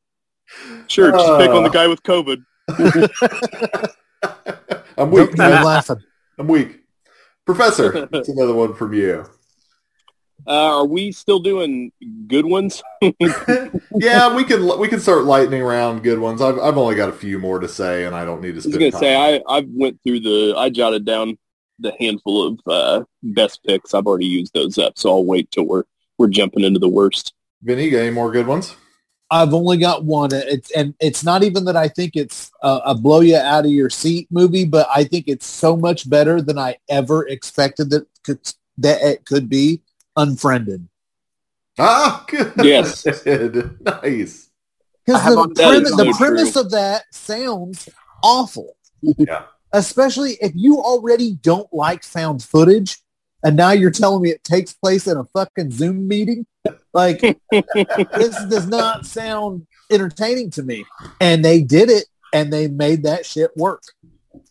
Sure, 0.87 1.11
just 1.13 1.39
pick 1.39 1.51
on 1.51 1.63
the 1.65 1.71
Uh. 1.71 1.73
guy 1.73 1.87
with 1.89 2.03
COVID. 2.03 2.45
I'm 5.01 5.11
weak. 5.11 5.29
Don't 5.29 5.33
be 5.33 5.39
man. 5.39 5.65
laughing. 5.65 6.03
I'm 6.39 6.47
weak. 6.47 6.81
Professor, 7.47 8.09
it's 8.13 8.29
another 8.29 8.55
one 8.55 8.75
from 8.75 8.93
you. 8.93 9.25
Uh, 10.47 10.79
are 10.79 10.87
we 10.87 11.11
still 11.11 11.39
doing 11.39 11.91
good 12.27 12.45
ones? 12.45 12.83
yeah, 13.95 14.35
we 14.35 14.45
can 14.45 14.79
we 14.79 14.89
can 14.89 15.01
start 15.01 15.25
lightning 15.25 15.63
round 15.63 16.03
good 16.03 16.19
ones. 16.19 16.43
I've 16.43 16.59
I've 16.59 16.77
only 16.77 16.97
got 16.97 17.09
a 17.09 17.13
few 17.13 17.39
more 17.39 17.59
to 17.59 17.69
say, 17.69 18.05
and 18.05 18.15
I 18.15 18.27
don't 18.27 18.43
need 18.43 18.61
to 18.61 18.69
I 18.69 18.69
was 18.69 18.77
gonna 18.77 18.93
say 18.93 19.17
I 19.17 19.43
I 19.49 19.67
went 19.69 19.99
through 20.03 20.21
the 20.21 20.55
I 20.57 20.69
jotted 20.69 21.07
down 21.07 21.39
the 21.79 21.95
handful 21.99 22.47
of 22.47 22.61
uh, 22.67 23.05
best 23.23 23.65
picks. 23.65 23.95
I've 23.95 24.07
already 24.07 24.27
used 24.27 24.53
those 24.53 24.77
up, 24.77 24.99
so 24.99 25.11
I'll 25.11 25.25
wait 25.25 25.51
till 25.51 25.65
we're 25.65 25.85
we're 26.19 26.29
jumping 26.29 26.65
into 26.65 26.79
the 26.79 26.89
worst. 26.89 27.33
Vinny, 27.63 27.89
got 27.89 27.99
any 27.99 28.11
more 28.11 28.31
good 28.31 28.47
ones? 28.47 28.77
I've 29.31 29.55
only 29.55 29.77
got 29.79 30.05
one. 30.05 30.31
It's 30.33 30.71
and 30.73 30.95
it's 31.01 31.23
not 31.23 31.43
even 31.45 31.65
that 31.67 31.77
I 31.77 31.87
think 31.89 32.17
it's 32.17 32.51
a, 32.63 32.81
a 32.87 32.95
blow 32.95 33.21
you 33.21 33.37
out 33.37 33.65
of 33.65 33.71
your 33.71 33.89
seat 33.91 34.27
movie, 34.31 34.65
but 34.65 34.89
I 34.95 35.05
think 35.05 35.27
it's 35.29 35.47
so 35.47 35.77
much 35.77 36.09
better 36.11 36.43
than 36.43 36.59
I 36.59 36.77
ever 36.89 37.29
expected 37.29 37.91
that 37.91 38.07
could 38.25 38.41
that 38.79 39.01
it 39.03 39.25
could 39.25 39.49
be. 39.49 39.83
Unfriended, 40.17 40.89
Ah, 41.79 42.25
good. 42.29 42.53
Yes. 42.63 43.07
nice. 43.25 44.51
because 45.07 45.25
the, 45.25 45.39
on- 45.39 45.53
that 45.55 45.69
premise, 45.71 45.97
the 45.97 46.13
so 46.13 46.19
premise 46.19 46.53
true. 46.53 46.63
of 46.63 46.71
that 46.73 47.05
sounds 47.13 47.89
awful. 48.23 48.77
Yeah. 49.03 49.45
especially 49.73 50.33
if 50.43 50.53
you 50.57 50.79
already 50.81 51.35
don't 51.43 51.73
like 51.73 52.03
found 52.03 52.43
footage, 52.43 52.99
and 53.45 53.57
now 53.57 53.71
you're 53.71 53.93
telling 53.93 54.23
me 54.23 54.31
it 54.31 54.43
takes 54.45 54.73
place 54.75 55.07
in 55.07 55.17
a 55.17 55.25
fucking 55.25 55.71
Zoom 55.71 56.07
meeting. 56.09 56.45
Like 56.93 57.21
this 57.21 58.45
does 58.47 58.67
not 58.67 59.07
sound 59.07 59.67
entertaining 59.91 60.51
to 60.53 60.63
me. 60.63 60.85
And 61.21 61.45
they 61.45 61.63
did 61.63 61.91
it, 61.91 62.07
and 62.33 62.53
they 62.53 62.69
made 62.69 63.05
that 63.05 63.25
shit 63.27 63.57
work. 63.57 63.83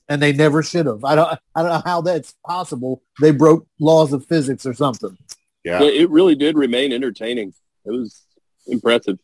And 0.08 0.22
they 0.22 0.34
never 0.34 0.64
should 0.64 0.88
have. 0.88 1.04
I 1.04 1.16
don't. 1.16 1.40
I 1.56 1.62
don't 1.62 1.72
know 1.72 1.82
how 1.86 2.02
that's 2.02 2.34
possible. 2.46 3.04
They 3.22 3.32
broke 3.32 3.68
laws 3.80 4.12
of 4.14 4.26
physics 4.26 4.66
or 4.66 4.74
something. 4.74 5.18
Yeah. 5.64 5.82
Yeah, 5.82 5.90
it 5.90 6.10
really 6.10 6.36
did 6.36 6.58
remain 6.58 6.92
entertaining. 6.92 7.54
It 7.86 7.92
was 7.92 8.22
impressive. 8.66 9.20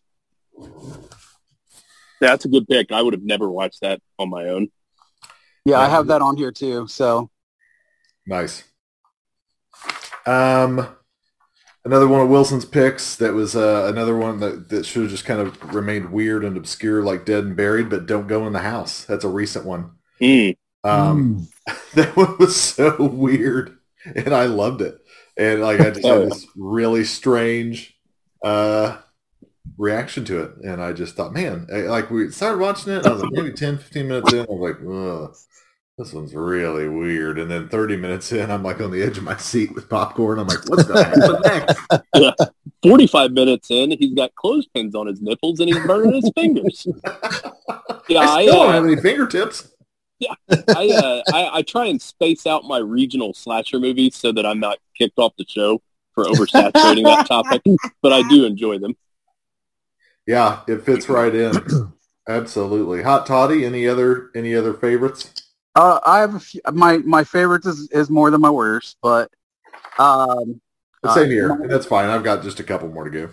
That's 2.21 2.45
a 2.45 2.47
good 2.47 2.67
pick. 2.67 2.91
I 2.91 3.01
would 3.01 3.13
have 3.13 3.23
never 3.23 3.49
watched 3.49 3.81
that 3.81 4.01
on 4.19 4.29
my 4.29 4.45
own. 4.45 4.69
Yeah, 5.65 5.79
I 5.79 5.89
have 5.89 6.07
that 6.07 6.21
on 6.21 6.37
here 6.37 6.51
too. 6.51 6.87
So 6.87 7.31
Nice. 8.27 8.63
Um, 10.25 10.87
another 11.85 12.07
one 12.07 12.21
of 12.21 12.29
Wilson's 12.29 12.65
picks 12.65 13.15
that 13.17 13.33
was 13.33 13.55
uh, 13.55 13.87
another 13.91 14.17
one 14.17 14.39
that, 14.39 14.69
that 14.69 14.85
should 14.85 15.03
have 15.03 15.11
just 15.11 15.25
kind 15.25 15.39
of 15.39 15.73
remained 15.73 16.11
weird 16.11 16.43
and 16.43 16.57
obscure, 16.57 17.03
like 17.03 17.25
Dead 17.25 17.43
and 17.43 17.55
Buried, 17.55 17.89
but 17.89 18.05
Don't 18.07 18.27
Go 18.27 18.45
in 18.47 18.53
the 18.53 18.59
House. 18.59 19.05
That's 19.05 19.23
a 19.23 19.29
recent 19.29 19.65
one. 19.65 19.91
Hmm. 20.19 20.49
Um, 20.83 21.47
that 21.95 22.15
one 22.15 22.37
was 22.37 22.55
so 22.59 22.95
weird, 23.07 23.77
and 24.15 24.33
I 24.33 24.45
loved 24.45 24.81
it. 24.81 24.97
And 25.37 25.61
like 25.61 25.79
I 25.79 25.91
just 25.91 26.05
Oh, 26.05 26.21
had 26.21 26.31
this 26.31 26.45
really 26.55 27.03
strange 27.03 27.97
uh, 28.43 28.97
reaction 29.77 30.25
to 30.25 30.41
it, 30.43 30.51
and 30.63 30.81
I 30.81 30.93
just 30.93 31.15
thought, 31.15 31.33
man, 31.33 31.67
I- 31.73 31.81
like 31.83 32.09
we 32.09 32.29
started 32.31 32.59
watching 32.59 32.93
it, 32.93 32.97
and 32.99 33.07
I 33.07 33.11
was 33.13 33.23
like 33.23 33.31
maybe 33.33 33.51
10, 33.53 33.77
15 33.77 34.07
minutes 34.07 34.33
in, 34.33 34.39
I 34.41 34.45
was 34.49 34.71
like, 34.71 34.79
ugh. 34.81 35.35
This 35.97 36.11
one's 36.11 36.35
really 36.35 36.89
weird. 36.89 37.39
And 37.39 37.49
then 37.49 37.69
30 37.69 37.95
minutes 37.95 38.31
in, 38.33 38.51
I'm 38.51 38.63
like 38.63 38.81
on 38.81 38.91
the 38.91 39.01
edge 39.01 39.17
of 39.17 39.23
my 39.23 39.37
seat 39.37 39.73
with 39.73 39.89
popcorn. 39.89 40.39
I'm 40.39 40.47
like, 40.47 40.67
what's 40.69 40.87
happen 40.89 41.41
next? 41.43 42.51
45 42.83 43.31
minutes 43.31 43.71
in, 43.71 43.91
he's 43.91 44.13
got 44.13 44.35
clothespins 44.35 44.93
on 44.93 45.07
his 45.07 45.21
nipples 45.21 45.59
and 45.61 45.69
he's 45.69 45.83
burning 45.85 46.13
his 46.13 46.31
fingers. 46.35 46.85
Yeah, 48.07 48.19
I 48.19 48.23
I, 48.23 48.43
still 48.43 48.55
don't 48.57 48.69
uh, 48.69 48.73
have 48.73 48.85
any 48.85 48.97
fingertips. 48.97 49.71
Yeah, 50.19 50.35
I, 50.49 50.89
uh, 50.89 51.23
I, 51.33 51.49
I 51.53 51.61
try 51.63 51.85
and 51.85 51.99
space 51.99 52.45
out 52.45 52.63
my 52.63 52.77
regional 52.77 53.33
slasher 53.33 53.79
movies 53.79 54.15
so 54.15 54.31
that 54.31 54.45
I'm 54.45 54.59
not 54.59 54.77
kicked 54.95 55.17
off 55.17 55.33
the 55.39 55.45
show 55.47 55.81
for 56.13 56.25
oversaturating 56.25 57.03
that 57.05 57.25
topic, 57.27 57.63
but 58.03 58.13
I 58.13 58.21
do 58.29 58.45
enjoy 58.45 58.77
them. 58.77 58.95
Yeah, 60.27 60.61
it 60.67 60.85
fits 60.85 61.09
right 61.09 61.33
in. 61.33 61.93
Absolutely. 62.29 63.01
Hot 63.01 63.25
Toddy, 63.25 63.65
any 63.65 63.87
other 63.87 64.29
any 64.35 64.53
other 64.53 64.75
favorites? 64.75 65.44
Uh, 65.75 65.99
I 66.05 66.19
have 66.19 66.35
a 66.35 66.39
few, 66.39 66.61
my 66.71 66.97
my 66.99 67.23
favorites 67.23 67.65
is, 67.65 67.89
is 67.91 68.09
more 68.09 68.31
than 68.31 68.41
my 68.41 68.49
worst, 68.49 68.97
but 69.01 69.31
um, 69.97 70.61
uh, 71.03 71.13
Same 71.13 71.29
here. 71.29 71.51
And 71.51 71.69
that's 71.69 71.85
fine. 71.85 72.09
I've 72.09 72.23
got 72.23 72.43
just 72.43 72.59
a 72.59 72.63
couple 72.63 72.89
more 72.89 73.03
to 73.03 73.09
go. 73.09 73.29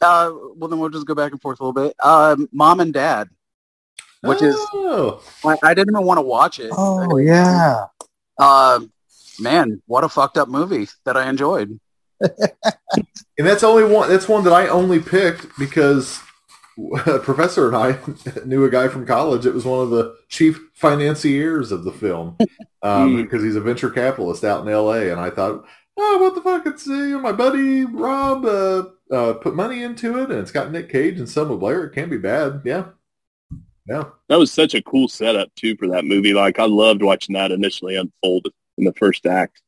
Uh, 0.00 0.32
well, 0.56 0.68
then 0.68 0.78
we'll 0.78 0.90
just 0.90 1.06
go 1.06 1.14
back 1.14 1.32
and 1.32 1.40
forth 1.40 1.60
a 1.60 1.64
little 1.64 1.88
bit. 1.88 1.96
Um, 2.04 2.48
Mom 2.52 2.80
and 2.80 2.92
Dad, 2.92 3.28
which 4.22 4.42
is 4.42 4.56
Oh, 4.72 5.22
I, 5.44 5.56
I 5.62 5.74
didn't 5.74 5.94
even 5.94 6.06
want 6.06 6.18
to 6.18 6.22
watch 6.22 6.58
it. 6.58 6.70
Oh 6.76 7.16
yeah. 7.16 7.86
Um, 8.38 8.92
man, 9.40 9.82
what 9.86 10.04
a 10.04 10.08
fucked 10.08 10.38
up 10.38 10.48
movie 10.48 10.88
that 11.04 11.16
I 11.16 11.28
enjoyed. 11.28 11.78
and 12.20 12.36
that's 13.38 13.62
only 13.62 13.84
one. 13.84 14.08
That's 14.08 14.28
one 14.28 14.44
that 14.44 14.52
I 14.52 14.68
only 14.68 15.00
picked 15.00 15.58
because 15.58 16.18
a 16.18 16.25
professor 17.22 17.66
and 17.68 17.76
I 17.76 17.98
knew 18.44 18.64
a 18.64 18.70
guy 18.70 18.88
from 18.88 19.06
college. 19.06 19.46
It 19.46 19.54
was 19.54 19.64
one 19.64 19.80
of 19.80 19.90
the 19.90 20.14
chief 20.28 20.60
financiers 20.74 21.72
of 21.72 21.84
the 21.84 21.92
film 21.92 22.36
um, 22.82 23.16
Mm. 23.16 23.22
because 23.22 23.42
he's 23.42 23.56
a 23.56 23.60
venture 23.60 23.90
capitalist 23.90 24.44
out 24.44 24.62
in 24.66 24.72
L.A. 24.72 25.10
And 25.10 25.20
I 25.20 25.30
thought, 25.30 25.64
oh, 25.96 26.18
what 26.18 26.34
the 26.34 26.42
fuck? 26.42 26.66
It's 26.66 26.86
uh, 26.88 27.18
my 27.22 27.32
buddy 27.32 27.84
Rob 27.84 28.44
uh, 28.44 28.84
uh, 29.10 29.32
put 29.34 29.54
money 29.54 29.82
into 29.82 30.18
it, 30.22 30.30
and 30.30 30.38
it's 30.40 30.50
got 30.52 30.70
Nick 30.70 30.90
Cage 30.90 31.18
and 31.18 31.28
Selma 31.28 31.56
Blair. 31.56 31.84
It 31.84 31.94
can't 31.94 32.10
be 32.10 32.18
bad. 32.18 32.60
Yeah, 32.64 32.86
yeah. 33.88 34.04
That 34.28 34.38
was 34.38 34.52
such 34.52 34.74
a 34.74 34.82
cool 34.82 35.08
setup 35.08 35.54
too 35.54 35.76
for 35.76 35.88
that 35.88 36.04
movie. 36.04 36.34
Like 36.34 36.58
I 36.58 36.66
loved 36.66 37.02
watching 37.02 37.34
that 37.34 37.52
initially 37.52 37.96
unfold 37.96 38.48
in 38.76 38.84
the 38.84 38.92
first 38.94 39.24
act. 39.26 39.62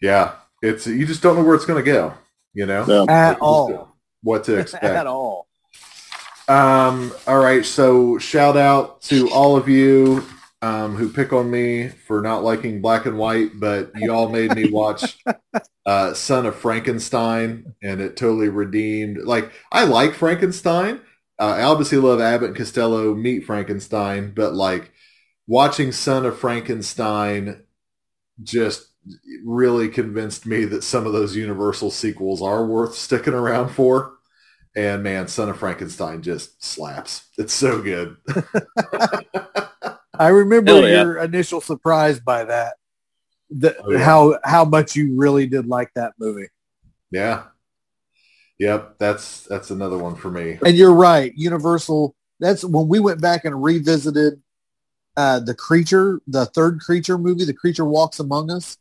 Yeah, 0.00 0.32
it's 0.62 0.86
you 0.86 1.06
just 1.06 1.22
don't 1.22 1.36
know 1.36 1.42
where 1.44 1.54
it's 1.56 1.64
going 1.64 1.82
to 1.84 1.90
go. 1.90 2.14
You 2.54 2.66
know, 2.66 2.84
Yeah. 2.86 3.04
At 3.08 3.40
all. 3.40 3.96
what 4.22 4.44
to 4.44 4.58
expect. 4.58 4.84
At 4.84 5.06
all. 5.06 5.48
Um, 6.52 7.14
all 7.26 7.38
right, 7.38 7.64
so 7.64 8.18
shout 8.18 8.58
out 8.58 9.00
to 9.04 9.30
all 9.30 9.56
of 9.56 9.70
you 9.70 10.22
um, 10.60 10.96
who 10.96 11.10
pick 11.10 11.32
on 11.32 11.50
me 11.50 11.88
for 11.88 12.20
not 12.20 12.44
liking 12.44 12.82
black 12.82 13.06
and 13.06 13.16
white, 13.16 13.52
but 13.54 13.90
you 13.96 14.12
all 14.12 14.28
made 14.28 14.54
me 14.54 14.68
watch 14.70 15.16
uh, 15.86 16.12
Son 16.12 16.44
of 16.44 16.54
Frankenstein, 16.54 17.74
and 17.82 18.02
it 18.02 18.18
totally 18.18 18.50
redeemed. 18.50 19.24
Like, 19.24 19.50
I 19.72 19.84
like 19.84 20.12
Frankenstein. 20.12 21.00
Uh, 21.38 21.54
I 21.56 21.62
obviously 21.62 21.96
love 21.96 22.20
Abbott 22.20 22.48
and 22.48 22.56
Costello 22.56 23.14
meet 23.14 23.46
Frankenstein, 23.46 24.32
but 24.34 24.52
like 24.52 24.92
watching 25.46 25.90
Son 25.90 26.26
of 26.26 26.38
Frankenstein 26.38 27.62
just 28.42 28.90
really 29.42 29.88
convinced 29.88 30.44
me 30.44 30.66
that 30.66 30.84
some 30.84 31.06
of 31.06 31.14
those 31.14 31.34
Universal 31.34 31.92
sequels 31.92 32.42
are 32.42 32.66
worth 32.66 32.94
sticking 32.94 33.32
around 33.32 33.70
for. 33.70 34.18
And 34.74 35.02
man, 35.02 35.28
Son 35.28 35.48
of 35.50 35.58
Frankenstein 35.58 36.22
just 36.22 36.64
slaps. 36.64 37.24
It's 37.36 37.52
so 37.52 37.82
good. 37.82 38.16
I 40.18 40.28
remember 40.28 40.72
Hell 40.72 40.88
yeah. 40.88 41.02
your 41.02 41.18
initial 41.18 41.60
surprise 41.60 42.20
by 42.20 42.44
that. 42.44 42.74
The, 43.50 43.76
Oh, 43.82 43.90
yeah. 43.90 43.98
How 43.98 44.38
how 44.44 44.64
much 44.64 44.96
you 44.96 45.14
really 45.14 45.46
did 45.46 45.66
like 45.66 45.90
that 45.94 46.12
movie. 46.18 46.48
yeah. 47.10 47.44
Yep, 48.58 48.98
that's 48.98 49.42
that's 49.44 49.70
another 49.70 49.98
one 49.98 50.14
for 50.14 50.30
me. 50.30 50.58
And 50.64 50.76
you're 50.76 50.94
right, 50.94 51.32
Universal. 51.34 52.14
That's 52.38 52.64
when 52.64 52.86
we 52.86 53.00
went 53.00 53.20
back 53.20 53.44
and 53.44 53.60
revisited 53.62 54.40
uh, 55.16 55.40
the 55.40 55.54
creature, 55.54 56.20
the 56.28 56.46
third 56.46 56.80
creature 56.80 57.18
movie, 57.18 57.44
The 57.44 57.54
Creature 57.54 57.86
Walks 57.86 58.20
Among 58.20 58.50
Us. 58.52 58.78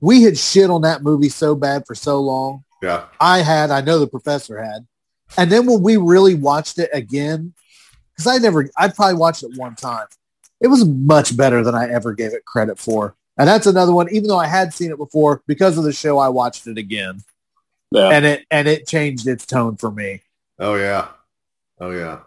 We 0.00 0.22
had 0.22 0.38
shit 0.38 0.70
on 0.70 0.82
that 0.82 1.02
movie 1.02 1.28
so 1.28 1.54
bad 1.54 1.84
for 1.86 1.94
so 1.94 2.20
long, 2.20 2.64
Yeah. 2.82 3.06
I 3.20 3.38
had, 3.38 3.70
I 3.70 3.80
know 3.80 3.98
the 3.98 4.06
professor 4.06 4.62
had. 4.62 4.86
And 5.36 5.50
then 5.50 5.66
when 5.66 5.82
we 5.82 5.96
really 5.96 6.34
watched 6.34 6.78
it 6.78 6.90
again, 6.92 7.54
because 8.14 8.26
I 8.26 8.38
never, 8.38 8.68
I 8.78 8.88
probably 8.88 9.18
watched 9.18 9.42
it 9.42 9.56
one 9.56 9.74
time. 9.74 10.06
It 10.60 10.68
was 10.68 10.84
much 10.84 11.36
better 11.36 11.62
than 11.62 11.74
I 11.74 11.90
ever 11.90 12.14
gave 12.14 12.32
it 12.32 12.44
credit 12.44 12.78
for. 12.78 13.14
And 13.38 13.48
that's 13.48 13.66
another 13.66 13.92
one, 13.92 14.08
even 14.10 14.28
though 14.28 14.38
I 14.38 14.46
had 14.46 14.72
seen 14.72 14.90
it 14.90 14.96
before, 14.96 15.42
because 15.46 15.76
of 15.76 15.84
the 15.84 15.92
show, 15.92 16.18
I 16.18 16.28
watched 16.28 16.66
it 16.66 16.78
again. 16.78 17.22
Yeah. 17.90 18.08
And 18.08 18.24
it 18.24 18.46
and 18.50 18.66
it 18.66 18.86
changed 18.86 19.26
its 19.28 19.46
tone 19.46 19.76
for 19.76 19.90
me. 19.90 20.22
Oh 20.58 20.74
yeah. 20.74 21.08
Oh 21.78 21.90
yeah. 21.90 22.20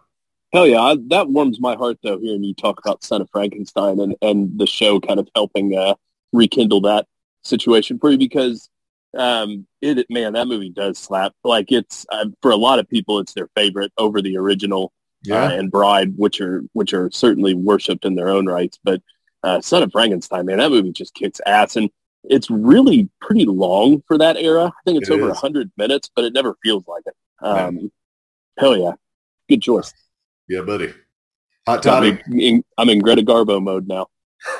Hell 0.53 0.67
yeah, 0.67 0.81
I, 0.81 0.97
that 1.09 1.29
warms 1.29 1.59
my 1.59 1.75
heart 1.75 1.97
though 2.01 2.17
hearing 2.17 2.43
you 2.43 2.55
talk 2.55 2.79
about 2.79 3.03
Son 3.03 3.21
of 3.21 3.29
Frankenstein 3.29 3.99
and, 3.99 4.15
and 4.21 4.57
the 4.57 4.65
show 4.65 4.99
kind 4.99 5.19
of 5.19 5.29
helping 5.35 5.77
uh, 5.77 5.93
rekindle 6.33 6.81
that 6.81 7.05
situation 7.43 7.99
for 7.99 8.09
you 8.09 8.17
because 8.17 8.69
um, 9.17 9.65
it 9.81 10.05
man 10.09 10.33
that 10.33 10.47
movie 10.47 10.69
does 10.69 10.97
slap 10.97 11.33
like 11.43 11.71
it's 11.71 12.05
uh, 12.09 12.25
for 12.41 12.51
a 12.51 12.55
lot 12.55 12.79
of 12.79 12.87
people 12.89 13.19
it's 13.19 13.33
their 13.33 13.49
favorite 13.55 13.91
over 13.97 14.21
the 14.21 14.37
original 14.37 14.91
Yeah. 15.23 15.45
uh, 15.45 15.49
and 15.51 15.71
Bride 15.71 16.13
which 16.17 16.39
are 16.41 16.63
which 16.73 16.93
are 16.93 17.09
certainly 17.11 17.53
worshipped 17.55 18.05
in 18.05 18.15
their 18.15 18.29
own 18.29 18.45
rights 18.45 18.77
but 18.83 19.01
uh, 19.43 19.61
Son 19.61 19.81
of 19.83 19.91
Frankenstein 19.91 20.45
man 20.45 20.57
that 20.59 20.69
movie 20.69 20.91
just 20.91 21.13
kicks 21.15 21.41
ass 21.45 21.75
and 21.75 21.89
it's 22.25 22.49
really 22.51 23.09
pretty 23.21 23.45
long 23.45 24.03
for 24.07 24.17
that 24.17 24.35
era 24.37 24.65
I 24.65 24.81
think 24.85 24.99
it's 25.01 25.09
It 25.09 25.13
over 25.13 25.29
a 25.29 25.33
hundred 25.33 25.71
minutes 25.77 26.09
but 26.15 26.25
it 26.25 26.33
never 26.33 26.55
feels 26.61 26.83
like 26.87 27.03
it 27.05 27.15
um, 27.41 27.91
hell 28.57 28.77
yeah 28.77 28.91
good 29.49 29.61
choice. 29.63 29.91
yeah, 30.47 30.61
buddy. 30.61 30.93
Hot 31.67 31.77
I'm 31.77 31.81
toddy. 31.81 32.19
in, 32.47 32.63
I'm 32.77 32.89
in 32.89 32.99
Greta 32.99 33.21
Garbo 33.23 33.61
mode 33.61 33.87
now. 33.87 34.07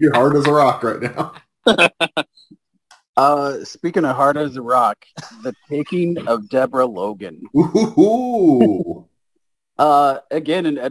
You're 0.00 0.14
hard 0.14 0.36
as 0.36 0.46
a 0.46 0.52
rock 0.52 0.82
right 0.82 1.00
now. 1.02 1.32
Uh, 3.18 3.64
speaking 3.64 4.04
of 4.04 4.14
hard 4.14 4.36
as 4.36 4.56
a 4.56 4.62
rock, 4.62 5.04
the 5.42 5.52
taking 5.68 6.28
of 6.28 6.48
Deborah 6.48 6.86
Logan. 6.86 7.42
Ooh. 7.56 9.08
Uh, 9.76 10.18
again, 10.30 10.66
and 10.66 10.78
uh, 10.78 10.90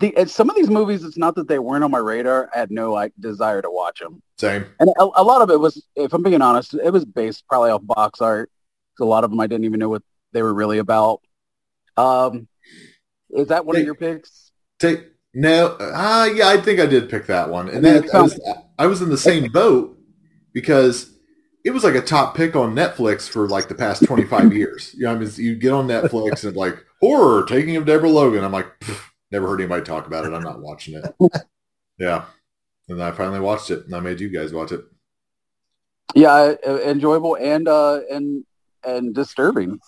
the 0.00 0.14
and 0.18 0.30
some 0.30 0.50
of 0.50 0.56
these 0.56 0.68
movies, 0.68 1.02
it's 1.02 1.16
not 1.16 1.34
that 1.36 1.48
they 1.48 1.58
weren't 1.58 1.82
on 1.82 1.90
my 1.90 1.98
radar. 1.98 2.50
I 2.54 2.58
had 2.58 2.70
no 2.70 2.92
like 2.92 3.14
desire 3.18 3.62
to 3.62 3.70
watch 3.70 4.00
them, 4.00 4.22
Same. 4.36 4.66
and 4.78 4.90
a, 4.98 5.08
a 5.16 5.24
lot 5.24 5.40
of 5.40 5.48
it 5.48 5.58
was, 5.58 5.82
if 5.96 6.12
I'm 6.12 6.22
being 6.22 6.42
honest, 6.42 6.74
it 6.74 6.92
was 6.92 7.06
based 7.06 7.48
probably 7.48 7.70
off 7.70 7.80
box 7.82 8.20
art. 8.20 8.50
a 9.00 9.04
lot 9.06 9.24
of 9.24 9.30
them 9.30 9.40
I 9.40 9.46
didn't 9.46 9.64
even 9.64 9.80
know 9.80 9.88
what 9.88 10.02
they 10.32 10.42
were 10.42 10.52
really 10.52 10.76
about. 10.76 11.22
Um, 11.96 12.48
is 13.30 13.48
that 13.48 13.64
one 13.64 13.76
of 13.76 13.84
your 13.84 13.94
picks? 13.94 14.52
Take 14.78 15.06
no. 15.32 15.74
Ah, 15.80 16.26
yeah, 16.26 16.48
I 16.48 16.58
think 16.58 16.80
I 16.80 16.86
did 16.86 17.08
pick 17.08 17.28
that 17.28 17.48
one, 17.48 17.70
and 17.70 17.82
mean, 17.82 18.02
that 18.02 18.14
I 18.14 18.20
was, 18.20 18.38
I 18.78 18.86
was 18.88 19.00
in 19.00 19.08
the 19.08 19.16
same 19.16 19.50
boat 19.50 19.98
because 20.52 21.13
it 21.64 21.70
was 21.70 21.82
like 21.82 21.94
a 21.94 22.02
top 22.02 22.36
pick 22.36 22.54
on 22.54 22.74
Netflix 22.74 23.28
for 23.28 23.48
like 23.48 23.68
the 23.68 23.74
past 23.74 24.04
25 24.04 24.52
years. 24.56 24.94
You 24.94 25.04
know, 25.04 25.12
I 25.12 25.14
mean, 25.16 25.30
you 25.36 25.56
get 25.56 25.72
on 25.72 25.88
Netflix 25.88 26.44
and 26.44 26.56
like 26.56 26.84
horror, 27.00 27.46
taking 27.46 27.76
of 27.76 27.86
Deborah 27.86 28.10
Logan. 28.10 28.44
I'm 28.44 28.52
like, 28.52 28.66
never 29.30 29.48
heard 29.48 29.60
anybody 29.60 29.82
talk 29.82 30.06
about 30.06 30.26
it. 30.26 30.34
I'm 30.34 30.42
not 30.42 30.60
watching 30.60 30.94
it. 30.94 31.14
Yeah, 31.96 32.24
and 32.88 33.00
I 33.00 33.12
finally 33.12 33.38
watched 33.38 33.70
it, 33.70 33.84
and 33.84 33.94
I 33.94 34.00
made 34.00 34.18
you 34.18 34.28
guys 34.28 34.52
watch 34.52 34.72
it. 34.72 34.80
Yeah, 36.12 36.54
uh, 36.66 36.80
enjoyable 36.80 37.36
and 37.36 37.68
uh 37.68 38.00
and 38.10 38.44
and 38.84 39.14
disturbing. 39.14 39.78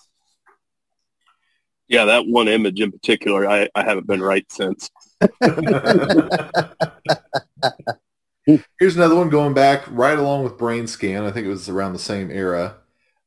Yeah, 1.89 2.05
that 2.05 2.27
one 2.27 2.47
image 2.47 2.79
in 2.79 2.93
particular, 2.93 3.45
I, 3.45 3.67
I 3.75 3.83
haven't 3.83 4.07
been 4.07 4.21
right 4.21 4.49
since. 4.49 4.89
Here's 8.79 8.95
another 8.95 9.15
one 9.15 9.29
going 9.29 9.53
back 9.53 9.83
right 9.89 10.17
along 10.17 10.43
with 10.43 10.57
Brain 10.57 10.87
Scan. 10.87 11.25
I 11.25 11.31
think 11.31 11.45
it 11.45 11.49
was 11.49 11.67
around 11.67 11.93
the 11.93 11.99
same 11.99 12.31
era. 12.31 12.77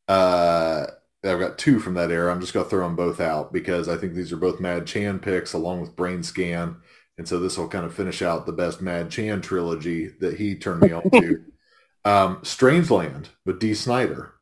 Uh, 0.09 0.87
I've 1.23 1.39
got 1.39 1.59
two 1.59 1.79
from 1.79 1.95
that 1.95 2.11
era. 2.11 2.33
I'm 2.33 2.41
just 2.41 2.55
going 2.55 2.64
to 2.64 2.71
throw 2.71 2.87
them 2.87 2.97
both 2.97 3.21
out 3.21 3.53
because 3.53 3.89
I 3.89 3.97
think 3.97 4.14
these 4.14 4.33
are 4.33 4.39
both 4.39 4.61
Mad 4.61 4.87
Chan 4.87 5.18
picks 5.18 5.53
along 5.53 5.83
with 5.83 5.95
Brain 5.97 6.23
Scan. 6.23 6.77
And 7.18 7.29
so 7.29 7.39
this 7.39 7.59
will 7.59 7.68
kind 7.68 7.85
of 7.85 7.95
finish 7.95 8.23
out 8.23 8.47
the 8.47 8.53
best 8.53 8.81
Mad 8.81 9.11
Chan 9.11 9.43
trilogy 9.43 10.09
that 10.21 10.39
he 10.39 10.55
turned 10.55 10.81
me 10.81 10.93
on 10.93 11.03
to. 11.11 11.45
um, 12.07 12.37
Strangeland 12.39 13.27
with 13.45 13.61
Dee 13.61 13.75
Snider. 13.75 14.33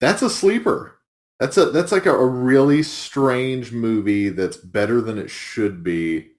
That's 0.00 0.22
a 0.22 0.30
sleeper. 0.30 0.98
That's 1.38 1.58
a 1.58 1.66
that's 1.66 1.92
like 1.92 2.06
a, 2.06 2.14
a 2.14 2.26
really 2.26 2.82
strange 2.82 3.72
movie 3.72 4.30
that's 4.30 4.56
better 4.56 5.02
than 5.02 5.18
it 5.18 5.30
should 5.30 5.82
be 5.82 6.30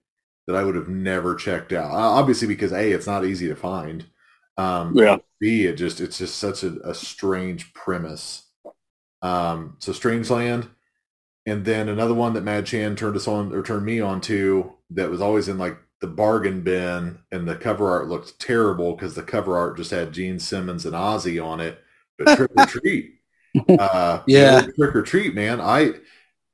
that 0.47 0.55
I 0.55 0.63
would 0.63 0.75
have 0.75 0.89
never 0.89 1.35
checked 1.35 1.73
out. 1.73 1.91
Obviously, 1.91 2.47
because 2.47 2.71
a 2.73 2.91
it's 2.91 3.07
not 3.07 3.25
easy 3.25 3.47
to 3.47 3.55
find. 3.55 4.05
Um, 4.57 4.99
Yeah. 4.99 5.17
B 5.39 5.65
it 5.65 5.75
just 5.75 6.01
it's 6.01 6.17
just 6.17 6.37
such 6.37 6.63
a, 6.63 6.79
a 6.89 6.93
strange 6.95 7.73
premise. 7.73 8.43
Um, 9.21 9.77
so 9.79 9.91
Strangeland, 9.91 10.69
and 11.45 11.65
then 11.65 11.89
another 11.89 12.13
one 12.13 12.33
that 12.33 12.43
Mad 12.43 12.65
Chan 12.65 12.95
turned 12.95 13.15
us 13.15 13.27
on 13.27 13.53
or 13.53 13.63
turned 13.63 13.85
me 13.85 13.99
on 14.01 14.21
to 14.21 14.73
that 14.91 15.09
was 15.09 15.21
always 15.21 15.47
in 15.47 15.57
like 15.57 15.77
the 16.01 16.07
bargain 16.07 16.61
bin, 16.61 17.19
and 17.31 17.47
the 17.47 17.55
cover 17.55 17.89
art 17.89 18.07
looked 18.07 18.39
terrible 18.39 18.95
because 18.95 19.15
the 19.15 19.23
cover 19.23 19.57
art 19.57 19.77
just 19.77 19.91
had 19.91 20.13
Gene 20.13 20.39
Simmons 20.39 20.85
and 20.85 20.95
Ozzy 20.95 21.43
on 21.43 21.59
it. 21.61 21.79
But 22.17 22.31
Trick 22.31 22.51
or 22.55 22.63
Treat, 22.65 23.15
uh, 23.79 24.23
Yeah. 24.25 24.67
Trick 24.77 24.95
or 24.95 25.03
Treat, 25.03 25.35
man, 25.35 25.61
I 25.61 25.93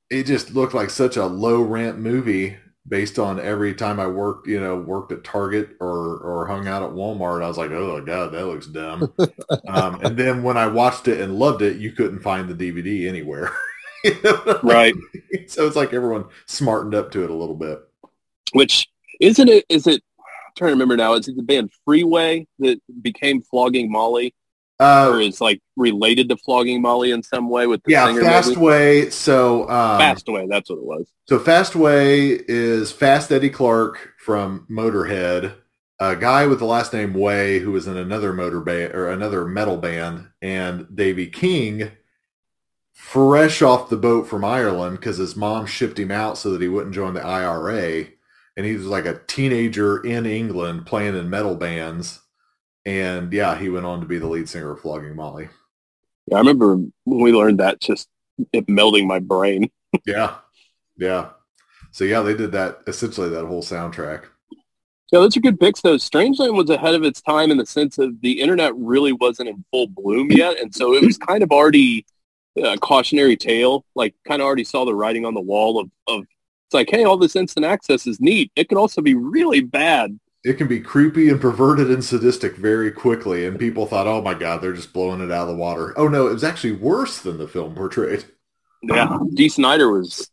it 0.10 0.26
just 0.26 0.52
looked 0.54 0.74
like 0.74 0.90
such 0.90 1.18
a 1.18 1.26
low 1.26 1.62
rent 1.62 2.00
movie 2.00 2.58
based 2.88 3.20
on 3.20 3.40
every 3.40 3.74
time 3.74 4.00
I 4.00 4.08
worked, 4.08 4.48
you 4.48 4.60
know, 4.60 4.76
worked 4.78 5.12
at 5.12 5.24
Target 5.24 5.78
or 5.80 6.18
or 6.18 6.48
hung 6.48 6.68
out 6.68 6.84
at 6.84 6.90
Walmart. 6.90 7.44
I 7.44 7.48
was 7.48 7.58
like, 7.58 7.72
oh 7.72 8.02
god, 8.02 8.32
that 8.34 8.46
looks 8.48 8.68
dumb. 8.68 9.12
um, 9.68 10.00
and 10.04 10.18
then 10.18 10.44
when 10.44 10.58
I 10.58 10.68
watched 10.68 11.08
it 11.08 11.22
and 11.22 11.38
loved 11.38 11.62
it, 11.62 11.78
you 11.78 11.92
couldn't 11.92 12.22
find 12.22 12.50
the 12.50 12.72
DVD 12.72 13.08
anywhere. 13.08 13.52
You 14.04 14.16
know 14.24 14.34
what 14.34 14.66
I 14.66 14.68
Right. 14.68 14.96
mean? 14.96 15.46
So 15.48 15.68
it's 15.68 15.76
like 15.76 15.94
everyone 15.94 16.26
smartened 16.48 16.96
up 16.96 17.12
to 17.12 17.24
it 17.24 17.30
a 17.30 17.36
little 17.36 17.54
bit. 17.54 17.80
Which 18.54 18.88
isn't 19.20 19.48
it? 19.48 19.64
Is 19.70 19.86
it? 19.86 20.02
I'm 20.18 20.54
trying 20.56 20.70
to 20.70 20.74
remember 20.74 20.98
now. 20.98 21.14
Is 21.14 21.28
it 21.28 21.36
the 21.36 21.44
band 21.44 21.70
Freeway 21.86 22.48
that 22.58 22.82
became 23.04 23.44
Flogging 23.44 23.92
Molly, 23.92 24.34
Uh, 24.82 25.12
or 25.12 25.22
is 25.22 25.40
like 25.40 25.62
related 25.78 26.28
to 26.28 26.36
Flogging 26.38 26.82
Molly 26.82 27.12
in 27.12 27.22
some 27.22 27.50
way 27.50 27.68
with 27.68 27.84
the 27.84 27.92
yeah, 27.92 28.08
singer? 28.08 28.24
Fast 28.24 28.50
maybe? 28.50 28.62
Way. 28.62 29.10
So 29.12 29.70
um, 29.70 30.02
Fastway. 30.02 30.50
That's 30.50 30.72
what 30.72 30.78
it 30.78 30.86
was. 30.86 31.08
So 31.28 31.38
Fastway 31.38 32.44
is 32.48 32.92
Fast 32.92 33.32
Eddie 33.32 33.52
Clarke 33.52 34.14
from 34.18 34.66
Motorhead, 34.72 35.54
a 36.00 36.16
guy 36.16 36.48
with 36.48 36.58
the 36.58 36.66
last 36.66 36.94
name 36.94 37.14
Way 37.14 37.60
who 37.60 37.72
was 37.72 37.86
in 37.86 37.96
another 37.96 38.34
motor 38.34 38.60
band 38.60 38.96
or 38.96 39.08
another 39.08 39.46
metal 39.46 39.78
band, 39.78 40.30
and 40.42 40.88
Davy 40.94 41.28
King, 41.28 41.92
fresh 42.92 43.62
off 43.62 43.90
the 43.90 43.98
boat 43.98 44.28
from 44.28 44.44
Ireland 44.44 44.98
because 44.98 45.18
his 45.18 45.36
mom 45.36 45.68
shipped 45.68 46.00
him 46.00 46.10
out 46.10 46.40
so 46.40 46.50
that 46.52 46.62
he 46.62 46.68
wouldn't 46.68 46.96
join 46.96 47.14
the 47.14 47.24
IRA, 47.24 48.08
and 48.58 48.66
he 48.66 48.74
was 48.74 48.88
like 48.88 49.06
a 49.06 49.22
teenager 49.28 50.04
in 50.04 50.26
England 50.26 50.88
playing 50.88 51.16
in 51.16 51.30
metal 51.30 51.56
bands, 51.56 52.22
and 52.86 53.32
yeah, 53.32 53.58
he 53.58 53.70
went 53.70 53.86
on 53.86 54.00
to 54.02 54.06
be 54.06 54.18
the 54.18 54.28
lead 54.28 54.50
singer 54.50 54.72
of 54.72 54.80
Flogging 54.80 55.16
Molly. 55.16 55.50
Yeah, 56.28 56.38
I 56.38 56.40
remember 56.40 56.76
when 56.76 57.22
we 57.22 57.32
learned 57.32 57.60
that, 57.60 57.80
just 57.80 58.08
it 58.54 58.68
melding 58.68 59.08
my 59.08 59.20
brain. 59.20 59.70
Yeah, 60.06 60.36
yeah. 60.96 61.32
So 61.92 62.06
yeah, 62.06 62.22
they 62.22 62.34
did 62.34 62.54
that 62.54 62.80
essentially 62.88 63.28
that 63.28 63.46
whole 63.46 63.62
soundtrack. 63.62 64.24
Yeah, 65.12 65.20
those 65.20 65.36
are 65.36 65.42
good 65.42 65.60
picks. 65.60 65.82
Though 65.82 65.96
Strangeland 65.96 66.56
was 66.56 66.70
ahead 66.70 66.96
of 66.96 67.04
its 67.04 67.22
time 67.22 67.52
in 67.52 67.58
the 67.58 67.66
sense 67.66 67.98
of 67.98 68.22
the 68.22 68.40
internet 68.40 68.74
really 68.78 69.12
wasn't 69.12 69.50
in 69.50 69.66
full 69.70 69.88
bloom 69.88 70.32
yet, 70.32 70.58
and 70.62 70.74
so 70.74 70.94
it 70.96 71.06
was 71.06 71.18
kind 71.28 71.44
of 71.44 71.52
already 71.52 72.06
a 72.56 72.78
cautionary 72.78 73.36
tale. 73.36 73.86
Like, 73.96 74.16
kind 74.26 74.42
of 74.42 74.46
already 74.46 74.64
saw 74.64 74.86
the 74.86 74.96
writing 74.96 75.26
on 75.26 75.34
the 75.34 75.42
wall 75.42 75.78
of, 75.80 75.92
of 76.08 76.22
it's 76.22 76.74
like, 76.74 76.90
hey, 76.90 77.04
all 77.04 77.18
this 77.18 77.36
instant 77.36 77.66
access 77.66 78.08
is 78.08 78.22
neat. 78.22 78.50
It 78.56 78.70
could 78.70 78.78
also 78.78 79.02
be 79.02 79.14
really 79.14 79.60
bad. 79.60 80.18
It 80.44 80.54
can 80.58 80.68
be 80.68 80.80
creepy 80.80 81.30
and 81.30 81.40
perverted 81.40 81.92
and 81.92 82.04
sadistic 82.04 82.56
very 82.56 82.92
quickly 82.92 83.46
and 83.46 83.60
people 83.60 83.86
thought 83.86 84.08
oh 84.08 84.22
my 84.22 84.34
god 84.34 84.62
they're 84.62 84.74
just 84.74 84.92
blowing 84.94 85.22
it 85.22 85.32
out 85.32 85.44
of 85.44 85.50
the 85.50 85.56
water 85.56 85.94
oh 85.98 86.08
no 86.08 86.28
it 86.28 86.34
was 86.34 86.44
actually 86.44 86.72
worse 86.74 87.20
than 87.20 87.38
the 87.38 87.48
film 87.48 87.76
portrayed 87.76 88.26
Yeah, 88.82 89.20
Dee 89.36 89.50
Snider 89.50 89.92
was 89.92 90.32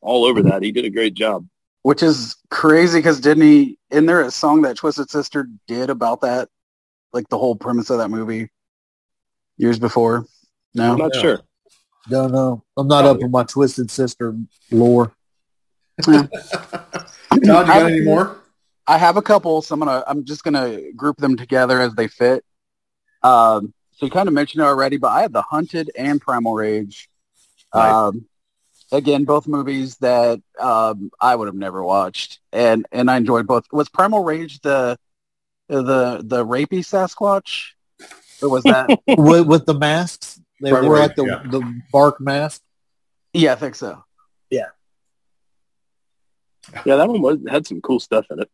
all 0.00 0.24
over 0.24 0.42
that. 0.42 0.62
He 0.62 0.72
did 0.72 0.84
a 0.84 0.90
great 0.90 1.14
job. 1.14 1.46
Which 1.82 2.02
is 2.02 2.36
crazy 2.50 2.98
because 2.98 3.20
didn't 3.20 3.44
he? 3.44 3.78
In 3.90 4.06
there 4.06 4.22
a 4.22 4.30
song 4.30 4.62
that 4.62 4.76
Twisted 4.76 5.10
Sister 5.10 5.48
did 5.66 5.88
about 5.90 6.20
that, 6.22 6.48
like 7.12 7.28
the 7.28 7.38
whole 7.38 7.54
premise 7.56 7.88
of 7.90 7.98
that 7.98 8.08
movie 8.08 8.50
years 9.56 9.78
before. 9.78 10.26
No, 10.74 10.92
I'm 10.92 10.98
not 10.98 11.14
Yeah. 11.14 11.20
sure. 11.20 11.40
Don't 12.08 12.32
know. 12.32 12.64
I'm 12.76 12.88
not 12.88 13.04
up 13.04 13.22
on 13.22 13.30
my 13.30 13.44
twisted 13.44 13.90
sister 13.90 14.34
lore. 14.70 15.12
Todd, 16.02 16.30
you 17.32 17.40
got 17.42 17.68
any 17.68 18.00
more 18.02 18.38
I 18.88 18.96
have 18.98 19.16
a 19.18 19.22
couple, 19.22 19.60
so 19.62 19.74
I'm 19.74 19.80
gonna 19.80 20.02
I'm 20.06 20.24
just 20.24 20.42
gonna 20.42 20.92
group 20.92 21.18
them 21.18 21.36
together 21.36 21.80
as 21.80 21.94
they 21.94 22.08
fit. 22.08 22.44
Um, 23.22 23.74
so 23.92 24.06
you 24.06 24.10
kind 24.10 24.28
of 24.28 24.34
mentioned 24.34 24.62
it 24.62 24.66
already, 24.66 24.96
but 24.96 25.08
I 25.08 25.22
have 25.22 25.32
The 25.32 25.42
Hunted 25.42 25.90
and 25.96 26.20
Primal 26.20 26.54
Rage. 26.54 27.08
Nice. 27.74 27.92
Um, 27.92 28.26
again, 28.90 29.24
both 29.24 29.46
movies 29.46 29.96
that 29.98 30.40
um, 30.58 31.10
I 31.20 31.34
would 31.36 31.46
have 31.48 31.54
never 31.54 31.82
watched, 31.82 32.40
and 32.52 32.86
and 32.90 33.10
I 33.10 33.18
enjoyed 33.18 33.46
both. 33.46 33.64
Was 33.72 33.88
Primal 33.90 34.24
Rage 34.24 34.60
the 34.60 34.98
the 35.68 36.22
the 36.24 36.44
rapey 36.46 36.80
Sasquatch? 36.80 37.72
Or 38.40 38.48
was 38.48 38.64
that? 38.64 38.88
with, 39.18 39.46
with 39.46 39.66
the 39.66 39.74
masks. 39.74 40.40
They 40.62 40.72
Right, 40.72 40.82
wore 40.82 40.94
right, 40.94 41.00
like 41.08 41.16
the, 41.16 41.24
yeah. 41.24 41.42
the 41.50 41.82
bark 41.92 42.20
mask. 42.20 42.62
yeah, 43.34 43.52
I 43.52 43.56
think 43.56 43.74
so. 43.74 44.02
Yeah. 44.48 44.66
Yeah, 46.84 46.96
that 46.96 47.08
one 47.08 47.20
was 47.20 47.38
had 47.48 47.66
some 47.66 47.80
cool 47.80 48.00
stuff 48.00 48.26
in 48.30 48.40
it. 48.40 48.50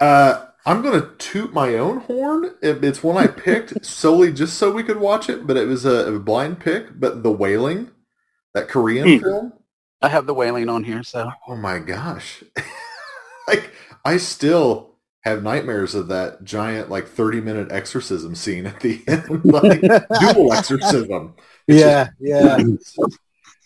Uh, 0.00 0.46
I'm 0.66 0.82
going 0.82 1.00
to 1.00 1.08
toot 1.18 1.52
my 1.52 1.74
own 1.74 2.00
horn. 2.00 2.54
It, 2.62 2.84
it's 2.84 3.02
one 3.02 3.16
I 3.16 3.26
picked 3.26 3.84
solely 3.84 4.32
just 4.32 4.58
so 4.58 4.70
we 4.70 4.82
could 4.82 4.98
watch 4.98 5.28
it, 5.28 5.46
but 5.46 5.56
it 5.56 5.66
was 5.66 5.84
a, 5.84 6.14
a 6.14 6.18
blind 6.18 6.60
pick. 6.60 6.98
But 6.98 7.22
The 7.22 7.32
Wailing, 7.32 7.90
that 8.54 8.68
Korean 8.68 9.06
Hmm. 9.06 9.18
film, 9.22 9.52
I 10.02 10.08
have 10.08 10.26
the 10.26 10.34
wailing 10.34 10.68
on 10.68 10.84
here, 10.84 11.02
so 11.02 11.30
oh 11.48 11.56
my 11.56 11.78
gosh. 11.78 12.42
like, 13.48 13.72
I 14.04 14.16
still 14.18 14.96
have 15.22 15.42
nightmares 15.42 15.94
of 15.94 16.08
that 16.08 16.44
giant, 16.44 16.90
like, 16.90 17.06
30-minute 17.08 17.72
exorcism 17.72 18.34
scene 18.34 18.66
at 18.66 18.80
the 18.80 19.02
end. 19.08 19.44
like, 19.52 19.92
dual 20.18 20.52
exorcism. 20.52 21.34
Yeah, 21.66 22.10
yeah. 22.18 22.58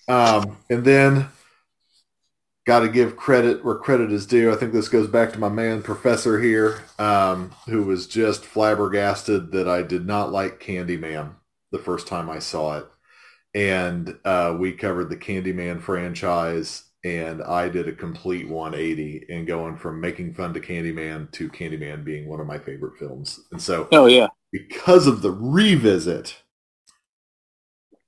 Um, 0.09 0.59
and 0.69 0.85
then 0.85 1.29
got 2.65 2.81
to 2.81 2.89
give 2.89 3.17
credit 3.17 3.65
where 3.65 3.75
credit 3.75 4.13
is 4.13 4.27
due. 4.27 4.53
I 4.53 4.57
think 4.57 4.73
this 4.73 4.89
goes 4.89 5.09
back 5.09 5.33
to 5.33 5.39
my 5.39 5.49
man 5.49 5.83
Professor 5.83 6.41
here, 6.41 6.83
um, 6.99 7.53
who 7.67 7.83
was 7.83 8.07
just 8.07 8.45
flabbergasted 8.45 9.53
that 9.53 9.69
I 9.69 9.83
did 9.83 10.07
not 10.07 10.31
like 10.31 10.61
Candyman 10.61 11.35
the 11.73 11.79
first 11.79 12.07
time 12.07 12.31
I 12.31 12.39
saw 12.39 12.79
it. 12.79 12.87
And 13.55 14.19
uh, 14.25 14.57
we 14.59 14.73
covered 14.73 15.11
the 15.11 15.17
Candyman 15.17 15.83
franchise, 15.83 16.85
and 17.05 17.43
I 17.43 17.69
did 17.69 17.89
a 17.89 17.93
complete 17.93 18.49
180 18.49 19.27
in 19.29 19.45
going 19.45 19.77
from 19.77 20.01
making 20.01 20.35
fun 20.35 20.55
to 20.55 20.61
Candyman 20.61 21.31
to 21.33 21.51
Candyman 21.51 22.05
being 22.05 22.29
one 22.29 22.41
of 22.41 22.47
my 22.47 22.59
favorite 22.59 22.99
films. 22.99 23.41
And 23.51 23.61
so 23.61 23.89
Oh 23.93 24.07
yeah, 24.07 24.29
because 24.53 25.07
of 25.07 25.21
the 25.21 25.33
revisit, 25.33 26.42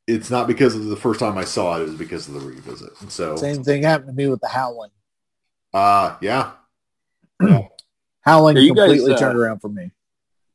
it's 0.07 0.31
not 0.31 0.47
because 0.47 0.75
of 0.75 0.85
the 0.87 0.97
first 0.97 1.21
time 1.21 1.39
I 1.39 1.45
saw 1.45 1.77
it, 1.79 1.83
it 1.83 1.89
was 1.89 1.95
because 1.97 2.29
of 2.29 2.35
the 2.35 2.41
revisit. 2.41 2.97
So, 3.11 3.37
Same 3.37 3.65
thing 3.65 3.83
happened 3.83 4.09
to 4.09 4.15
me 4.15 4.29
with 4.29 4.41
the 4.41 4.49
Howling. 4.49 4.91
uh, 5.73 6.17
yeah. 6.21 6.53
Howling 8.21 8.57
Are 8.57 8.61
you 8.61 8.75
guys, 8.75 8.87
completely 8.87 9.15
uh, 9.15 9.19
turned 9.19 9.39
around 9.39 9.61
for 9.61 9.69
me. 9.69 9.91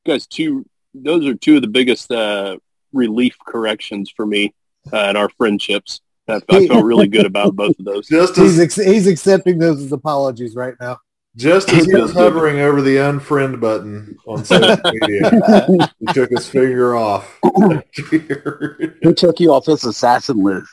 guys, 0.06 0.26
two. 0.28 0.66
Those 0.96 1.26
are 1.28 1.36
two 1.36 1.56
of 1.58 1.62
the 1.62 1.68
biggest 1.68 2.12
uh, 2.12 2.58
relief 2.94 3.36
corrections 3.46 4.10
for 4.10 4.26
me 4.26 4.54
uh, 4.92 5.08
in 5.10 5.16
our 5.16 5.30
friendships. 5.30 6.02
I, 6.28 6.42
I 6.50 6.68
felt 6.68 6.84
really 6.86 7.08
good 7.08 7.26
about 7.26 7.56
both 7.56 7.78
of 7.78 7.86
those. 7.86 8.08
Just 8.10 8.36
He's 8.36 8.60
ex- 8.60 8.76
he's 8.76 9.08
accepting 9.08 9.58
those 9.60 9.84
as 9.84 9.92
apologies 9.92 10.56
right 10.56 10.74
now. 10.80 10.98
Just 11.36 11.72
as 11.72 11.86
he 11.86 11.96
was 11.96 12.14
hovering 12.14 12.60
over 12.60 12.82
the 12.82 12.98
unfriend 12.98 13.60
button 13.60 14.18
on 14.26 14.44
social 14.46 14.78
media, 14.94 15.90
he 16.00 16.06
took 16.08 16.30
his 16.30 16.48
finger 16.48 16.96
off. 16.96 17.40
he 18.12 19.14
took 19.14 19.40
you 19.40 19.54
off 19.54 19.66
this 19.66 19.86
assassin 19.86 20.44
list? 20.44 20.70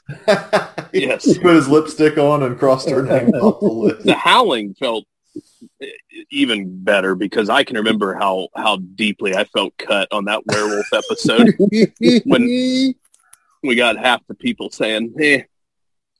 Yes. 0.92 1.24
He 1.24 1.38
put 1.38 1.56
his 1.56 1.68
lipstick 1.68 2.18
on 2.18 2.42
and 2.42 2.58
crossed 2.58 2.88
her 2.90 3.02
name 3.02 3.30
off 3.30 3.60
the 3.60 3.66
list. 3.66 4.04
The 4.04 4.14
howling 4.14 4.74
felt 4.74 5.04
even 6.30 6.82
better 6.82 7.14
because 7.14 7.50
I 7.50 7.62
can 7.62 7.76
remember 7.76 8.14
how 8.14 8.48
how 8.56 8.76
deeply 8.76 9.34
I 9.36 9.44
felt 9.44 9.76
cut 9.76 10.08
on 10.10 10.24
that 10.24 10.46
werewolf 10.46 10.92
episode. 10.92 11.54
When- 12.24 12.94
we 13.62 13.74
got 13.74 13.96
half 13.96 14.24
the 14.28 14.34
people 14.34 14.70
saying, 14.70 15.14
"Eh, 15.20 15.42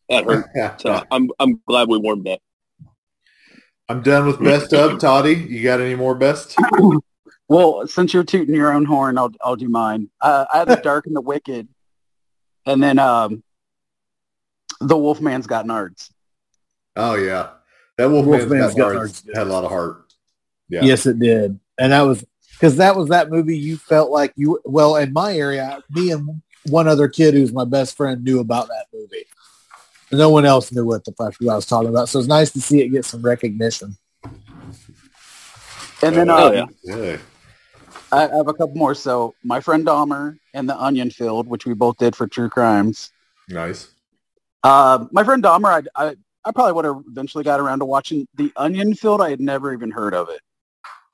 that 0.09 0.24
hurt." 0.24 0.47
So 0.80 1.03
I'm 1.11 1.30
I'm 1.39 1.61
glad 1.66 1.89
we 1.89 1.99
warmed 1.99 2.26
up. 2.26 2.41
I'm 3.89 4.03
done 4.03 4.26
with 4.26 4.43
best 4.43 4.72
of. 4.72 4.99
Toddy, 4.99 5.34
you 5.34 5.62
got 5.62 5.80
any 5.80 5.95
more 5.95 6.14
best? 6.14 6.57
Well, 7.49 7.87
since 7.87 8.12
you're 8.12 8.24
tooting 8.24 8.55
your 8.55 8.72
own 8.72 8.84
horn, 8.84 9.18
I'll 9.18 9.32
I'll 9.41 9.57
do 9.57 9.68
mine. 9.68 10.11
Uh, 10.20 10.47
I 10.53 10.59
had 10.59 10.68
the 10.68 10.76
dark 10.76 11.07
and 11.07 11.14
the 11.14 11.20
wicked, 11.20 11.68
and 12.64 12.82
then 12.82 12.99
um, 12.99 13.45
the 14.80 14.97
Wolfman's 14.97 15.47
got 15.47 15.64
nards. 15.64 16.11
Oh 16.97 17.14
yeah, 17.14 17.51
that 17.99 18.11
Wolfman's, 18.11 18.47
Wolfman's 18.47 18.74
got, 18.74 18.89
got 18.89 18.95
hearts 18.97 19.22
hearts. 19.22 19.39
had 19.39 19.47
a 19.47 19.51
lot 19.51 19.62
of 19.62 19.70
heart. 19.70 20.12
Yeah. 20.68 20.82
Yes, 20.82 21.07
it 21.07 21.20
did, 21.20 21.61
and 21.78 21.93
that 21.93 22.03
was 22.03 22.24
because 22.55 22.78
that 22.78 22.97
was 22.97 23.11
that 23.11 23.30
movie. 23.30 23.57
You 23.57 23.76
felt 23.76 24.11
like 24.11 24.32
you 24.34 24.59
well 24.64 24.97
in 24.97 25.12
my 25.12 25.37
area. 25.37 25.80
Me 25.91 26.11
and 26.11 26.43
one 26.66 26.89
other 26.89 27.07
kid 27.07 27.34
who's 27.34 27.53
my 27.53 27.64
best 27.64 27.97
friend 27.97 28.24
knew 28.24 28.41
about 28.41 28.66
that 28.66 28.87
movie. 28.93 29.26
No 30.13 30.31
one 30.31 30.45
else 30.45 30.71
knew 30.73 30.85
what 30.85 31.05
the 31.05 31.13
fuck 31.13 31.35
I 31.41 31.55
was 31.57 31.67
talking 31.67 31.89
about. 31.89 32.09
So 32.09 32.19
it's 32.19 32.29
nice 32.29 32.51
to 32.53 32.61
see 32.61 32.81
it 32.83 32.89
get 32.89 33.05
some 33.05 33.23
recognition. 33.23 33.97
And 36.03 36.15
then 36.15 36.31
Oh, 36.31 36.49
um, 36.49 36.55
yeah. 36.55 36.67
Yeah. 36.97 37.17
I 38.13 38.29
I 38.29 38.37
have 38.37 38.49
a 38.49 38.55
couple 38.55 38.77
more. 38.77 38.95
So 38.95 39.35
my 39.43 39.61
friend 39.61 39.85
Dahmer 39.87 40.39
and 40.55 40.69
the 40.69 40.77
Onion 40.81 41.11
Field, 41.11 41.49
which 41.49 41.67
we 41.67 41.75
both 41.75 41.97
did 41.99 42.15
for 42.15 42.27
True 42.29 42.49
Crimes. 42.49 43.11
Nice. 43.49 43.89
Uh, 44.63 45.07
my 45.11 45.25
friend 45.25 45.43
Dahmer, 45.43 45.89
I, 45.97 46.07
I 46.09 46.17
I 46.45 46.53
probably 46.53 46.73
would 46.75 46.85
have 46.85 47.03
eventually 47.09 47.43
got 47.43 47.59
around 47.59 47.81
to 47.81 47.85
watching 47.85 48.29
the 48.37 48.53
Onion 48.57 48.95
Field. 48.95 49.21
I 49.21 49.31
had 49.31 49.41
never 49.41 49.73
even 49.73 49.91
heard 49.91 50.15
of 50.15 50.29
it. 50.29 50.41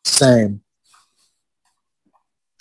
Same. 0.05 0.61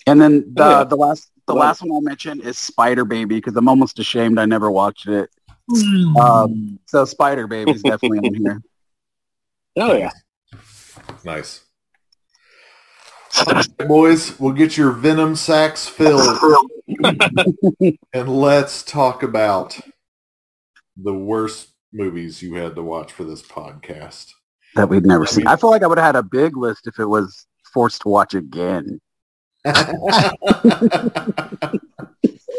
And 0.07 0.21
then 0.21 0.53
the 0.53 0.63
Oh, 0.63 0.69
yeah. 0.79 0.83
the 0.85 0.95
last 0.95 1.27
the 1.47 1.53
Well- 1.53 1.63
last 1.65 1.81
one 1.81 1.91
I'll 1.91 2.01
mention 2.01 2.39
is 2.39 2.57
Spider 2.57 3.03
Baby 3.03 3.35
because 3.35 3.55
I'm 3.57 3.67
almost 3.67 3.99
ashamed 3.99 4.39
I 4.39 4.45
never 4.45 4.71
watched 4.71 5.07
it. 5.07 5.29
Um, 6.19 6.79
so 6.85 7.05
Spider 7.05 7.47
Baby 7.47 7.71
is 7.71 7.81
definitely 7.81 8.19
on 8.19 8.33
here. 8.35 8.61
Oh 9.77 9.95
yeah. 9.95 10.11
Nice. 11.23 11.63
Boys, 13.87 14.37
we'll 14.37 14.51
get 14.51 14.75
your 14.75 14.91
venom 14.91 15.37
sacks 15.37 15.87
filled 15.87 16.37
and 18.13 18.27
let's 18.27 18.83
talk 18.83 19.23
about 19.23 19.79
the 20.97 21.13
worst 21.13 21.69
movies 21.93 22.41
you 22.41 22.55
had 22.55 22.75
to 22.75 22.83
watch 22.83 23.13
for 23.13 23.23
this 23.23 23.41
podcast. 23.41 24.31
that 24.75 24.89
we've 24.89 25.05
never 25.05 25.25
seen. 25.25 25.47
I 25.47 25.55
feel 25.55 25.69
like 25.69 25.83
I 25.83 25.87
would 25.87 25.97
have 25.97 26.05
had 26.05 26.17
a 26.17 26.23
big 26.23 26.57
list 26.57 26.85
if 26.87 26.99
it 26.99 27.05
was 27.05 27.45
forced 27.73 28.01
to 28.01 28.09
watch 28.09 28.33
again. 28.33 28.99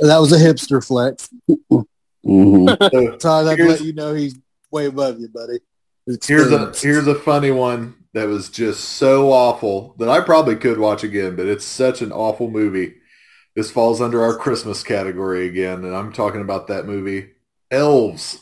That 0.01 0.19
was 0.19 0.33
a 0.33 0.37
hipster 0.37 0.85
flex. 0.85 1.29
Mm-hmm. 2.25 2.69
So 3.11 3.17
Todd, 3.17 3.47
I'd 3.49 3.59
let 3.61 3.81
you 3.81 3.93
know 3.93 4.15
he's 4.15 4.39
way 4.71 4.87
above 4.87 5.19
you, 5.21 5.29
buddy. 5.29 5.59
His 6.07 6.19
here's 6.27 6.51
a 6.53 6.73
here's 6.75 7.07
a 7.07 7.15
funny 7.15 7.51
one 7.51 7.95
that 8.15 8.29
was 8.29 8.49
just 8.51 8.81
so 8.85 9.33
awful 9.33 9.95
that 9.99 10.09
I 10.09 10.21
probably 10.21 10.57
could 10.57 10.79
watch 10.79 11.03
again, 11.05 11.37
but 11.37 11.47
it's 11.47 11.65
such 11.65 12.03
an 12.03 12.13
awful 12.13 12.51
movie. 12.51 12.95
This 13.55 13.71
falls 13.71 14.01
under 14.01 14.23
our 14.23 14.37
Christmas 14.37 14.83
category 14.83 15.47
again, 15.49 15.85
and 15.85 15.95
I'm 15.95 16.13
talking 16.13 16.41
about 16.41 16.69
that 16.69 16.87
movie, 16.87 17.31
Elves. 17.71 18.39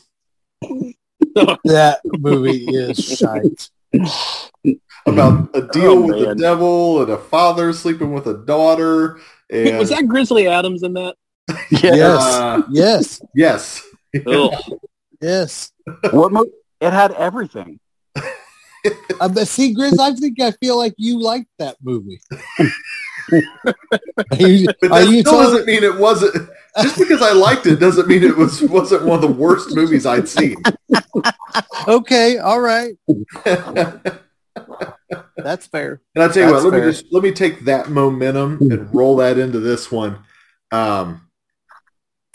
that 0.61 1.99
movie 2.05 2.65
is 2.67 2.97
shite. 2.97 3.69
about 5.05 5.49
a 5.55 5.61
deal 5.67 5.91
Oh, 5.91 6.01
with 6.01 6.27
the 6.27 6.35
devil 6.35 7.01
and 7.01 7.11
a 7.11 7.17
father 7.17 7.73
sleeping 7.73 8.13
with 8.13 8.27
a 8.27 8.37
daughter. 8.37 9.19
And 9.49 9.77
Was 9.79 9.89
that 9.89 10.07
Grizzly 10.07 10.47
Adams 10.47 10.83
in 10.83 10.93
that? 10.93 11.15
Yes. 11.71 12.21
Uh, 12.23 12.61
Yes. 12.71 13.21
yes. 13.35 13.81
Ugh. 14.27 14.53
Yes. 15.21 15.71
what 16.11 16.31
mo- 16.31 16.45
it 16.79 16.91
had 16.93 17.11
everything. 17.13 17.79
Uh, 19.19 19.29
but 19.29 19.47
see, 19.47 19.75
Grizz, 19.75 19.99
I 19.99 20.13
think 20.15 20.41
I 20.41 20.51
feel 20.51 20.75
like 20.77 20.95
you 20.97 21.19
liked 21.21 21.49
that 21.59 21.77
movie. 21.83 22.19
are 23.31 23.41
you, 24.39 24.67
But 24.81 24.91
are 24.91 25.05
that 25.05 25.07
you 25.11 25.19
still 25.21 25.33
telling- 25.33 25.45
doesn't 25.51 25.65
mean 25.67 25.83
it 25.83 25.97
wasn't. 25.97 26.49
Just 26.81 26.97
because 26.97 27.21
I 27.21 27.33
liked 27.33 27.67
it 27.67 27.75
doesn't 27.79 28.07
mean 28.07 28.23
it 28.23 28.35
was 28.35 28.61
wasn't 28.63 29.03
one 29.05 29.15
of 29.15 29.21
the 29.21 29.27
worst 29.27 29.75
movies 29.75 30.05
I'd 30.05 30.27
seen. 30.29 30.55
okay, 31.87 32.37
all 32.37 32.61
right, 32.61 32.95
that's 35.37 35.67
fair. 35.67 36.01
And 36.15 36.23
I 36.23 36.27
tell 36.29 36.47
you 36.47 36.53
what, 36.53 36.61
That's 36.63 36.65
let 36.71 36.73
me 36.85 36.91
just 36.91 37.05
let 37.11 37.23
me 37.23 37.31
take 37.31 37.65
that 37.65 37.89
momentum 37.89 38.57
and 38.61 38.93
roll 38.93 39.17
that 39.17 39.37
into 39.37 39.59
this 39.59 39.91
one, 39.91 40.19
um, 40.71 41.27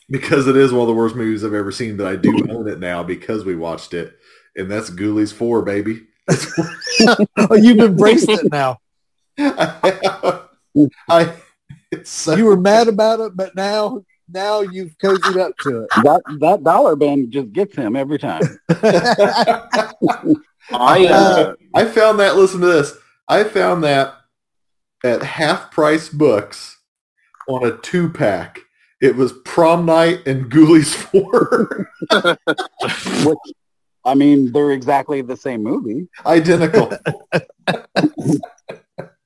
because 0.08 0.46
it 0.46 0.56
is 0.56 0.72
one 0.72 0.82
of 0.82 0.88
the 0.88 0.94
worst 0.94 1.16
movies 1.16 1.44
I've 1.44 1.54
ever 1.54 1.72
seen. 1.72 1.96
But 1.96 2.06
I 2.06 2.16
do 2.16 2.46
own 2.50 2.68
it 2.68 2.80
now 2.80 3.02
because 3.02 3.44
we 3.44 3.56
watched 3.56 3.94
it, 3.94 4.16
and 4.56 4.70
that's 4.70 4.90
Ghoulies 4.90 5.32
Four, 5.32 5.62
baby. 5.62 6.06
Oh, 7.38 7.54
you've 7.54 7.78
embraced 7.78 8.28
it 8.28 8.50
now. 8.50 8.78
I, 9.38 10.48
I 11.08 11.34
it's 11.92 12.10
so, 12.10 12.34
You 12.34 12.46
were 12.46 12.56
mad 12.56 12.88
about 12.88 13.20
it, 13.20 13.36
but 13.36 13.54
now, 13.54 14.02
now 14.28 14.60
you've 14.60 14.96
cozied 14.98 15.38
up 15.38 15.56
to 15.58 15.82
it. 15.82 15.90
That 16.02 16.22
that 16.40 16.64
dollar 16.64 16.96
band 16.96 17.30
just 17.30 17.52
gets 17.52 17.76
him 17.76 17.96
every 17.96 18.18
time. 18.18 18.42
it. 18.68 20.36
I 20.72 21.06
uh, 21.06 21.54
I 21.74 21.84
found 21.84 22.18
that. 22.20 22.36
Listen 22.36 22.60
to 22.60 22.66
this. 22.66 22.96
I 23.28 23.44
found 23.44 23.84
that 23.84 24.14
at 25.04 25.22
half 25.22 25.70
price 25.70 26.08
books 26.08 26.78
on 27.48 27.64
a 27.64 27.76
two 27.76 28.10
pack. 28.10 28.60
It 29.00 29.14
was 29.16 29.32
prom 29.44 29.84
night 29.86 30.26
and 30.26 30.50
Ghoulies 30.50 30.94
Four, 30.94 31.90
Which 33.28 33.38
I 34.04 34.14
mean, 34.14 34.52
they're 34.52 34.70
exactly 34.72 35.20
the 35.22 35.36
same 35.36 35.62
movie. 35.62 36.08
identical. 36.24 36.92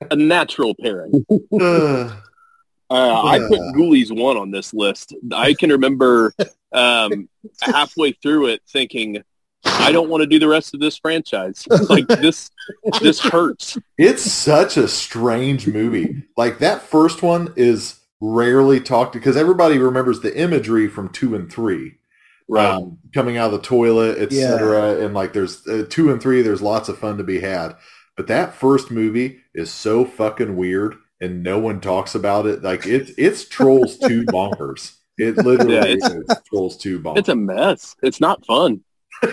a 0.09 0.15
natural 0.15 0.75
pairing. 0.75 1.25
Ugh. 1.29 2.11
Uh, 2.89 3.23
I 3.23 3.39
put 3.47 3.59
Uh. 3.59 3.71
Ghoulies 3.73 4.11
one 4.15 4.35
on 4.37 4.51
this 4.51 4.73
list. 4.73 5.15
I 5.31 5.53
can 5.53 5.69
remember 5.71 6.33
um, 6.73 7.29
halfway 7.61 8.11
through 8.11 8.47
it 8.47 8.61
thinking, 8.67 9.23
I 9.63 9.91
don't 9.93 10.09
want 10.09 10.21
to 10.21 10.27
do 10.27 10.39
the 10.39 10.47
rest 10.49 10.73
of 10.73 10.81
this 10.81 10.97
franchise. 10.97 11.65
Like 11.89 12.07
this, 12.07 12.49
this 12.99 13.19
hurts. 13.19 13.77
It's 13.97 14.23
such 14.23 14.75
a 14.75 14.87
strange 14.89 15.67
movie. 15.67 16.23
Like 16.35 16.57
that 16.59 16.81
first 16.81 17.21
one 17.23 17.53
is 17.55 17.95
rarely 18.21 18.79
talked 18.79 19.13
because 19.13 19.35
everybody 19.35 19.77
remembers 19.79 20.19
the 20.21 20.37
imagery 20.39 20.87
from 20.87 21.09
two 21.09 21.35
and 21.35 21.51
three, 21.51 21.95
Right. 22.47 22.69
um, 22.69 22.99
coming 23.13 23.37
out 23.37 23.53
of 23.53 23.61
the 23.61 23.67
toilet, 23.67 24.19
etc. 24.19 25.03
And 25.03 25.13
like 25.13 25.33
there's 25.33 25.65
uh, 25.67 25.85
two 25.89 26.11
and 26.11 26.21
three, 26.21 26.41
there's 26.41 26.61
lots 26.61 26.87
of 26.89 26.97
fun 26.99 27.17
to 27.17 27.23
be 27.23 27.39
had. 27.39 27.75
But 28.17 28.27
that 28.27 28.53
first 28.53 28.91
movie 28.91 29.39
is 29.55 29.71
so 29.71 30.05
fucking 30.05 30.55
weird, 30.55 30.95
and 31.19 31.43
no 31.43 31.57
one 31.59 31.79
talks 31.81 32.13
about 32.13 32.45
it. 32.45 32.61
Like 32.61 32.85
it's 32.85 33.11
it's 33.17 33.45
Trolls 33.49 33.97
two 33.97 34.23
bonkers. 34.25 34.95
It 35.17 35.37
literally 35.37 35.75
Yeah, 35.75 35.85
is 35.85 36.03
it's- 36.05 36.41
Trolls 36.49 36.77
two 36.77 36.99
bonkers. 36.99 37.17
it's 37.19 37.29
a 37.29 37.35
mess. 37.35 37.95
It's 38.03 38.21
not 38.21 38.45
fun. 38.45 38.81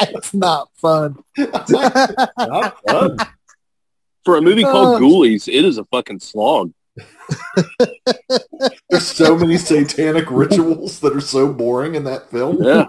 It's 0.00 0.34
not 0.34 0.68
fun. 0.76 1.16
Not 1.38 2.76
fun. 2.88 3.16
For 4.24 4.36
a 4.36 4.42
movie 4.42 4.62
called 4.62 4.96
Oh. 4.96 5.00
Ghoulies, 5.00 5.46
it 5.48 5.64
is 5.64 5.78
a 5.78 5.84
fucking 5.84 6.18
slog. 6.20 6.72
There's 8.90 9.06
so 9.06 9.36
many 9.36 9.58
satanic 9.58 10.30
rituals 10.30 11.00
that 11.00 11.14
are 11.14 11.20
so 11.20 11.52
boring 11.52 11.94
in 11.94 12.04
that 12.04 12.30
film. 12.30 12.62
Yeah. 12.62 12.86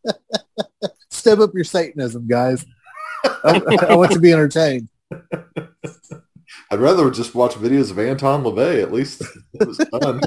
Step 1.10 1.38
up 1.38 1.50
your 1.54 1.64
Satanism, 1.64 2.26
guys. 2.26 2.64
I, 3.24 3.60
I 3.90 3.96
want 3.96 4.12
to 4.12 4.20
be 4.20 4.32
entertained. 4.32 4.88
I'd 6.70 6.80
rather 6.80 7.10
just 7.10 7.34
watch 7.34 7.52
videos 7.52 7.90
of 7.90 7.98
Anton 7.98 8.44
LaVey. 8.44 8.82
At 8.82 8.92
least 8.92 9.22
it 9.54 9.66
was 9.66 9.78
fun. 9.88 10.20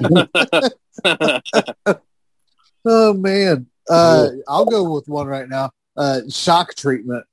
Oh 2.84 3.12
man, 3.12 3.66
uh, 3.88 4.28
I'll 4.48 4.64
go 4.64 4.92
with 4.92 5.08
one 5.08 5.26
right 5.26 5.48
now. 5.48 5.70
Uh, 5.96 6.20
shock 6.30 6.74
treatment. 6.74 7.24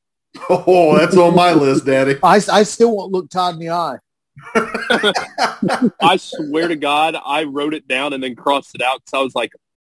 oh, 0.50 0.98
that's 0.98 1.16
on 1.16 1.36
my 1.36 1.54
list, 1.54 1.86
Daddy. 1.86 2.18
I, 2.22 2.42
I 2.52 2.64
still 2.64 2.96
won't 2.96 3.12
look 3.12 3.30
Todd 3.30 3.56
in 3.56 3.62
the 3.62 3.70
eye. 3.70 3.98
I 6.02 6.18
swear 6.18 6.68
to 6.68 6.76
God, 6.76 7.16
I 7.24 7.44
wrote 7.44 7.74
it 7.74 7.88
down 7.88 8.14
and 8.14 8.24
then 8.24 8.36
crossed 8.36 8.76
it 8.76 8.82
out 8.82 9.02
because 9.04 9.20
I 9.20 9.24
was 9.24 9.36
like, 9.36 9.52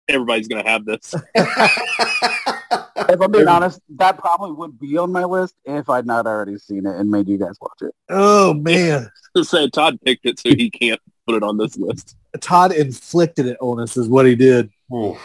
everybody's 0.08 0.48
going 0.48 0.64
to 0.64 0.70
have 0.70 0.86
this. 0.86 1.14
If 3.10 3.22
I'm 3.22 3.32
being 3.32 3.48
honest, 3.48 3.80
that 3.98 4.18
probably 4.18 4.52
would 4.52 4.80
be 4.80 4.98
on 4.98 5.12
my 5.12 5.26
list 5.26 5.56
if 5.66 5.90
I'd 5.90 6.06
not 6.06 6.26
already 6.26 6.58
seen 6.58 6.86
it 6.86 6.96
and 6.96 7.10
made 7.12 7.28
you 7.28 7.38
guys 7.38 7.58
watch 7.60 7.82
it. 7.82 7.94
Oh 8.10 8.54
man, 8.54 9.10
Just 9.38 9.52
say 9.52 9.70
Todd 9.70 10.00
picked 10.06 10.26
it, 10.26 10.40
so 10.40 10.50
he 10.50 10.70
can't 10.70 11.02
put 11.28 11.36
it 11.36 11.44
on 11.44 11.58
this 11.58 11.78
list. 11.78 12.16
Todd 12.40 12.72
inflicted 12.72 13.48
it 13.48 13.58
on 13.62 13.80
us, 13.80 13.98
is 13.98 14.08
what 14.08 14.26
he 14.26 14.36
did. 14.36 14.70
Oof. 14.94 15.18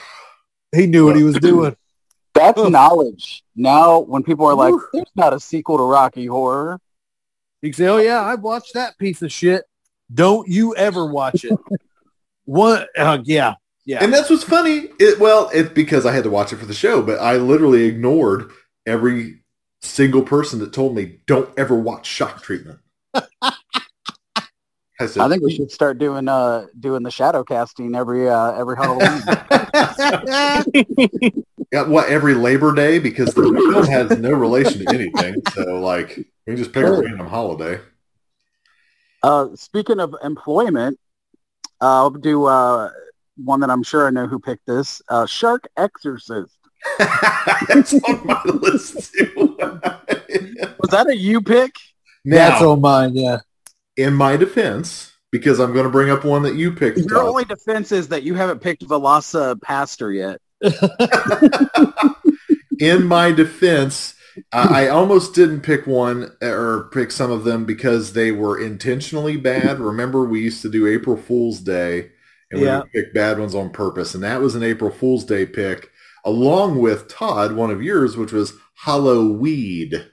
He 0.74 0.86
knew 0.86 1.06
what 1.06 1.16
he 1.16 1.22
was 1.22 1.36
doing. 1.40 1.76
That's 2.34 2.62
knowledge. 2.62 3.42
Now, 3.56 3.98
when 4.00 4.22
people 4.22 4.46
are 4.46 4.54
like, 4.54 4.74
"There's 4.92 5.10
not 5.16 5.34
a 5.34 5.40
sequel 5.40 5.78
to 5.78 5.82
Rocky 5.82 6.26
Horror," 6.26 6.80
You 7.62 7.70
can 7.70 7.76
say, 7.76 7.86
"Oh 7.86 7.98
yeah, 7.98 8.22
I've 8.22 8.40
watched 8.40 8.74
that 8.74 8.98
piece 8.98 9.22
of 9.22 9.32
shit." 9.32 9.64
Don't 10.12 10.48
you 10.48 10.74
ever 10.76 11.06
watch 11.06 11.44
it? 11.44 11.58
what? 12.44 12.88
uh, 12.96 13.18
yeah, 13.24 13.54
yeah. 13.84 14.02
And 14.02 14.12
that's 14.12 14.30
what's 14.30 14.44
funny. 14.44 14.90
It, 14.98 15.18
well, 15.18 15.50
it's 15.52 15.72
because 15.72 16.06
I 16.06 16.12
had 16.12 16.24
to 16.24 16.30
watch 16.30 16.52
it 16.52 16.56
for 16.56 16.66
the 16.66 16.74
show, 16.74 17.02
but 17.02 17.18
I 17.20 17.36
literally 17.36 17.84
ignored 17.84 18.50
every 18.86 19.40
single 19.80 20.22
person 20.22 20.58
that 20.60 20.72
told 20.72 20.94
me, 20.94 21.20
don't 21.26 21.48
ever 21.58 21.74
watch 21.74 22.06
shock 22.06 22.42
treatment. 22.42 22.78
I 23.14 23.52
said, 25.06 25.18
I 25.18 25.28
think 25.28 25.42
we 25.42 25.54
should 25.54 25.70
start 25.70 25.98
doing 25.98 26.28
uh 26.28 26.66
doing 26.78 27.02
the 27.02 27.10
shadow 27.10 27.44
casting 27.44 27.94
every 27.94 28.28
uh 28.28 28.52
every 28.52 28.76
Halloween. 28.76 29.22
yeah, 31.72 31.82
what, 31.82 32.08
every 32.08 32.34
Labor 32.34 32.74
Day? 32.74 32.98
Because 32.98 33.34
the 33.34 33.42
film 33.42 33.86
has 33.86 34.18
no 34.18 34.30
relation 34.30 34.84
to 34.84 34.92
anything. 34.92 35.42
So, 35.54 35.80
like, 35.80 36.18
we 36.46 36.56
just 36.56 36.72
pick 36.72 36.84
a 36.84 36.90
random 36.90 37.26
holiday. 37.26 37.80
uh, 39.22 39.48
speaking 39.54 40.00
of 40.00 40.14
employment, 40.22 40.98
uh, 41.80 41.86
I'll 41.86 42.10
do 42.10 42.44
uh 42.46 42.90
one 43.36 43.60
that 43.60 43.70
I'm 43.70 43.82
sure 43.82 44.06
I 44.06 44.10
know 44.10 44.26
who 44.26 44.38
picked 44.40 44.66
this. 44.66 45.00
Uh, 45.08 45.26
Shark 45.26 45.68
Exorcist. 45.76 46.56
That's 46.98 47.94
on 47.94 48.26
my 48.26 48.42
list, 48.44 49.12
too. 49.14 49.56
Was 49.58 50.90
that 50.90 51.06
a 51.08 51.16
you 51.16 51.40
pick? 51.40 51.72
That's 52.24 52.60
now, 52.60 52.70
on 52.70 52.80
mine. 52.80 53.14
Yeah. 53.14 53.38
in 53.96 54.14
my 54.14 54.36
defense, 54.36 55.12
because 55.30 55.60
I'm 55.60 55.72
going 55.72 55.84
to 55.84 55.90
bring 55.90 56.10
up 56.10 56.24
one 56.24 56.42
that 56.42 56.54
you 56.56 56.72
picked. 56.72 56.98
Your 56.98 57.08
Todd. 57.08 57.28
only 57.28 57.44
defense 57.44 57.92
is 57.92 58.08
that 58.08 58.22
you 58.22 58.34
haven't 58.34 58.60
picked 58.60 58.84
VelociPastor 58.86 60.14
yet. 60.16 60.40
in 62.80 63.04
my 63.04 63.32
defense, 63.32 64.14
I, 64.52 64.84
I 64.84 64.88
almost 64.88 65.34
didn't 65.34 65.62
pick 65.62 65.86
one 65.86 66.30
or 66.42 66.88
pick 66.92 67.10
some 67.10 67.30
of 67.30 67.44
them 67.44 67.64
because 67.64 68.12
they 68.12 68.32
were 68.32 68.60
intentionally 68.60 69.36
bad. 69.36 69.80
Remember, 69.80 70.24
we 70.24 70.40
used 70.40 70.62
to 70.62 70.70
do 70.70 70.86
April 70.86 71.16
Fool's 71.16 71.60
Day, 71.60 72.10
and 72.50 72.60
we 72.60 72.66
Yeah. 72.66 72.78
would 72.80 72.92
pick 72.92 73.14
bad 73.14 73.38
ones 73.38 73.54
on 73.54 73.70
purpose, 73.70 74.14
and 74.14 74.22
that 74.24 74.40
was 74.40 74.54
an 74.54 74.62
April 74.62 74.90
Fool's 74.90 75.24
Day 75.24 75.46
pick, 75.46 75.90
along 76.24 76.80
with 76.80 77.08
Todd, 77.08 77.52
one 77.52 77.70
of 77.70 77.82
yours, 77.82 78.16
which 78.16 78.32
was 78.32 78.52
Halloweed. 78.84 80.06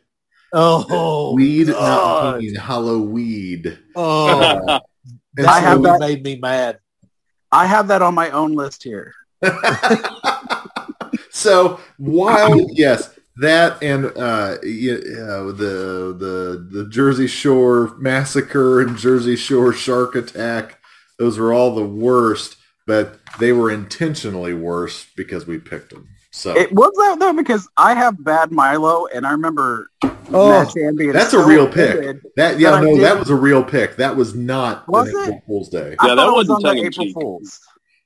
Oh, 0.57 1.33
Weed, 1.33 1.67
not 1.67 1.75
God. 1.77 2.37
weed, 2.39 2.55
Halloweed. 2.57 3.77
Oh, 3.95 4.29
uh, 4.67 4.79
And 5.37 5.45
that 5.45 5.53
I 5.53 5.59
have 5.59 5.77
so- 5.77 5.83
that- 5.83 5.99
made 5.99 6.23
me 6.23 6.37
mad. 6.37 6.79
I 7.51 7.65
have 7.67 7.87
that 7.87 8.01
on 8.01 8.13
my 8.13 8.31
own 8.31 8.53
list 8.53 8.83
here. 8.83 9.13
so 11.31 11.79
while 11.97 12.59
yes, 12.71 13.17
that 13.37 13.81
and 13.81 14.05
uh, 14.17 14.57
you 14.63 15.01
know, 15.17 15.51
the 15.51 16.15
the 16.17 16.67
the 16.71 16.89
Jersey 16.89 17.27
Shore 17.27 17.95
massacre 17.97 18.81
and 18.81 18.97
Jersey 18.97 19.35
Shore 19.35 19.73
shark 19.73 20.15
attack, 20.15 20.79
those 21.19 21.37
were 21.37 21.53
all 21.53 21.75
the 21.75 21.85
worst, 21.85 22.57
but 22.87 23.19
they 23.39 23.51
were 23.51 23.71
intentionally 23.71 24.53
worse 24.53 25.05
because 25.15 25.45
we 25.45 25.57
picked 25.57 25.91
them. 25.91 26.09
So 26.35 26.53
It 26.53 26.69
was 26.73 26.91
that 26.97 27.17
though 27.19 27.31
because 27.31 27.65
I 27.77 27.93
have 27.93 28.21
bad 28.21 28.51
Milo, 28.51 29.05
and 29.07 29.25
I 29.25 29.31
remember 29.31 29.89
Oh, 30.33 30.49
Mad 30.49 30.69
Chan 30.69 30.97
that's 31.13 31.33
a 31.33 31.45
real 31.45 31.65
pick. 31.65 31.91
offended. 31.91 32.21
that 32.35 32.59
yeah 32.59 32.81
no 32.81 32.97
that 32.97 33.17
was 33.17 33.29
a 33.29 33.35
real 33.35 33.63
pick. 33.63 33.95
That 33.95 34.17
was 34.17 34.35
not 34.35 34.85
Was 34.89 35.07
an 35.07 35.15
it? 35.15 35.21
April 35.21 35.41
Fool's 35.47 35.69
Day. 35.69 35.95
I 35.97 36.07
Yeah, 36.07 36.15
that 36.15 36.27
it 36.27 36.31
was 36.31 36.47
wasn't 36.49 36.65
on 36.67 36.75
the 36.75 36.81
April 36.83 37.05
cheek. 37.05 37.13
Fools 37.13 37.59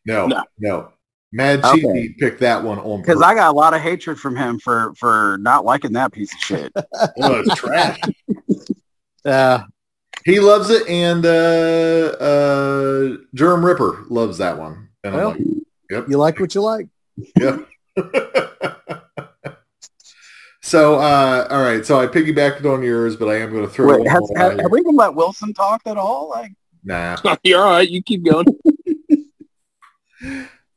No, 0.05 0.27
No. 0.27 0.43
no. 0.59 0.89
Mad 1.31 1.63
Okay. 1.65 1.81
Cheesy 1.81 2.15
picked 2.19 2.39
that 2.41 2.63
one 2.63 2.77
on 2.77 3.01
because. 3.01 3.21
I 3.21 3.33
got 3.33 3.49
a 3.51 3.55
lot 3.57 3.73
of 3.73 3.81
hatred 3.81 4.19
from 4.19 4.35
him 4.35 4.59
for 4.59 4.93
for 4.95 5.37
not 5.41 5.65
liking 5.65 5.93
that 5.93 6.11
piece 6.11 6.31
of 6.33 6.39
shit. 6.39 6.71
Oh, 7.17 7.39
it's 7.39 7.55
trash. 7.55 7.99
uh, 9.25 9.63
He 10.25 10.39
loves 10.39 10.69
it, 10.69 10.87
and 10.87 11.25
uh, 11.25 12.15
uh, 12.19 13.17
Jerem 13.35 13.63
Ripper 13.63 14.05
loves 14.09 14.37
that 14.37 14.57
one. 14.59 14.89
And 15.03 15.15
Well. 15.15 15.31
I'm 15.31 16.05
you 16.07 16.17
like 16.17 16.39
what 16.39 16.53
you 16.53 16.61
like. 16.61 16.87
like, 17.17 17.27
yeah. 17.39 17.57
so, 20.61 20.95
uh, 20.95 21.47
all 21.49 21.61
right. 21.61 21.85
So 21.85 21.99
I 21.99 22.07
piggybacked 22.07 22.65
on 22.65 22.83
yours, 22.83 23.15
but 23.15 23.27
I 23.29 23.37
am 23.37 23.51
going 23.51 23.63
to 23.63 23.69
throw 23.69 23.87
Wait, 23.87 23.99
one 23.99 24.07
has, 24.07 24.19
more 24.19 24.37
have, 24.37 24.59
have 24.59 24.71
we 24.71 24.79
even 24.79 24.95
let 24.95 25.13
Wilson 25.13 25.53
talk 25.53 25.81
at 25.85 25.97
all? 25.97 26.29
Like, 26.29 26.53
Nah. 26.83 27.17
You're 27.43 27.61
all 27.61 27.71
right. 27.71 27.89
You 27.89 28.01
keep 28.03 28.23
going. 28.23 28.45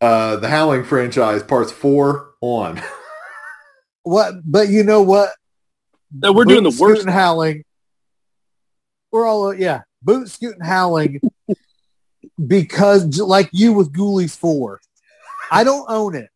Uh, 0.01 0.35
the 0.35 0.49
Howling 0.49 0.83
franchise, 0.83 1.45
parts 1.45 1.71
four 1.71 2.33
on. 2.41 2.83
What? 4.03 4.35
But 4.45 4.69
you 4.69 4.83
know 4.83 5.01
what? 5.01 5.31
No, 6.13 6.33
we're 6.33 6.45
doing 6.45 6.65
the 6.65 6.71
Boot, 6.71 6.81
worst. 6.81 7.03
And 7.03 7.11
howling. 7.11 7.63
We're 9.13 9.25
all 9.25 9.55
yeah. 9.55 9.83
Boot, 10.03 10.29
scoot, 10.29 10.57
and 10.57 10.67
howling. 10.67 11.21
because 12.45 13.21
like 13.21 13.49
you 13.53 13.73
with 13.75 13.93
Ghoulies 13.93 14.37
four, 14.37 14.81
I 15.53 15.63
don't 15.63 15.89
own 15.89 16.17
it, 16.17 16.31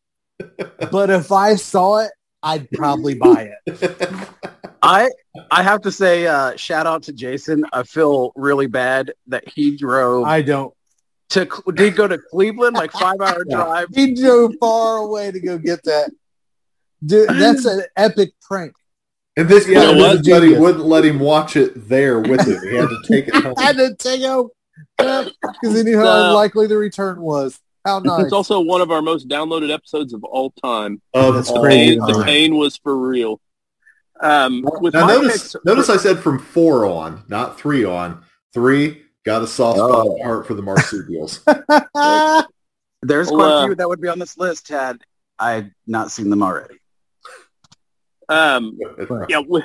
but 0.90 1.10
if 1.10 1.32
I 1.32 1.54
saw 1.56 1.98
it, 1.98 2.10
I'd 2.42 2.70
probably 2.72 3.14
buy 3.14 3.52
it. 3.66 4.28
I 4.82 5.10
I 5.50 5.62
have 5.62 5.80
to 5.82 5.90
say, 5.92 6.26
uh, 6.26 6.54
shout 6.56 6.86
out 6.86 7.02
to 7.04 7.12
Jason. 7.12 7.64
I 7.72 7.82
feel 7.82 8.32
really 8.36 8.66
bad 8.66 9.12
that 9.26 9.48
he 9.48 9.76
drove 9.76 10.26
I 10.26 10.42
don't. 10.42 10.72
to 11.30 11.46
did 11.74 11.80
he 11.80 11.90
go 11.90 12.06
to 12.06 12.18
Cleveland 12.30 12.76
like 12.76 12.92
five 12.92 13.20
hour 13.20 13.44
drive. 13.50 13.88
He 13.94 14.14
drove 14.14 14.52
far 14.60 14.98
away 14.98 15.30
to 15.32 15.40
go 15.40 15.58
get 15.58 15.82
that. 15.84 16.10
Dude, 17.04 17.28
that's 17.30 17.64
an 17.64 17.82
epic 17.96 18.32
prank. 18.42 18.72
And 19.38 19.48
this, 19.48 19.68
yeah, 19.68 19.90
You 19.90 19.96
know 19.96 20.14
this 20.14 20.16
what? 20.16 20.40
buddy 20.40 20.56
wouldn't 20.58 20.84
let 20.86 21.04
him 21.04 21.18
watch 21.18 21.56
it 21.56 21.88
there 21.88 22.20
with 22.20 22.40
him. 22.46 22.58
He 22.70 22.74
had 22.76 22.88
to 22.88 23.02
take 23.06 23.28
it 23.28 23.34
home. 23.42 23.54
I 23.58 23.62
had 23.64 23.76
to 23.76 23.94
take 23.96 24.20
it 24.22 24.26
home 24.26 24.48
because 24.96 25.76
he 25.76 25.82
knew 25.82 25.98
how 25.98 26.04
No. 26.04 26.28
unlikely 26.28 26.68
the 26.68 26.76
return 26.78 27.20
was. 27.20 27.58
How 27.86 28.00
nice. 28.00 28.24
It's 28.24 28.32
also 28.32 28.58
one 28.60 28.80
of 28.80 28.90
our 28.90 29.00
most 29.00 29.28
downloaded 29.28 29.72
episodes 29.72 30.12
of 30.12 30.24
all 30.24 30.50
time. 30.62 31.00
Oh, 31.14 31.30
That's 31.32 31.48
all 31.48 31.62
The 31.62 31.68
crazy. 31.68 31.98
pain, 32.00 32.06
the 32.06 32.22
pain 32.24 32.56
was 32.56 32.76
for 32.76 32.96
real. 32.96 33.40
Um, 34.20 34.66
with 34.80 34.94
Now 34.94 35.06
notice, 35.06 35.52
picks- 35.52 35.64
notice 35.64 35.88
I 35.88 35.96
said 35.96 36.18
from 36.18 36.38
four 36.40 36.84
on, 36.86 37.22
not 37.28 37.58
three 37.60 37.84
on. 37.84 38.22
Three, 38.52 39.02
Got 39.24 39.42
a 39.42 39.46
soft 39.46 39.78
spot 39.78 40.06
in 40.06 40.18
my 40.18 40.24
heart 40.24 40.46
for 40.46 40.54
the 40.54 40.62
marsupials. 40.62 41.40
There's 43.02 43.28
Well, 43.28 43.36
quite 43.36 43.62
a 43.64 43.66
few 43.66 43.74
that 43.74 43.88
would 43.88 44.00
be 44.00 44.06
on 44.08 44.18
this 44.20 44.38
list 44.38 44.68
had 44.68 44.98
I 45.38 45.70
not 45.86 46.10
seen 46.12 46.30
them 46.30 46.42
already. 46.44 46.76
Um, 48.28 48.78
yeah, 49.28 49.38
with, 49.46 49.64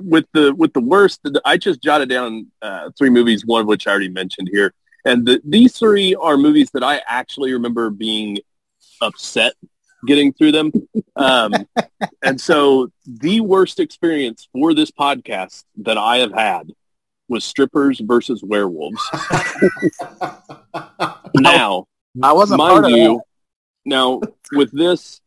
with 0.00 0.24
the 0.34 0.54
with 0.54 0.72
the 0.74 0.80
worst, 0.80 1.20
I 1.44 1.56
just 1.58 1.82
jotted 1.82 2.08
down 2.08 2.46
uh, 2.62 2.90
three 2.98 3.08
movies, 3.10 3.44
one 3.46 3.60
of 3.62 3.66
which 3.66 3.86
I 3.86 3.90
already 3.90 4.08
mentioned 4.08 4.48
here, 4.52 4.72
and 5.04 5.26
the, 5.26 5.40
these 5.44 5.76
three 5.76 6.14
are 6.14 6.36
movies 6.36 6.70
that 6.72 6.82
I 6.82 7.00
actually 7.06 7.52
remember 7.52 7.90
being 7.90 8.38
upset 9.00 9.54
getting 10.06 10.32
through 10.32 10.52
them. 10.52 10.72
Um, 11.16 11.52
and 12.22 12.40
so 12.40 12.90
the 13.06 13.40
worst 13.40 13.80
experience 13.80 14.48
for 14.52 14.74
this 14.74 14.90
podcast 14.90 15.64
that 15.78 15.98
I 15.98 16.18
have 16.18 16.32
had 16.32 16.70
was 17.28 17.44
strippers 17.44 18.00
versus 18.00 18.42
werewolves. 18.42 19.02
now, 21.34 21.86
I 22.22 22.32
wasn't 22.32 22.60
part 22.60 22.82
mind 22.82 22.94
of 22.94 22.98
you, 22.98 23.14
that. 23.14 23.22
now 23.86 24.20
with 24.52 24.70
this, 24.72 25.20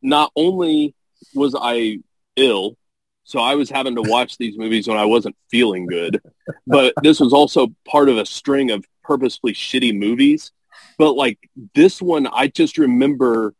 not 0.00 0.32
only 0.36 0.94
was 1.34 1.54
I 1.58 1.98
ill, 2.36 2.76
so 3.24 3.40
I 3.40 3.54
was 3.54 3.70
having 3.70 3.96
to 3.96 4.02
watch 4.02 4.36
these 4.36 4.56
movies 4.56 4.86
when 4.86 4.98
I 4.98 5.06
wasn't 5.06 5.36
feeling 5.50 5.86
good, 5.86 6.20
but 6.66 6.94
this 7.02 7.20
was 7.20 7.32
also 7.32 7.68
part 7.86 8.08
of 8.08 8.18
a 8.18 8.26
string 8.26 8.70
of 8.70 8.84
purposefully 9.04 9.52
shitty 9.52 9.96
movies. 9.96 10.52
But 10.98 11.12
like 11.12 11.38
this 11.74 12.00
one, 12.02 12.26
I 12.26 12.48
just 12.48 12.78
remember 12.78 13.54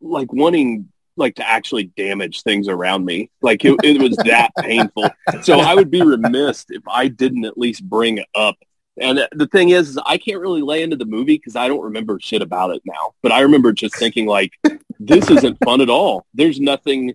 like 0.00 0.32
wanting 0.32 0.88
like 1.16 1.34
to 1.34 1.48
actually 1.48 1.84
damage 1.84 2.42
things 2.42 2.68
around 2.68 3.04
me. 3.04 3.30
Like 3.42 3.64
it, 3.64 3.76
it 3.82 4.00
was 4.00 4.16
that 4.18 4.50
painful. 4.58 5.10
So 5.42 5.60
I 5.60 5.74
would 5.74 5.90
be 5.90 6.02
remiss 6.02 6.64
if 6.68 6.82
I 6.86 7.08
didn't 7.08 7.44
at 7.44 7.58
least 7.58 7.88
bring 7.88 8.18
it 8.18 8.26
up. 8.34 8.56
And 9.00 9.28
the 9.32 9.46
thing 9.46 9.70
is, 9.70 9.90
is 9.90 9.98
I 10.04 10.18
can't 10.18 10.40
really 10.40 10.62
lay 10.62 10.82
into 10.82 10.96
the 10.96 11.04
movie 11.04 11.36
because 11.36 11.56
I 11.56 11.68
don't 11.68 11.82
remember 11.82 12.18
shit 12.20 12.42
about 12.42 12.70
it 12.74 12.82
now. 12.84 13.14
But 13.22 13.32
I 13.32 13.40
remember 13.40 13.72
just 13.72 13.96
thinking 13.96 14.26
like, 14.26 14.52
this 14.98 15.30
isn't 15.30 15.58
fun 15.64 15.80
at 15.80 15.90
all. 15.90 16.26
There's 16.34 16.58
nothing 16.58 17.14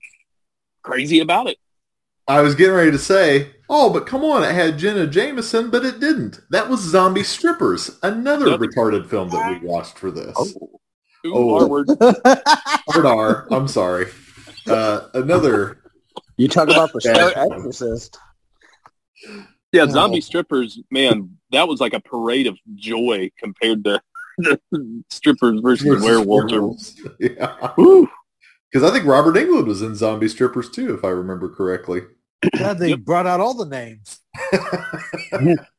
crazy 0.82 1.20
about 1.20 1.48
it. 1.48 1.58
I 2.28 2.40
was 2.42 2.56
getting 2.56 2.76
ready 2.76 2.92
to 2.92 3.00
say, 3.00 3.52
oh, 3.76 3.92
but 3.92 4.06
come 4.06 4.24
on, 4.24 4.44
it 4.44 4.54
had 4.54 4.78
Jenna 4.78 5.08
Jameson, 5.08 5.70
but 5.72 5.84
it 5.84 6.00
didn't. 6.00 6.40
That 6.52 6.70
was 6.70 6.80
Zombie 6.82 7.24
Strippers, 7.24 7.98
another 8.04 8.50
Yep. 8.50 8.60
retarded 8.60 9.08
film 9.10 9.30
that 9.32 9.62
we 9.62 9.68
watched 9.68 9.98
for 9.98 10.12
this. 10.12 10.38
Ooh, 10.40 10.70
Oh. 11.34 11.56
R-word. 11.60 11.88
Hard 12.02 13.06
R, 13.06 13.48
I'm 13.52 13.68
sorry. 13.68 14.08
Uh, 14.68 15.08
another, 15.14 15.80
You 16.38 16.48
talk 16.48 16.70
about 16.70 16.92
the 16.94 17.02
Yeah. 17.04 17.14
Shark 17.32 17.52
Exorcist. 17.52 18.18
Yeah, 19.72 19.84
Oh. 19.84 19.88
zombie 19.88 20.22
strippers, 20.22 20.80
man, 20.92 21.38
that 21.52 21.68
was 21.68 21.80
like 21.80 21.94
a 21.94 22.00
parade 22.00 22.48
of 22.48 22.58
joy 22.76 23.32
compared 23.40 23.84
to 23.86 24.02
the 24.38 24.60
strippers 25.10 25.60
versus, 25.62 25.86
versus 25.88 26.04
werewolves. 26.04 26.54
Or, 26.54 26.56
werewolves. 26.58 27.02
Yeah. 27.20 27.72
Whew. 27.76 28.10
Because 28.72 28.90
I 28.90 28.94
think 28.94 29.06
Robert 29.08 29.36
Englund 29.36 29.68
was 29.68 29.82
in 29.84 29.96
Zombie 29.96 30.28
Strippers 30.28 30.70
too, 30.70 30.94
if 30.96 31.04
I 31.06 31.10
remember 31.10 31.48
correctly. 31.50 32.02
God, 32.58 32.80
they 32.80 32.90
Yep. 32.90 33.00
brought 33.00 33.28
out 33.28 33.40
all 33.40 33.54
the 33.54 33.66
names. 33.66 34.20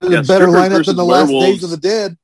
Yeah, 0.03 0.21
better 0.23 0.49
strippers 0.49 0.53
lineup 0.53 0.87
than 0.87 0.97
the 0.97 1.05
last 1.05 1.29
werewolves. 1.29 1.61
Days 1.61 1.65
of 1.65 1.71
the 1.71 1.77
Dead. 1.77 2.17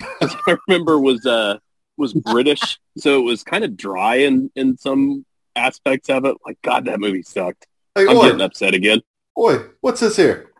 I 0.20 0.56
remember 0.68 0.98
was 1.00 1.24
uh 1.24 1.58
was 1.96 2.12
British, 2.12 2.78
so 2.98 3.18
it 3.20 3.22
was 3.24 3.42
kind 3.42 3.64
of 3.64 3.76
dry 3.76 4.16
in 4.16 4.50
in 4.54 4.76
some 4.76 5.24
aspects 5.54 6.10
of 6.10 6.24
it. 6.26 6.36
Like, 6.44 6.60
God, 6.62 6.84
that 6.84 7.00
movie 7.00 7.22
sucked. 7.22 7.66
Hey, 7.94 8.06
I'm 8.06 8.16
oi, 8.16 8.22
getting 8.26 8.40
upset 8.42 8.74
again. 8.74 9.00
oi, 9.38 9.58
what's 9.80 10.00
this 10.00 10.16
here? 10.16 10.50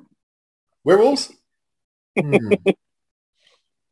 Werewolves? 0.85 1.33
Hmm. 2.19 2.53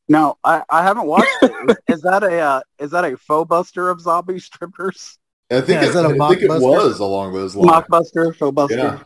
No, 0.07 0.37
I, 0.45 0.62
I 0.68 0.83
haven't 0.83 1.07
watched 1.07 1.31
it. 1.43 1.79
Is 1.89 2.03
that 2.03 2.22
a 2.22 2.39
uh, 2.39 2.61
is 2.79 2.91
that 2.91 3.05
a 3.07 3.16
faux 3.16 3.49
buster 3.49 3.89
of 3.89 4.03
zombie 4.03 4.39
strippers? 4.39 5.18
I 5.51 5.62
think, 5.62 5.68
Yeah, 5.68 5.83
it, 5.85 5.89
is 5.89 5.95
that 5.95 6.05
a 6.05 6.09
I 6.22 6.29
think 6.29 6.43
it 6.43 6.49
was 6.51 7.01
along 7.01 7.33
those 7.33 7.55
lines. 7.57 7.87
Mockbuster, 7.89 8.37
faux 8.37 8.55
buster. 8.55 8.77
Yeah. 8.77 9.03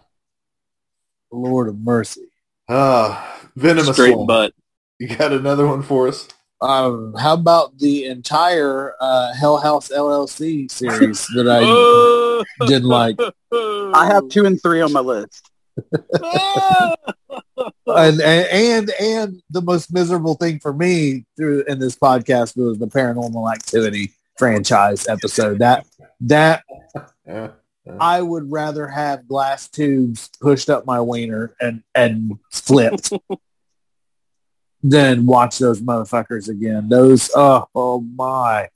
Lord 1.32 1.68
of 1.68 1.78
mercy. 1.78 2.28
Ah, 2.68 3.40
venomous 3.56 3.94
Straight 3.96 4.16
one. 4.16 4.26
butt. 4.26 4.52
You 4.98 5.08
got 5.16 5.32
another 5.32 5.66
one 5.66 5.82
for 5.82 6.08
us? 6.08 6.28
Um, 6.60 7.14
how 7.16 7.34
about 7.34 7.78
the 7.78 8.06
entire 8.06 8.94
uh, 9.00 9.32
Hell 9.34 9.58
House 9.58 9.88
LLC 9.90 10.68
series 10.70 11.24
that 11.34 11.46
I 11.48 12.66
didn't 12.66 12.88
like? 12.88 13.18
I 13.52 14.06
have 14.06 14.28
two 14.28 14.44
and 14.44 14.60
three 14.60 14.80
on 14.80 14.92
my 14.92 15.00
list. 15.00 15.50
and, 16.12 16.96
and 17.86 18.20
and 18.20 18.90
and 19.00 19.42
the 19.50 19.62
most 19.62 19.92
miserable 19.92 20.34
thing 20.34 20.58
for 20.58 20.72
me 20.72 21.24
through 21.36 21.62
in 21.68 21.78
this 21.78 21.94
podcast 21.96 22.56
was 22.56 22.78
the 22.78 22.88
Paranormal 22.88 23.52
Activity 23.52 24.12
franchise 24.36 25.06
episode. 25.08 25.60
That 25.60 25.86
that 26.22 26.64
Yeah. 27.26 27.50
I 28.00 28.22
would 28.22 28.50
rather 28.50 28.86
have 28.86 29.28
glass 29.28 29.68
tubes 29.68 30.30
pushed 30.40 30.70
up 30.70 30.86
my 30.86 31.00
wiener 31.00 31.54
and 31.60 31.82
and 31.94 32.38
flipped 32.50 33.12
than 34.82 35.26
watch 35.26 35.58
those 35.58 35.80
motherfuckers 35.80 36.48
again. 36.48 36.88
Those 36.88 37.30
oh 37.34 37.66
oh 37.74 38.00
my. 38.00 38.68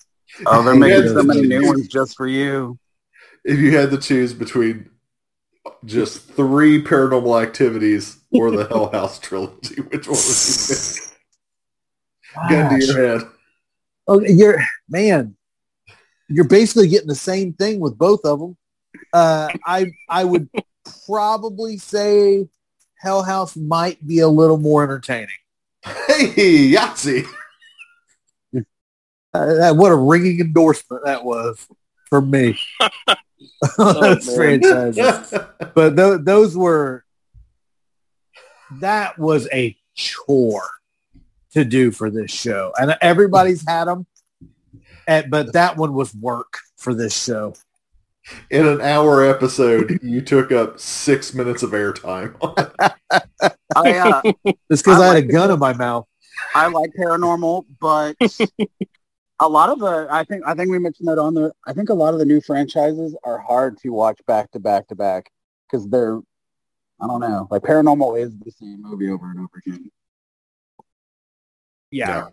Oh, 0.47 0.63
they're 0.63 0.75
making 0.75 1.09
so 1.09 1.23
many 1.23 1.43
new 1.43 1.67
ones 1.67 1.89
just 1.89 2.17
for 2.17 2.27
you. 2.27 2.79
If 3.45 3.59
you 3.59 3.77
had 3.77 3.91
to 3.91 3.99
choose 3.99 4.33
between 4.33 4.89
just 5.85 6.31
three 6.31 6.83
paranormal 6.83 7.43
activities 7.43 8.19
or 8.33 8.51
the 8.51 8.67
Hell 8.67 8.91
House 8.91 9.19
trilogy, 9.19 9.81
which 9.81 10.09
one 10.09 10.17
would 10.17 10.47
you 10.47 10.65
pick? 10.69 11.13
Gun 12.49 12.81
to 12.81 12.87
your 12.87 13.19
head. 13.19 13.29
Oh, 14.09 14.21
you're 14.21 14.63
man. 14.89 15.37
You're 16.29 16.49
basically 16.49 16.89
getting 16.89 17.09
the 17.09 17.15
same 17.15 17.53
thing 17.53 17.79
with 17.79 17.99
both 17.99 18.25
of 18.25 18.41
them. 18.41 18.57
Uh, 19.13 19.49
I 19.65 19.93
I 20.09 20.25
would 20.25 20.49
probably 21.07 21.79
say 21.79 22.49
Hell 22.99 23.23
House 23.23 23.57
might 23.57 24.05
be 24.07 24.21
a 24.21 24.29
little 24.29 24.59
more 24.59 24.83
entertaining. 24.83 25.29
Hey, 25.85 26.71
Yahtzee. 26.73 27.27
Uh, 29.35 29.73
what 29.75 29.91
a 29.91 29.97
ringing 29.97 30.41
endorsement 30.41 31.05
that 31.05 31.25
was 31.25 31.67
for 32.09 32.21
me. 32.21 32.59
Those 33.77 34.27
man. 34.27 34.37
franchises, 34.37 35.35
but 35.75 35.97
th- 35.97 36.21
those 36.23 36.57
were 36.57 37.05
that 38.81 39.19
was 39.19 39.49
a 39.53 39.77
chore 39.95 40.69
to 41.53 41.65
do 41.65 41.91
for 41.91 42.11
this 42.11 42.31
show, 42.31 42.73
and 42.79 42.97
everybody's 43.01 43.65
had 43.67 43.85
them. 43.85 44.07
And, 45.07 45.31
but 45.31 45.53
that 45.55 45.77
one 45.77 45.95
was 45.95 46.15
work 46.15 46.59
for 46.77 46.95
this 46.95 47.21
show. 47.21 47.55
In 48.51 48.67
an 48.67 48.81
hour 48.81 49.25
episode, 49.25 49.99
you 50.03 50.21
took 50.21 50.53
up 50.53 50.79
six 50.79 51.35
minutes 51.35 51.63
of 51.63 51.71
airtime. 51.71 52.37
I 53.75 53.99
uh, 53.99 54.23
It's 54.71 54.83
because 54.83 55.01
I 55.01 55.05
I, 55.05 55.07
had 55.07 55.15
like 55.15 55.25
a 55.25 55.29
gun 55.29 55.51
in 55.51 55.59
my 55.59 55.73
mouth. 55.73 56.07
I 56.55 56.69
like 56.69 56.91
paranormal, 56.99 57.67
but 57.81 58.17
a 59.41 59.49
lot 59.49 59.71
of 59.71 59.81
the 59.81 60.07
I 60.11 60.25
think 60.25 60.45
I 60.47 60.55
think 60.55 60.71
we 60.71 60.79
mentioned 60.79 61.09
that 61.09 61.19
on 61.19 61.35
the 61.35 61.53
I 61.67 61.73
think 61.73 61.89
a 61.89 61.95
lot 61.95 62.15
of 62.15 62.21
the 62.21 62.25
new 62.25 62.41
franchises 62.41 63.17
are 63.25 63.39
hard 63.39 63.79
to 63.79 63.91
watch 63.91 64.21
back 64.27 64.51
to 64.53 64.61
back 64.61 64.87
to 64.89 64.95
back 64.95 65.31
because 65.71 65.89
they're 65.89 66.19
I 67.01 67.07
don't 67.07 67.21
know 67.21 67.49
like 67.51 67.63
paranormal 67.63 68.21
is 68.21 68.39
the 68.39 68.53
same 68.53 68.83
movie 68.83 69.11
over 69.11 69.31
and 69.31 69.41
over 69.41 69.63
again. 69.67 69.91
Yeah. 71.91 72.29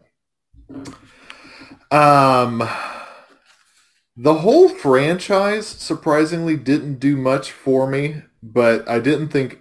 Um, 1.91 2.61
the 4.21 4.33
whole 4.33 4.67
franchise 4.67 5.65
surprisingly 5.65 6.57
didn't 6.57 6.99
do 6.99 7.15
much 7.15 7.53
for 7.53 7.87
me, 7.87 8.21
but 8.43 8.87
I 8.87 8.99
didn't 8.99 9.29
think 9.29 9.59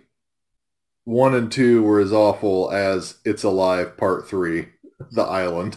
one 1.04 1.32
and 1.32 1.50
two 1.50 1.84
were 1.84 2.00
as 2.00 2.12
awful 2.12 2.68
as 2.72 3.18
It's 3.24 3.44
Alive 3.44 3.96
Part 3.96 4.28
Three, 4.28 4.66
The 5.12 5.22
Island. 5.22 5.76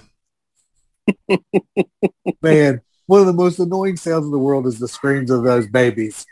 Man, 2.41 2.81
one 3.05 3.21
of 3.21 3.27
the 3.27 3.33
most 3.33 3.59
annoying 3.59 3.97
sounds 3.97 4.25
in 4.25 4.31
the 4.31 4.39
world 4.39 4.65
is 4.65 4.79
the 4.79 4.87
screams 4.87 5.29
of 5.29 5.43
those 5.43 5.67
babies. 5.67 6.25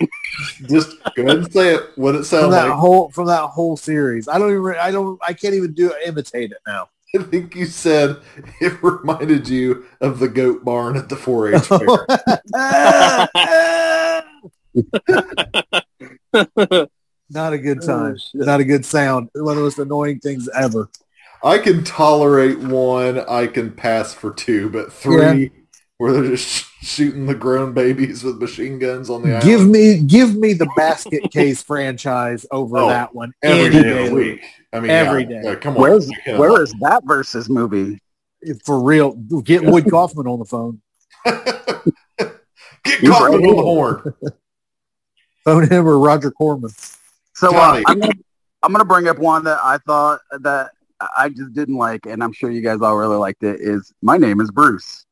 Just 0.70 0.96
go 1.14 1.22
ahead 1.22 1.36
and 1.36 1.52
say 1.52 1.74
it. 1.74 1.90
What 1.96 2.14
it 2.14 2.24
sounds 2.24 2.44
From 2.44 2.50
that 2.52 2.68
like. 2.70 2.78
whole 2.78 3.10
from 3.10 3.26
that 3.26 3.42
whole 3.48 3.76
series. 3.76 4.26
I 4.26 4.38
don't 4.38 4.52
even 4.52 4.74
I 4.80 4.90
don't 4.90 5.20
I 5.22 5.34
can't 5.34 5.54
even 5.54 5.74
do 5.74 5.92
imitate 6.02 6.50
it 6.52 6.58
now. 6.66 6.88
I 7.14 7.22
think 7.24 7.54
you 7.54 7.66
said 7.66 8.22
it 8.60 8.82
reminded 8.82 9.46
you 9.46 9.84
of 10.00 10.18
the 10.18 10.28
goat 10.28 10.64
barn 10.64 10.96
at 10.96 11.10
the 11.10 11.16
4-H 11.16 11.66
fair. 11.66 11.86
Not 17.30 17.52
a 17.52 17.58
good 17.58 17.82
oh, 17.82 17.86
time. 17.86 18.16
Oh. 18.16 18.44
Not 18.44 18.60
a 18.60 18.64
good 18.64 18.86
sound. 18.86 19.28
One 19.34 19.52
of 19.52 19.56
the 19.56 19.62
most 19.62 19.78
annoying 19.78 20.20
things 20.20 20.48
ever. 20.54 20.88
I 21.44 21.58
can 21.58 21.84
tolerate 21.84 22.58
one. 22.60 23.20
I 23.20 23.46
can 23.46 23.72
pass 23.72 24.14
for 24.14 24.32
two, 24.32 24.70
but 24.70 24.92
three, 24.92 25.50
where 26.02 26.12
they're 26.12 26.30
just 26.30 26.66
shooting 26.82 27.26
the 27.26 27.34
grown 27.34 27.72
babies 27.72 28.24
with 28.24 28.38
machine 28.42 28.76
guns 28.80 29.08
on 29.08 29.22
the 29.22 29.38
Give 29.40 29.64
me 29.68 30.00
give 30.02 30.34
me 30.34 30.52
the 30.52 30.66
basket 30.76 31.30
case 31.30 31.62
franchise 31.70 32.44
over 32.50 32.78
Oh, 32.78 32.88
that 32.88 33.14
one 33.14 33.32
every 33.40 33.66
any 33.66 33.82
day 33.84 34.04
of 34.06 34.10
the 34.10 34.14
week. 34.16 34.44
I 34.72 34.80
mean, 34.80 34.90
Every 34.90 35.22
yeah, 35.22 35.28
day. 35.28 35.40
yeah, 35.44 35.54
come 35.54 35.76
on, 35.76 35.82
Where's 35.82 36.10
Yeah. 36.26 36.38
where 36.38 36.60
is 36.60 36.74
that 36.80 37.04
versus 37.06 37.48
movie? 37.48 38.00
for 38.64 38.80
real. 38.82 39.12
Get 39.44 39.62
Lloyd 39.62 39.88
Kaufman 39.90 40.26
on 40.26 40.40
the 40.40 40.44
phone. 40.44 40.80
Get 41.24 42.98
He's 42.98 43.08
caught 43.08 43.30
right 43.30 43.34
on 43.44 43.56
the 43.56 43.62
horn. 43.62 44.14
Phone 45.44 45.68
him 45.68 45.86
or 45.86 46.00
Roger 46.00 46.32
Corman. 46.32 46.70
So 47.34 47.54
uh, 47.56 47.80
I'm 47.86 48.00
gonna 48.00 48.12
I'm 48.64 48.72
gonna 48.72 48.84
bring 48.84 49.06
up 49.06 49.18
one 49.20 49.44
that 49.44 49.60
I 49.62 49.78
thought 49.86 50.18
that 50.40 50.72
I 51.16 51.28
just 51.28 51.52
didn't 51.52 51.76
like, 51.76 52.06
and 52.06 52.24
I'm 52.24 52.32
sure 52.32 52.50
you 52.50 52.60
guys 52.60 52.80
all 52.80 52.96
really 52.96 53.16
liked 53.18 53.44
it. 53.44 53.60
Is 53.60 53.92
my 54.02 54.16
name 54.16 54.40
is 54.40 54.50
Bruce. 54.50 55.06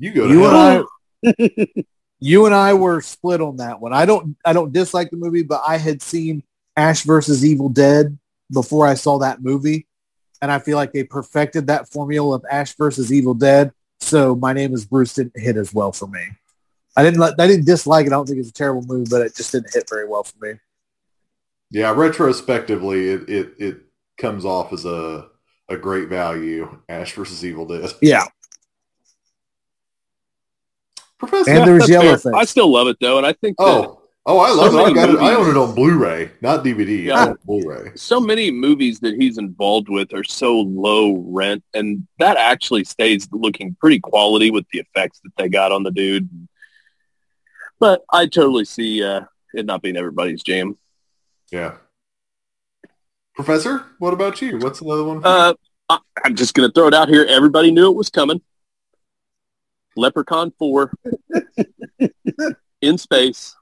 You 0.00 0.12
go 0.12 0.26
to 0.26 0.34
You 0.34 0.46
and. 0.46 0.56
I 0.56 1.84
you 2.20 2.46
and 2.46 2.54
I 2.54 2.74
were 2.74 3.00
split 3.00 3.40
on 3.40 3.58
that 3.58 3.80
one. 3.80 3.92
I 3.92 4.06
don't 4.06 4.36
I 4.44 4.52
don't 4.52 4.72
dislike 4.72 5.10
the 5.10 5.16
movie, 5.16 5.42
but 5.42 5.62
I 5.66 5.76
had 5.76 6.02
seen 6.02 6.42
Ash 6.76 7.02
versus 7.02 7.44
Evil 7.44 7.68
Dead 7.68 8.18
before 8.50 8.86
I 8.86 8.94
saw 8.94 9.18
that 9.18 9.42
movie. 9.42 9.86
And 10.42 10.50
I 10.50 10.58
feel 10.58 10.76
like 10.76 10.92
they 10.92 11.04
perfected 11.04 11.66
that 11.66 11.90
formula 11.90 12.36
of 12.36 12.44
Ash 12.50 12.74
versus 12.74 13.12
Evil 13.12 13.34
Dead. 13.34 13.72
So 14.00 14.34
my 14.34 14.54
name 14.54 14.72
is 14.72 14.86
Bruce 14.86 15.14
didn't 15.14 15.38
hit 15.38 15.56
as 15.56 15.74
well 15.74 15.92
for 15.92 16.06
me. 16.06 16.26
I 16.96 17.02
didn't 17.02 17.20
like 17.20 17.38
I 17.38 17.46
didn't 17.46 17.66
dislike 17.66 18.06
it. 18.06 18.08
I 18.08 18.16
don't 18.16 18.26
think 18.26 18.38
it's 18.38 18.48
a 18.48 18.54
terrible 18.54 18.82
movie, 18.82 19.08
but 19.10 19.20
it 19.20 19.36
just 19.36 19.52
didn't 19.52 19.72
hit 19.72 19.88
very 19.88 20.08
well 20.08 20.24
for 20.24 20.38
me. 20.44 20.58
Yeah, 21.70 21.92
retrospectively, 21.92 23.10
it, 23.10 23.28
it 23.28 23.54
it 23.58 23.80
comes 24.18 24.44
off 24.44 24.72
as 24.72 24.86
a 24.86 25.28
a 25.68 25.76
great 25.76 26.08
value. 26.08 26.78
Ash 26.88 27.12
versus 27.12 27.44
Evil 27.44 27.66
Dead. 27.66 27.92
Yeah. 28.00 28.24
Professor. 31.20 31.50
And 31.50 31.68
there's 31.68 31.86
That's 31.86 32.02
fair. 32.02 32.32
Yellowface. 32.32 32.38
I 32.40 32.44
still 32.44 32.72
love 32.72 32.88
it 32.88 32.96
though, 33.00 33.18
and 33.18 33.26
I 33.26 33.32
think 33.34 33.56
that 33.58 33.64
oh, 33.64 34.02
oh, 34.26 34.38
I 34.38 34.50
love 34.50 34.72
So 34.72 34.78
it. 34.78 34.80
I 34.80 34.84
many 34.84 34.94
got 34.94 35.10
it. 35.10 35.18
I 35.20 35.34
own 35.34 35.48
it 35.50 35.56
on 35.56 35.74
Blu-ray, 35.74 36.30
not 36.40 36.64
DVD. 36.64 37.04
Yeah. 37.04 37.14
I 37.14 37.28
own 37.28 37.36
Blu-ray. 37.44 37.92
so 37.94 38.18
many 38.18 38.50
movies 38.50 39.00
that 39.00 39.14
he's 39.14 39.36
involved 39.38 39.88
with 39.88 40.12
are 40.14 40.24
so 40.24 40.60
low 40.60 41.16
rent, 41.28 41.62
and 41.74 42.06
that 42.18 42.36
actually 42.38 42.84
stays 42.84 43.28
looking 43.32 43.76
pretty 43.78 44.00
quality 44.00 44.50
with 44.50 44.66
the 44.72 44.80
effects 44.80 45.20
that 45.24 45.30
they 45.36 45.48
got 45.48 45.72
on 45.72 45.82
the 45.82 45.90
dude. 45.90 46.28
But 47.78 48.02
I 48.12 48.26
totally 48.26 48.64
see 48.64 49.04
uh, 49.04 49.22
it 49.54 49.66
not 49.66 49.82
being 49.82 49.96
everybody's 49.96 50.42
jam. 50.42 50.76
Yeah. 51.52 51.74
Professor, 53.34 53.84
what 53.98 54.12
about 54.12 54.40
you? 54.42 54.58
What's 54.58 54.80
another 54.80 55.04
one? 55.04 55.20
for? 55.20 55.26
Uh, 55.28 55.54
I, 55.88 55.98
I'm 56.24 56.34
just 56.34 56.54
going 56.54 56.68
to 56.68 56.72
throw 56.72 56.88
it 56.88 56.94
out 56.94 57.08
here. 57.08 57.24
Everybody 57.28 57.70
knew 57.70 57.90
it 57.90 57.96
was 57.96 58.10
coming. 58.10 58.40
Leprechaun 60.00 60.52
4 60.58 60.92
in 62.80 62.98
space. 62.98 63.54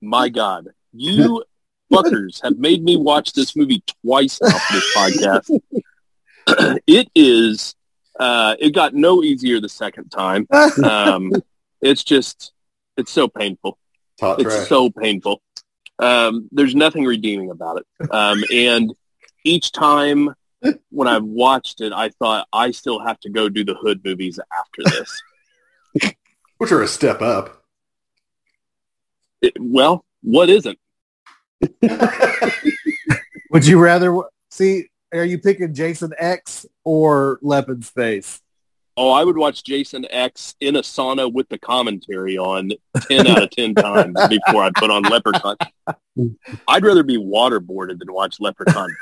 My 0.00 0.28
God. 0.28 0.68
You 0.92 1.44
fuckers 1.92 2.42
have 2.42 2.56
made 2.58 2.82
me 2.82 2.96
watch 2.96 3.32
this 3.34 3.54
movie 3.54 3.82
twice 4.04 4.40
now 4.40 4.48
for 4.48 4.72
this 4.74 4.96
podcast. 4.96 5.60
it 6.86 7.08
is, 7.14 7.74
uh, 8.18 8.56
it 8.58 8.70
got 8.70 8.94
no 8.94 9.22
easier 9.22 9.60
the 9.60 9.68
second 9.68 10.08
time. 10.10 10.46
Um, 10.82 11.32
it's 11.82 12.02
just, 12.02 12.52
it's 12.96 13.12
so 13.12 13.28
painful. 13.28 13.78
Top 14.18 14.38
It's 14.40 14.54
track. 14.54 14.68
so 14.68 14.88
painful. 14.90 15.42
Um, 15.98 16.48
there's 16.50 16.74
nothing 16.74 17.04
redeeming 17.04 17.50
about 17.50 17.78
it. 17.78 18.10
Um, 18.10 18.42
and 18.52 18.92
each 19.44 19.70
time 19.72 20.34
when 20.90 21.08
I've 21.08 21.24
watched 21.24 21.80
it, 21.80 21.92
I 21.92 22.08
thought 22.10 22.48
I 22.52 22.70
still 22.70 23.00
have 23.00 23.20
to 23.20 23.28
go 23.30 23.48
do 23.48 23.64
the 23.64 23.74
Hood 23.74 24.00
movies 24.04 24.38
after 24.58 24.82
this. 24.84 25.22
Which 26.62 26.70
are 26.70 26.80
a 26.80 26.86
step 26.86 27.20
up. 27.20 27.64
It- 29.40 29.56
well, 29.58 30.04
what 30.22 30.48
isn't? 30.48 30.78
Would 33.50 33.66
you 33.66 33.80
rather 33.80 34.16
see 34.48 34.86
are 35.12 35.24
you 35.24 35.38
picking 35.38 35.74
Jason 35.74 36.12
X 36.16 36.64
or 36.84 37.40
Leopard 37.42 37.84
Space? 37.84 38.40
Oh, 38.96 39.10
I 39.10 39.24
would 39.24 39.36
watch 39.36 39.64
Jason 39.64 40.06
X 40.08 40.54
in 40.60 40.76
a 40.76 40.82
sauna 40.82 41.32
with 41.32 41.48
the 41.48 41.58
commentary 41.58 42.38
on 42.38 42.70
10 43.08 43.26
out 43.26 43.42
of 43.42 43.50
10 43.50 43.74
times 43.76 44.14
before 44.28 44.62
I 44.62 44.70
put 44.76 44.88
on 44.92 45.02
Leprechaun. 45.02 45.56
I'd 46.68 46.84
rather 46.84 47.02
be 47.02 47.18
waterboarded 47.18 47.98
than 47.98 48.12
watch 48.12 48.36
Leprechaun 48.38 48.94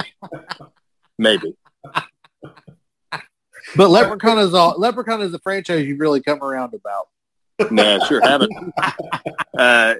4. 0.00 0.10
Maybe. 1.18 1.54
But 3.76 3.90
Leprechaun 3.90 4.38
is 4.38 4.54
all 4.54 4.74
Leprechaun 4.78 5.20
is 5.22 5.34
a 5.34 5.38
franchise 5.38 5.86
you've 5.86 6.00
really 6.00 6.22
come 6.22 6.42
around 6.42 6.74
about. 6.74 7.08
Nah, 7.70 8.04
sure 8.06 8.20
haven't. 8.22 8.52
Uh, 9.58 9.94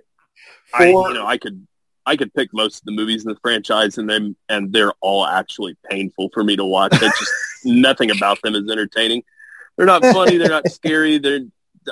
I, 0.72 0.86
you 0.86 1.12
know, 1.12 1.26
I 1.26 1.36
could, 1.36 1.66
I 2.06 2.16
could 2.16 2.32
pick 2.32 2.54
most 2.54 2.78
of 2.78 2.84
the 2.86 2.92
movies 2.92 3.24
in 3.24 3.30
the 3.30 3.38
franchise, 3.42 3.98
and 3.98 4.08
them, 4.08 4.36
and 4.48 4.72
they're 4.72 4.92
all 5.00 5.26
actually 5.26 5.76
painful 5.90 6.30
for 6.32 6.42
me 6.42 6.56
to 6.56 6.64
watch. 6.64 6.92
It's 6.94 7.18
just 7.18 7.32
nothing 7.64 8.10
about 8.10 8.40
them 8.42 8.54
is 8.54 8.70
entertaining. 8.70 9.22
They're 9.76 9.86
not 9.86 10.02
funny. 10.02 10.38
They're 10.38 10.48
not 10.48 10.68
scary. 10.70 11.18
They're, 11.18 11.40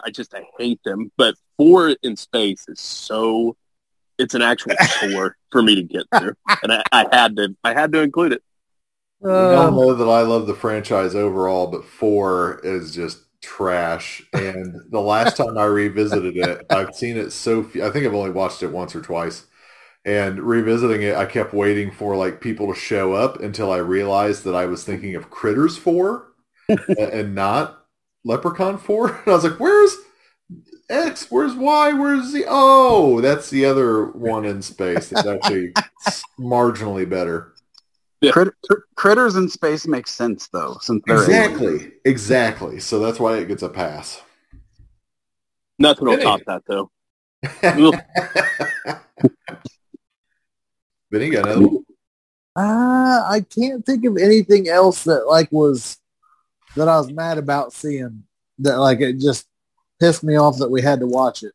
I 0.03 0.11
just, 0.11 0.35
I 0.35 0.45
hate 0.59 0.81
them. 0.85 1.13
But 1.19 1.35
Four 1.59 1.95
in 2.03 2.17
Space 2.17 2.65
is 2.69 2.81
so, 2.81 3.57
it's 4.19 4.35
an 4.35 4.41
actual 4.41 4.75
chore 5.01 5.37
for 5.51 5.61
me 5.61 5.75
to 5.75 5.83
get 5.83 6.07
through, 6.17 6.35
and 6.63 6.73
I, 6.73 6.83
I 6.91 7.07
had 7.13 7.37
to, 7.37 7.55
I 7.65 7.75
had 7.75 7.93
to 7.93 8.01
include 8.01 8.33
it. 8.33 8.43
We 9.35 9.53
all 9.53 9.71
Uh, 9.71 9.73
know 9.73 9.95
that 9.95 10.09
I 10.09 10.23
love 10.23 10.47
the 10.47 10.55
franchise 10.55 11.15
overall, 11.15 11.67
but 11.69 11.85
four 11.85 12.61
is 12.65 12.95
just 12.95 13.21
trash. 13.43 14.23
And 14.33 14.75
the 14.91 15.01
last 15.01 15.37
time 15.37 15.59
I 15.59 15.65
revisited 15.65 16.37
it, 16.37 16.67
I've 16.71 16.95
seen 16.95 17.17
it 17.17 17.31
so 17.33 17.63
few. 17.63 17.85
I 17.85 17.91
think 17.91 18.07
I've 18.07 18.15
only 18.15 18.31
watched 18.31 18.63
it 18.63 18.69
once 18.73 18.97
or 18.97 19.03
twice. 19.03 19.47
And 20.05 20.41
revisiting 20.41 21.03
it, 21.03 21.17
I 21.17 21.27
kept 21.27 21.55
waiting 21.55 21.93
for 21.93 22.17
like 22.17 22.41
people 22.41 22.73
to 22.73 22.81
show 22.81 23.15
up 23.15 23.41
until 23.41 23.73
I 23.73 23.79
realized 23.79 24.45
that 24.45 24.55
I 24.57 24.67
was 24.67 24.85
thinking 24.85 25.15
of 25.17 25.31
Critters 25.31 25.77
4 25.79 26.29
and 26.97 27.35
not 27.35 27.87
Leprechaun 28.25 28.79
4. 28.79 29.09
And 29.25 29.29
I 29.29 29.33
was 29.33 29.45
like, 29.45 29.61
where's 29.61 29.97
X? 30.91 31.31
Where's 31.31 31.55
Y? 31.55 31.93
Where's 31.93 32.27
Z? 32.33 32.45
Oh, 32.49 33.21
that's 33.21 33.51
the 33.51 33.65
other 33.65 34.07
one 34.07 34.45
in 34.45 34.63
space. 34.63 35.09
That's 35.11 35.27
actually 35.27 35.77
marginally 36.41 37.09
better. 37.09 37.55
Yeah. 38.21 38.33
Crit- 38.33 38.55
cr- 38.69 38.81
critters 38.97 39.37
in 39.37 39.49
space 39.49 39.87
makes 39.87 40.13
sense 40.13 40.49
though, 40.49 40.79
since 40.81 41.03
they're 41.07 41.17
aliens. 41.17 41.47
Exactly. 41.47 41.93
Exactly. 42.05 42.81
So 42.81 42.99
that's 42.99 43.21
why 43.21 43.37
it 43.37 43.49
gets 43.49 43.63
a 43.63 43.69
pass. 43.69 44.21
Nothing 45.79 46.07
will 46.07 46.17
Vinny. 46.17 46.25
top 46.25 46.41
that 46.47 46.63
though. 46.67 46.91
Ugh. 47.63 48.99
Vinny 51.13 51.31
got 51.31 51.47
another 51.47 51.67
one? 51.69 51.85
Uh, 52.57 53.23
I 53.31 53.41
can't 53.49 53.87
think 53.87 54.05
of 54.05 54.17
anything 54.17 54.69
else 54.69 55.05
that 55.05 55.29
like 55.29 55.51
was 55.53 55.99
that 56.75 56.89
I 56.89 56.99
was 56.99 57.13
mad 57.13 57.39
about 57.39 57.73
seeing 57.73 58.25
that 58.59 58.79
like 58.79 59.01
it 59.01 59.21
just 59.21 59.47
pissed 60.01 60.25
me 60.25 60.37
off 60.37 60.59
that 60.59 60.71
we 60.71 60.83
had 60.83 60.99
to 61.01 61.07
watch 61.07 61.45
it. 61.45 61.53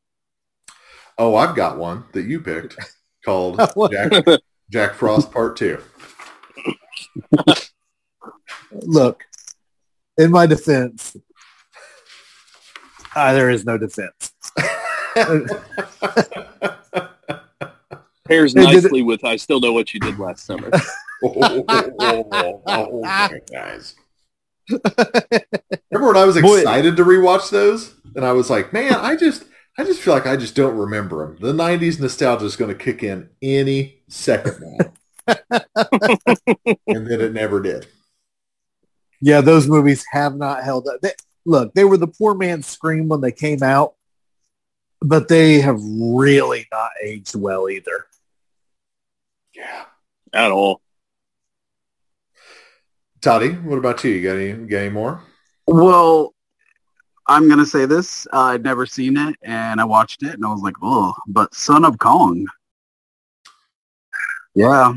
Oh, 1.17 1.35
I've 1.35 1.55
got 1.55 1.77
one 1.77 2.05
that 2.13 2.23
you 2.25 2.39
picked 2.39 2.77
called 3.25 3.59
Jack, 3.91 4.25
Jack 4.71 4.93
Frost 4.93 5.31
Part 5.31 5.57
2. 5.57 5.77
Look, 8.71 9.23
in 10.17 10.31
my 10.31 10.45
defense, 10.45 11.15
uh, 13.15 13.33
there 13.33 13.49
is 13.49 13.65
no 13.65 13.77
defense. 13.77 14.31
Pairs 18.25 18.53
Hey, 18.53 18.61
did 18.61 18.69
it- 18.69 18.83
nicely 18.83 19.01
with 19.03 19.23
I 19.23 19.35
still 19.35 19.59
know 19.59 19.73
what 19.73 19.93
you 19.93 19.99
did 19.99 20.17
last 20.17 20.45
summer. 20.45 20.69
oh, 21.23 21.65
my 23.03 23.39
guys. 23.51 23.95
Remember 24.69 26.07
when 26.07 26.17
I 26.17 26.25
was 26.25 26.39
Boy. 26.41 26.59
excited 26.59 26.95
to 26.97 27.03
rewatch 27.03 27.49
those? 27.49 27.93
And 28.15 28.25
I 28.25 28.31
was 28.31 28.49
like, 28.49 28.71
man, 28.73 28.93
I 28.93 29.15
just 29.15 29.43
I 29.77 29.83
just 29.83 29.99
feel 30.01 30.13
like 30.13 30.25
I 30.27 30.37
just 30.37 30.55
don't 30.55 30.77
remember 30.77 31.25
them. 31.25 31.37
The 31.39 31.51
90s 31.53 31.99
nostalgia 31.99 32.45
is 32.45 32.55
going 32.55 32.69
to 32.69 32.81
kick 32.83 33.03
in 33.03 33.29
any 33.41 34.03
second 34.07 34.57
now. 34.61 34.93
and 35.27 37.07
then 37.07 37.21
it 37.21 37.33
never 37.33 37.61
did. 37.61 37.87
Yeah, 39.21 39.41
those 39.41 39.67
movies 39.67 40.03
have 40.11 40.35
not 40.35 40.63
held 40.63 40.87
up. 40.87 41.01
They, 41.01 41.13
look, 41.45 41.73
they 41.73 41.85
were 41.85 41.97
the 41.97 42.07
poor 42.07 42.35
man's 42.35 42.67
scream 42.67 43.07
when 43.07 43.21
they 43.21 43.31
came 43.31 43.63
out, 43.63 43.93
but 45.01 45.27
they 45.27 45.61
have 45.61 45.79
really 45.81 46.67
not 46.71 46.91
aged 47.01 47.35
well 47.35 47.69
either. 47.69 48.07
Yeah. 49.55 49.85
At 50.33 50.51
all. 50.51 50.81
Toddy, 53.21 53.51
what 53.51 53.77
about 53.77 54.03
you? 54.03 54.11
You 54.11 54.23
got 54.23 54.37
any, 54.37 54.51
got 54.67 54.77
any 54.79 54.89
more? 54.89 55.23
Well, 55.65 56.33
I'm 57.27 57.47
gonna 57.47 57.65
say 57.65 57.85
this. 57.85 58.27
Uh, 58.33 58.39
I'd 58.41 58.63
never 58.63 58.85
seen 58.85 59.15
it, 59.15 59.37
and 59.41 59.79
I 59.79 59.85
watched 59.85 60.23
it, 60.23 60.33
and 60.33 60.45
I 60.45 60.51
was 60.51 60.61
like, 60.61 60.75
"Oh!" 60.81 61.13
But 61.27 61.55
Son 61.55 61.85
of 61.85 61.97
Kong. 61.97 62.45
Yeah, 64.55 64.95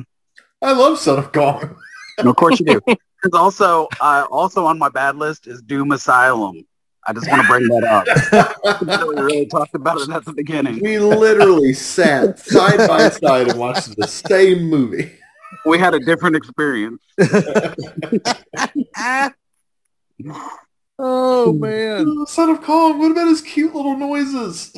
I 0.63 0.73
love 0.73 0.99
Son 0.99 1.19
of 1.19 1.33
Kong. 1.33 1.77
and 2.19 2.29
of 2.29 2.37
course 2.37 2.61
you 2.61 2.67
do. 2.67 2.81
It's 3.25 3.35
also 3.35 3.89
uh, 4.01 4.27
also 4.31 4.67
on 4.67 4.79
my 4.79 4.89
bad 4.91 5.17
list 5.17 5.47
is 5.49 5.61
Doom 5.63 5.91
Asylum. 5.91 6.65
I 7.09 7.13
just 7.13 7.29
want 7.29 7.43
to 7.43 7.49
bring 7.49 7.67
that 7.69 7.85
up. 7.85 8.07
we 9.07 9.21
really 9.23 9.47
talked 9.47 9.75
about 9.75 10.01
it 10.01 10.11
at 10.11 10.25
the 10.25 10.33
beginning. 10.33 10.81
we 10.81 10.99
literally 10.99 11.73
sat 11.73 12.39
side 12.39 12.87
by 12.87 13.09
side 13.09 13.49
and 13.49 13.59
watched 13.59 13.97
the 13.97 14.07
same 14.07 14.65
movie. 14.65 15.11
We 15.65 15.79
had 15.79 15.95
a 15.95 15.99
different 16.01 16.37
experience. 16.37 17.01
oh 20.99 21.53
man. 21.53 22.27
Son 22.27 22.51
of 22.51 22.63
Kong, 22.63 22.99
what 22.99 23.11
about 23.13 23.29
his 23.29 23.41
cute 23.41 23.75
little 23.75 23.97
noises? 23.97 24.73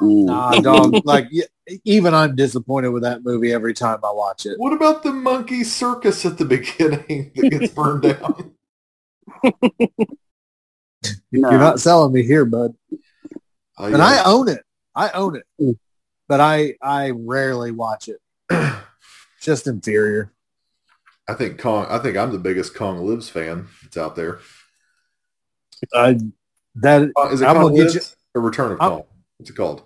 Nah, 0.00 0.60
dog. 0.60 0.94
Like 1.04 1.28
y- 1.32 1.42
even 1.84 2.12
I'm 2.14 2.36
disappointed 2.36 2.88
with 2.90 3.02
that 3.04 3.24
movie 3.24 3.52
every 3.52 3.74
time 3.74 3.98
I 4.04 4.12
watch 4.12 4.46
it. 4.46 4.58
What 4.58 4.72
about 4.72 5.02
the 5.02 5.12
monkey 5.12 5.64
circus 5.64 6.24
at 6.26 6.36
the 6.38 6.44
beginning 6.56 7.32
that 7.36 7.50
gets 7.50 7.72
burned 7.72 8.02
down? 8.02 8.52
No. 11.30 11.50
You're 11.50 11.58
not 11.60 11.80
selling 11.80 12.14
me 12.14 12.22
here, 12.22 12.46
bud. 12.46 12.74
Oh, 13.76 13.84
And 13.84 13.98
yeah. 13.98 14.04
I 14.04 14.22
own 14.24 14.48
it. 14.48 14.62
I 14.94 15.10
own 15.10 15.36
it. 15.36 15.76
But 16.28 16.40
I 16.40 16.76
I 16.80 17.10
rarely 17.10 17.72
watch 17.72 18.08
it. 18.08 18.20
Just 19.42 19.66
inferior. 19.66 20.32
I 21.28 21.34
think 21.34 21.58
Kong. 21.60 21.86
I 21.90 21.98
think 21.98 22.16
I'm 22.16 22.32
the 22.32 22.38
biggest 22.38 22.74
Kong 22.74 23.04
Lives 23.06 23.28
fan 23.28 23.66
that's 23.82 23.98
out 23.98 24.16
there. 24.16 24.38
I 25.92 26.18
that 26.76 27.10
Uh, 27.18 27.28
Is 27.30 27.42
it 27.42 27.46
I'm 27.46 27.56
Kong 27.56 27.64
gonna 27.74 27.84
get 27.84 27.92
Lives 27.94 28.16
or 28.34 28.40
Return 28.40 28.72
of 28.72 28.80
I'm- 28.80 28.90
Kong? 28.92 29.04
What's 29.36 29.50
it 29.50 29.54
called? 29.56 29.82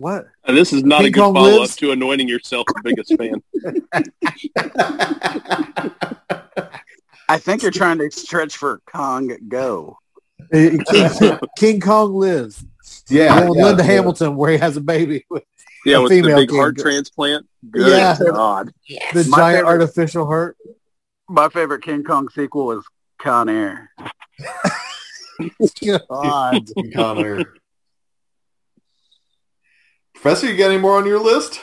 What? 0.00 0.26
And 0.44 0.56
this 0.56 0.72
is 0.72 0.82
not 0.82 1.04
a 1.04 1.10
good 1.10 1.20
Kong 1.20 1.34
follow 1.34 1.62
up 1.62 1.70
to 1.70 1.92
anointing 1.92 2.26
yourself 2.28 2.66
the 2.66 2.80
biggest 2.82 3.14
fan. 3.18 3.42
I 7.28 7.38
think 7.38 7.62
you're 7.62 7.70
trying 7.70 7.98
to 7.98 8.10
stretch 8.10 8.56
for 8.56 8.80
Kong 8.92 9.36
Go. 9.48 9.98
King, 10.52 10.82
King 11.56 11.80
Kong 11.80 12.14
lives. 12.14 12.64
yeah, 13.08 13.40
Well, 13.44 13.56
yeah, 13.56 13.64
Linda 13.66 13.84
yeah. 13.84 13.90
Hamilton, 13.92 14.34
where 14.36 14.50
he 14.50 14.58
has 14.58 14.76
a 14.76 14.80
baby 14.80 15.24
with 15.30 15.44
Yeah, 15.84 15.98
A 15.98 16.02
with 16.02 16.10
the 16.10 16.22
big 16.22 16.48
king. 16.48 16.58
heart 16.58 16.76
transplant. 16.78 17.46
Good 17.70 17.86
Yeah. 17.88 18.16
God. 18.18 18.72
the 19.12 19.26
My 19.28 19.36
giant 19.36 19.58
favorite- 19.58 19.68
artificial 19.68 20.26
heart. 20.26 20.56
My 21.28 21.48
favorite 21.50 21.82
King 21.84 22.02
Kong 22.02 22.28
sequel 22.30 22.72
is 22.72 22.84
Con 23.18 23.48
Air. 23.48 23.90
God. 25.86 26.68
Con 26.94 27.18
Air. 27.18 27.44
Professor, 30.20 30.50
you 30.50 30.56
got 30.58 30.70
any 30.70 30.78
more 30.78 30.98
on 30.98 31.06
your 31.06 31.18
list? 31.18 31.60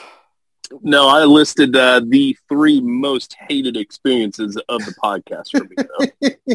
No, 0.82 1.06
I 1.06 1.24
listed 1.24 1.76
uh, 1.76 2.00
the 2.04 2.36
three 2.48 2.80
most 2.80 3.36
hated 3.48 3.76
experiences 3.76 4.60
of 4.68 4.84
the 4.84 4.92
podcast 5.00 5.50
for 5.52 5.62
me, 5.62 5.76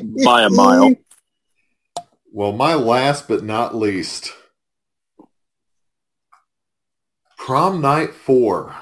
though, 0.01 0.23
by 0.25 0.43
a 0.43 0.49
mile. 0.49 0.93
Well, 2.33 2.51
my 2.51 2.73
last 2.73 3.29
but 3.29 3.45
not 3.45 3.73
least, 3.73 4.33
prom 7.37 7.79
night 7.79 8.13
four 8.13 8.75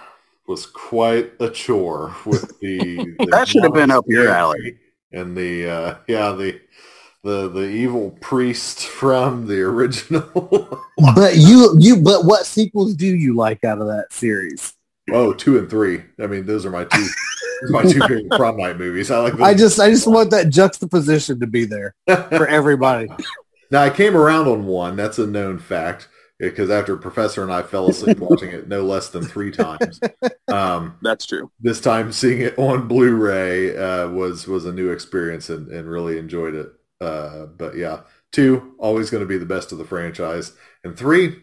was 0.47 0.65
quite 0.65 1.33
a 1.39 1.49
chore 1.51 2.15
with 2.25 2.59
the, 2.59 2.95
the 3.19 3.27
That 3.29 3.47
should 3.47 3.63
have 3.63 3.73
been 3.75 3.91
up 3.91 4.05
your 4.07 4.29
alley. 4.29 4.79
and 5.11 5.37
the 5.37 5.69
uh, 5.69 5.95
yeah 6.07 6.31
the 6.31 6.59
the 7.23 7.49
the 7.49 7.67
evil 7.67 8.11
priest 8.21 8.85
from 8.87 9.47
the 9.47 9.61
original. 9.61 10.79
But 11.15 11.37
you 11.37 11.75
you 11.79 11.97
but 11.97 12.25
what 12.25 12.45
sequels 12.45 12.93
do 12.93 13.07
you 13.07 13.35
like 13.35 13.63
out 13.63 13.81
of 13.81 13.87
that 13.87 14.07
series? 14.11 14.73
oh, 15.11 15.33
two 15.33 15.57
and 15.57 15.67
three. 15.67 16.03
I 16.19 16.27
mean, 16.27 16.45
those 16.45 16.63
are 16.63 16.69
my 16.69 16.83
two 16.85 17.07
my 17.69 17.81
two 17.81 17.99
favorite 18.01 18.29
prom 18.31 18.57
night 18.57 18.77
movies. 18.77 19.09
I 19.09 19.17
like. 19.17 19.33
Those. 19.33 19.41
I 19.41 19.53
just 19.55 19.79
I 19.79 19.89
just 19.89 20.05
want 20.05 20.29
that 20.29 20.49
juxtaposition 20.49 21.39
to 21.39 21.47
be 21.47 21.65
there 21.65 21.95
for 22.05 22.47
everybody. 22.47 23.09
Now 23.71 23.81
I 23.81 23.89
came 23.89 24.15
around 24.15 24.47
on 24.47 24.65
one. 24.65 24.95
That's 24.95 25.17
a 25.17 25.25
known 25.25 25.57
fact 25.57 26.07
because 26.39 26.69
after 26.69 26.97
Professor 26.97 27.41
and 27.43 27.51
I 27.51 27.61
fell 27.61 27.87
asleep 27.87 28.19
watching 28.19 28.49
it 28.51 28.67
no 28.67 28.83
less 28.83 29.09
than 29.09 29.23
three 29.23 29.51
times. 29.51 29.99
Um, 30.47 30.97
That's 31.01 31.25
true. 31.25 31.51
this 31.59 31.79
time 31.79 32.11
seeing 32.11 32.41
it 32.41 32.57
on 32.57 32.87
Blu-ray 32.87 33.77
uh, 33.77 34.09
was 34.09 34.47
was 34.47 34.65
a 34.65 34.73
new 34.73 34.91
experience 34.91 35.49
and, 35.49 35.69
and 35.71 35.89
really 35.89 36.17
enjoyed 36.17 36.55
it. 36.55 36.71
Uh, 37.01 37.47
but 37.47 37.75
yeah, 37.75 38.01
two 38.31 38.75
always 38.77 39.09
going 39.09 39.23
to 39.23 39.27
be 39.27 39.39
the 39.39 39.45
best 39.45 39.71
of 39.71 39.79
the 39.79 39.85
franchise, 39.85 40.53
and 40.83 40.95
three, 40.95 41.35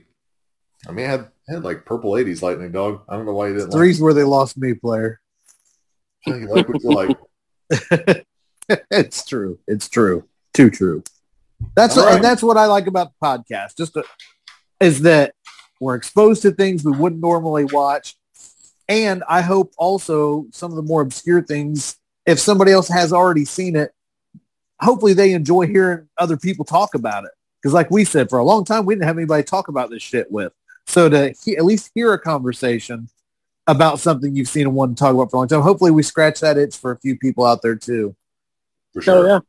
I 0.86 0.92
mean, 0.92 1.06
I 1.06 1.10
had 1.10 1.20
it 1.48 1.54
had 1.54 1.64
like 1.64 1.84
purple 1.84 2.12
'80s 2.12 2.42
lightning 2.42 2.70
dog. 2.70 3.02
I 3.08 3.16
don't 3.16 3.26
know 3.26 3.32
why 3.32 3.48
you 3.48 3.54
didn't 3.54 3.72
Three's 3.72 4.00
where 4.00 4.14
they 4.14 4.22
lost 4.22 4.56
me, 4.56 4.74
player. 4.74 5.20
like. 6.26 6.42
Like 6.42 6.68
what 6.68 6.82
you 6.82 6.90
like. 6.90 8.24
it's 8.90 9.26
true. 9.26 9.58
It's 9.66 9.88
true. 9.88 10.28
Too 10.54 10.70
true. 10.70 11.02
That's 11.74 11.96
what, 11.96 12.06
right. 12.06 12.14
and 12.14 12.24
that's 12.24 12.42
what 12.42 12.56
I 12.56 12.66
like 12.66 12.86
about 12.86 13.10
the 13.10 13.26
podcast. 13.26 13.76
Just 13.76 13.94
to, 13.94 14.04
is 14.78 15.02
that 15.02 15.34
we're 15.80 15.96
exposed 15.96 16.42
to 16.42 16.52
things 16.52 16.84
we 16.84 16.92
wouldn't 16.92 17.20
normally 17.20 17.64
watch, 17.64 18.14
and 18.88 19.24
I 19.28 19.40
hope 19.40 19.72
also 19.76 20.46
some 20.52 20.70
of 20.70 20.76
the 20.76 20.82
more 20.82 21.02
obscure 21.02 21.42
things. 21.42 21.96
If 22.26 22.38
somebody 22.38 22.72
else 22.72 22.88
has 22.88 23.12
already 23.12 23.44
seen 23.44 23.74
it, 23.74 23.90
hopefully 24.80 25.12
they 25.12 25.32
enjoy 25.32 25.66
hearing 25.66 26.08
other 26.18 26.36
people 26.36 26.64
talk 26.64 26.94
about 26.94 27.24
it. 27.24 27.30
Because, 27.60 27.74
like 27.74 27.90
we 27.90 28.04
said, 28.04 28.30
for 28.30 28.38
a 28.38 28.44
long 28.44 28.64
time 28.64 28.86
we 28.86 28.94
didn't 28.94 29.06
have 29.06 29.18
anybody 29.18 29.42
talk 29.42 29.68
about 29.68 29.90
this 29.90 30.02
shit 30.02 30.30
with. 30.30 30.52
So 30.86 31.08
to 31.08 31.34
he, 31.44 31.56
at 31.56 31.64
least 31.64 31.90
hear 31.94 32.12
a 32.12 32.18
conversation 32.18 33.08
about 33.66 34.00
something 34.00 34.34
you've 34.34 34.48
seen 34.48 34.66
and 34.66 34.74
wanted 34.74 34.96
to 34.96 35.00
talk 35.00 35.14
about 35.14 35.30
for 35.30 35.36
a 35.36 35.40
long 35.40 35.48
time, 35.48 35.60
hopefully 35.62 35.90
we 35.90 36.02
scratch 36.02 36.40
that 36.40 36.56
itch 36.56 36.76
for 36.76 36.92
a 36.92 36.98
few 36.98 37.18
people 37.18 37.44
out 37.44 37.62
there 37.62 37.76
too. 37.76 38.14
For 38.94 39.02
sure. 39.02 39.16
Oh, 39.16 39.26
yeah. 39.26 39.40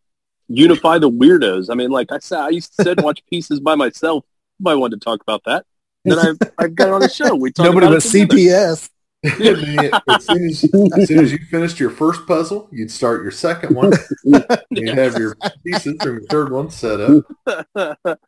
Unify 0.50 0.98
the 0.98 1.10
weirdos. 1.10 1.70
I 1.70 1.76
mean, 1.76 1.92
like 1.92 2.12
I 2.12 2.20
said, 2.20 2.40
I 2.40 2.50
used 2.50 2.76
to 2.76 2.84
sit 2.84 2.98
and 2.98 3.06
watch 3.06 3.24
pieces 3.30 3.60
by 3.60 3.76
myself. 3.76 4.26
Nobody 4.60 4.80
wanted 4.80 5.02
to 5.02 5.06
talk 5.06 5.22
about 5.22 5.44
that. 5.46 5.66
Then 6.04 6.18
I, 6.18 6.64
I 6.64 6.68
got 6.68 6.90
on 6.90 7.04
a 7.04 7.10
show. 7.10 7.36
We 7.36 7.52
talked 7.52 7.66
Nobody 7.66 7.86
about 7.86 8.02
but 8.02 8.06
it 8.06 8.90
together. 9.24 9.58
CPS. 9.58 10.02
as, 10.08 10.26
soon 10.26 10.46
as, 10.46 10.64
as 10.98 11.08
soon 11.08 11.20
as 11.20 11.32
you 11.32 11.40
finished 11.50 11.80
your 11.80 11.90
first 11.90 12.26
puzzle, 12.26 12.68
you'd 12.72 12.92
start 12.92 13.22
your 13.22 13.32
second 13.32 13.76
one. 13.76 13.92
You'd 14.70 14.98
have 14.98 15.18
your 15.18 15.36
pieces 15.66 15.96
from 16.02 16.18
your 16.18 16.26
third 16.28 16.52
one 16.52 16.70
set 16.70 17.00
up. 17.02 18.20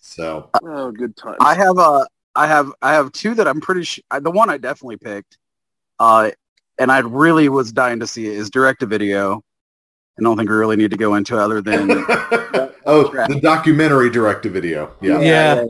So 0.00 0.50
oh, 0.62 0.90
good 0.90 1.16
time. 1.16 1.36
I 1.40 1.54
have 1.54 1.78
a, 1.78 2.06
I 2.36 2.46
have, 2.46 2.70
I 2.82 2.92
have 2.92 3.12
two 3.12 3.34
that 3.34 3.48
I'm 3.48 3.60
pretty 3.60 3.84
sure. 3.84 4.04
The 4.20 4.30
one 4.30 4.50
I 4.50 4.58
definitely 4.58 4.98
picked, 4.98 5.38
uh, 5.98 6.30
and 6.78 6.92
I 6.92 6.98
really 6.98 7.48
was 7.48 7.72
dying 7.72 8.00
to 8.00 8.06
see 8.06 8.26
it 8.26 8.34
is 8.34 8.50
direct 8.50 8.80
to 8.80 8.86
video. 8.86 9.42
I 10.18 10.22
don't 10.22 10.36
think 10.36 10.50
we 10.50 10.56
really 10.56 10.76
need 10.76 10.90
to 10.90 10.96
go 10.96 11.14
into 11.14 11.38
other 11.38 11.62
than 11.62 11.90
oh, 12.84 13.10
the 13.28 13.40
documentary 13.42 14.10
direct 14.10 14.42
to 14.42 14.50
video. 14.50 14.94
Yeah. 15.00 15.20
Yeah. 15.20 15.54
Yeah, 15.54 15.66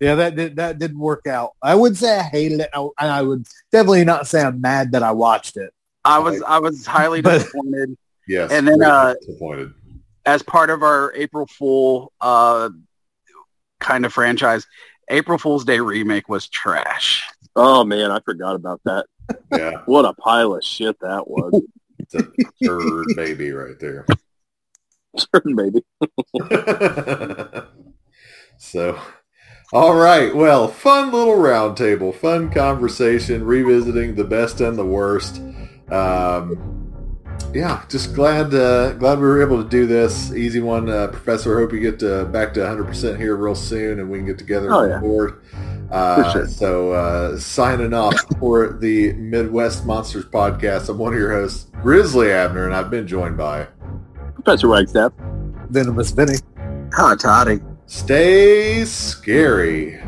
that 0.00 0.34
did, 0.36 0.56
that 0.56 0.78
didn't 0.78 0.98
work 0.98 1.26
out. 1.26 1.50
I 1.62 1.74
would 1.74 1.96
say 1.96 2.18
I 2.18 2.22
hated 2.22 2.60
it, 2.60 2.70
I- 2.72 2.80
and 3.00 3.10
I 3.10 3.22
would 3.22 3.46
definitely 3.70 4.04
not 4.04 4.26
say 4.26 4.40
I'm 4.42 4.60
mad 4.60 4.92
that 4.92 5.02
I 5.02 5.12
watched 5.12 5.56
it. 5.56 5.72
I 6.04 6.18
was, 6.18 6.42
I 6.42 6.58
was 6.58 6.86
highly 6.86 7.20
But- 7.20 7.38
disappointed. 7.40 7.96
Yes. 8.26 8.50
And 8.52 8.66
then, 8.68 8.82
uh, 8.82 9.14
disappointed. 9.20 9.72
as 10.24 10.42
part 10.42 10.70
of 10.70 10.82
our 10.82 11.12
April 11.14 11.46
Fool 11.46 12.12
uh, 12.20 12.70
kind 13.80 14.06
of 14.06 14.12
franchise, 14.12 14.66
April 15.10 15.36
Fool's 15.38 15.64
Day 15.64 15.80
remake 15.80 16.28
was 16.28 16.48
trash. 16.48 17.26
oh 17.56 17.82
man, 17.84 18.10
I 18.12 18.20
forgot 18.20 18.54
about 18.54 18.80
that. 18.84 19.06
Yeah. 19.52 19.82
What 19.86 20.04
a 20.04 20.12
pile 20.14 20.54
of 20.54 20.64
shit 20.64 20.98
that 21.00 21.28
was. 21.28 21.60
It's 21.98 22.14
a 22.14 22.22
third 22.64 23.06
baby 23.16 23.50
right 23.52 23.78
there. 23.80 24.06
Maybe. 25.44 25.82
so, 28.58 28.98
all 29.72 29.94
right. 29.94 30.34
Well, 30.34 30.68
fun 30.68 31.12
little 31.12 31.34
roundtable, 31.36 32.14
fun 32.14 32.50
conversation, 32.50 33.44
revisiting 33.44 34.14
the 34.16 34.24
best 34.24 34.60
and 34.60 34.76
the 34.78 34.84
worst. 34.84 35.40
Um, 35.90 36.76
yeah, 37.54 37.82
just 37.88 38.14
glad 38.14 38.54
uh, 38.54 38.92
glad 38.92 39.18
we 39.18 39.24
were 39.24 39.42
able 39.42 39.62
to 39.62 39.68
do 39.68 39.86
this 39.86 40.32
easy 40.32 40.60
one, 40.60 40.88
uh, 40.88 41.08
Professor. 41.08 41.58
Hope 41.58 41.72
you 41.72 41.80
get 41.80 42.02
uh 42.02 42.24
back 42.26 42.54
to 42.54 42.60
100 42.60 42.84
percent 42.84 43.18
here 43.18 43.34
real 43.36 43.54
soon, 43.54 43.98
and 43.98 44.08
we 44.10 44.18
can 44.18 44.26
get 44.26 44.38
together 44.38 44.72
Oh, 44.72 44.78
on 44.80 44.90
yeah. 44.90 44.98
board. 45.00 45.42
Uh, 45.90 46.46
So, 46.46 46.92
uh, 46.92 47.36
signing 47.38 47.92
off 47.92 48.14
for 48.38 48.74
the 48.80 49.12
Midwest 49.14 49.84
Monsters 49.84 50.26
podcast. 50.26 50.88
I'm 50.88 50.98
one 50.98 51.12
of 51.12 51.18
your 51.18 51.32
hosts, 51.32 51.66
Grizzly 51.82 52.30
Abner, 52.30 52.64
and 52.66 52.74
I've 52.74 52.90
been 52.90 53.08
joined 53.08 53.36
by. 53.36 53.66
Professor 54.34 54.68
Wagstaff. 54.68 55.12
Venomous 55.70 56.12
Vinny. 56.12 56.34
Huh, 56.92 57.16
Toddy. 57.16 57.60
Stay 57.90 58.84
scary. 58.84 60.00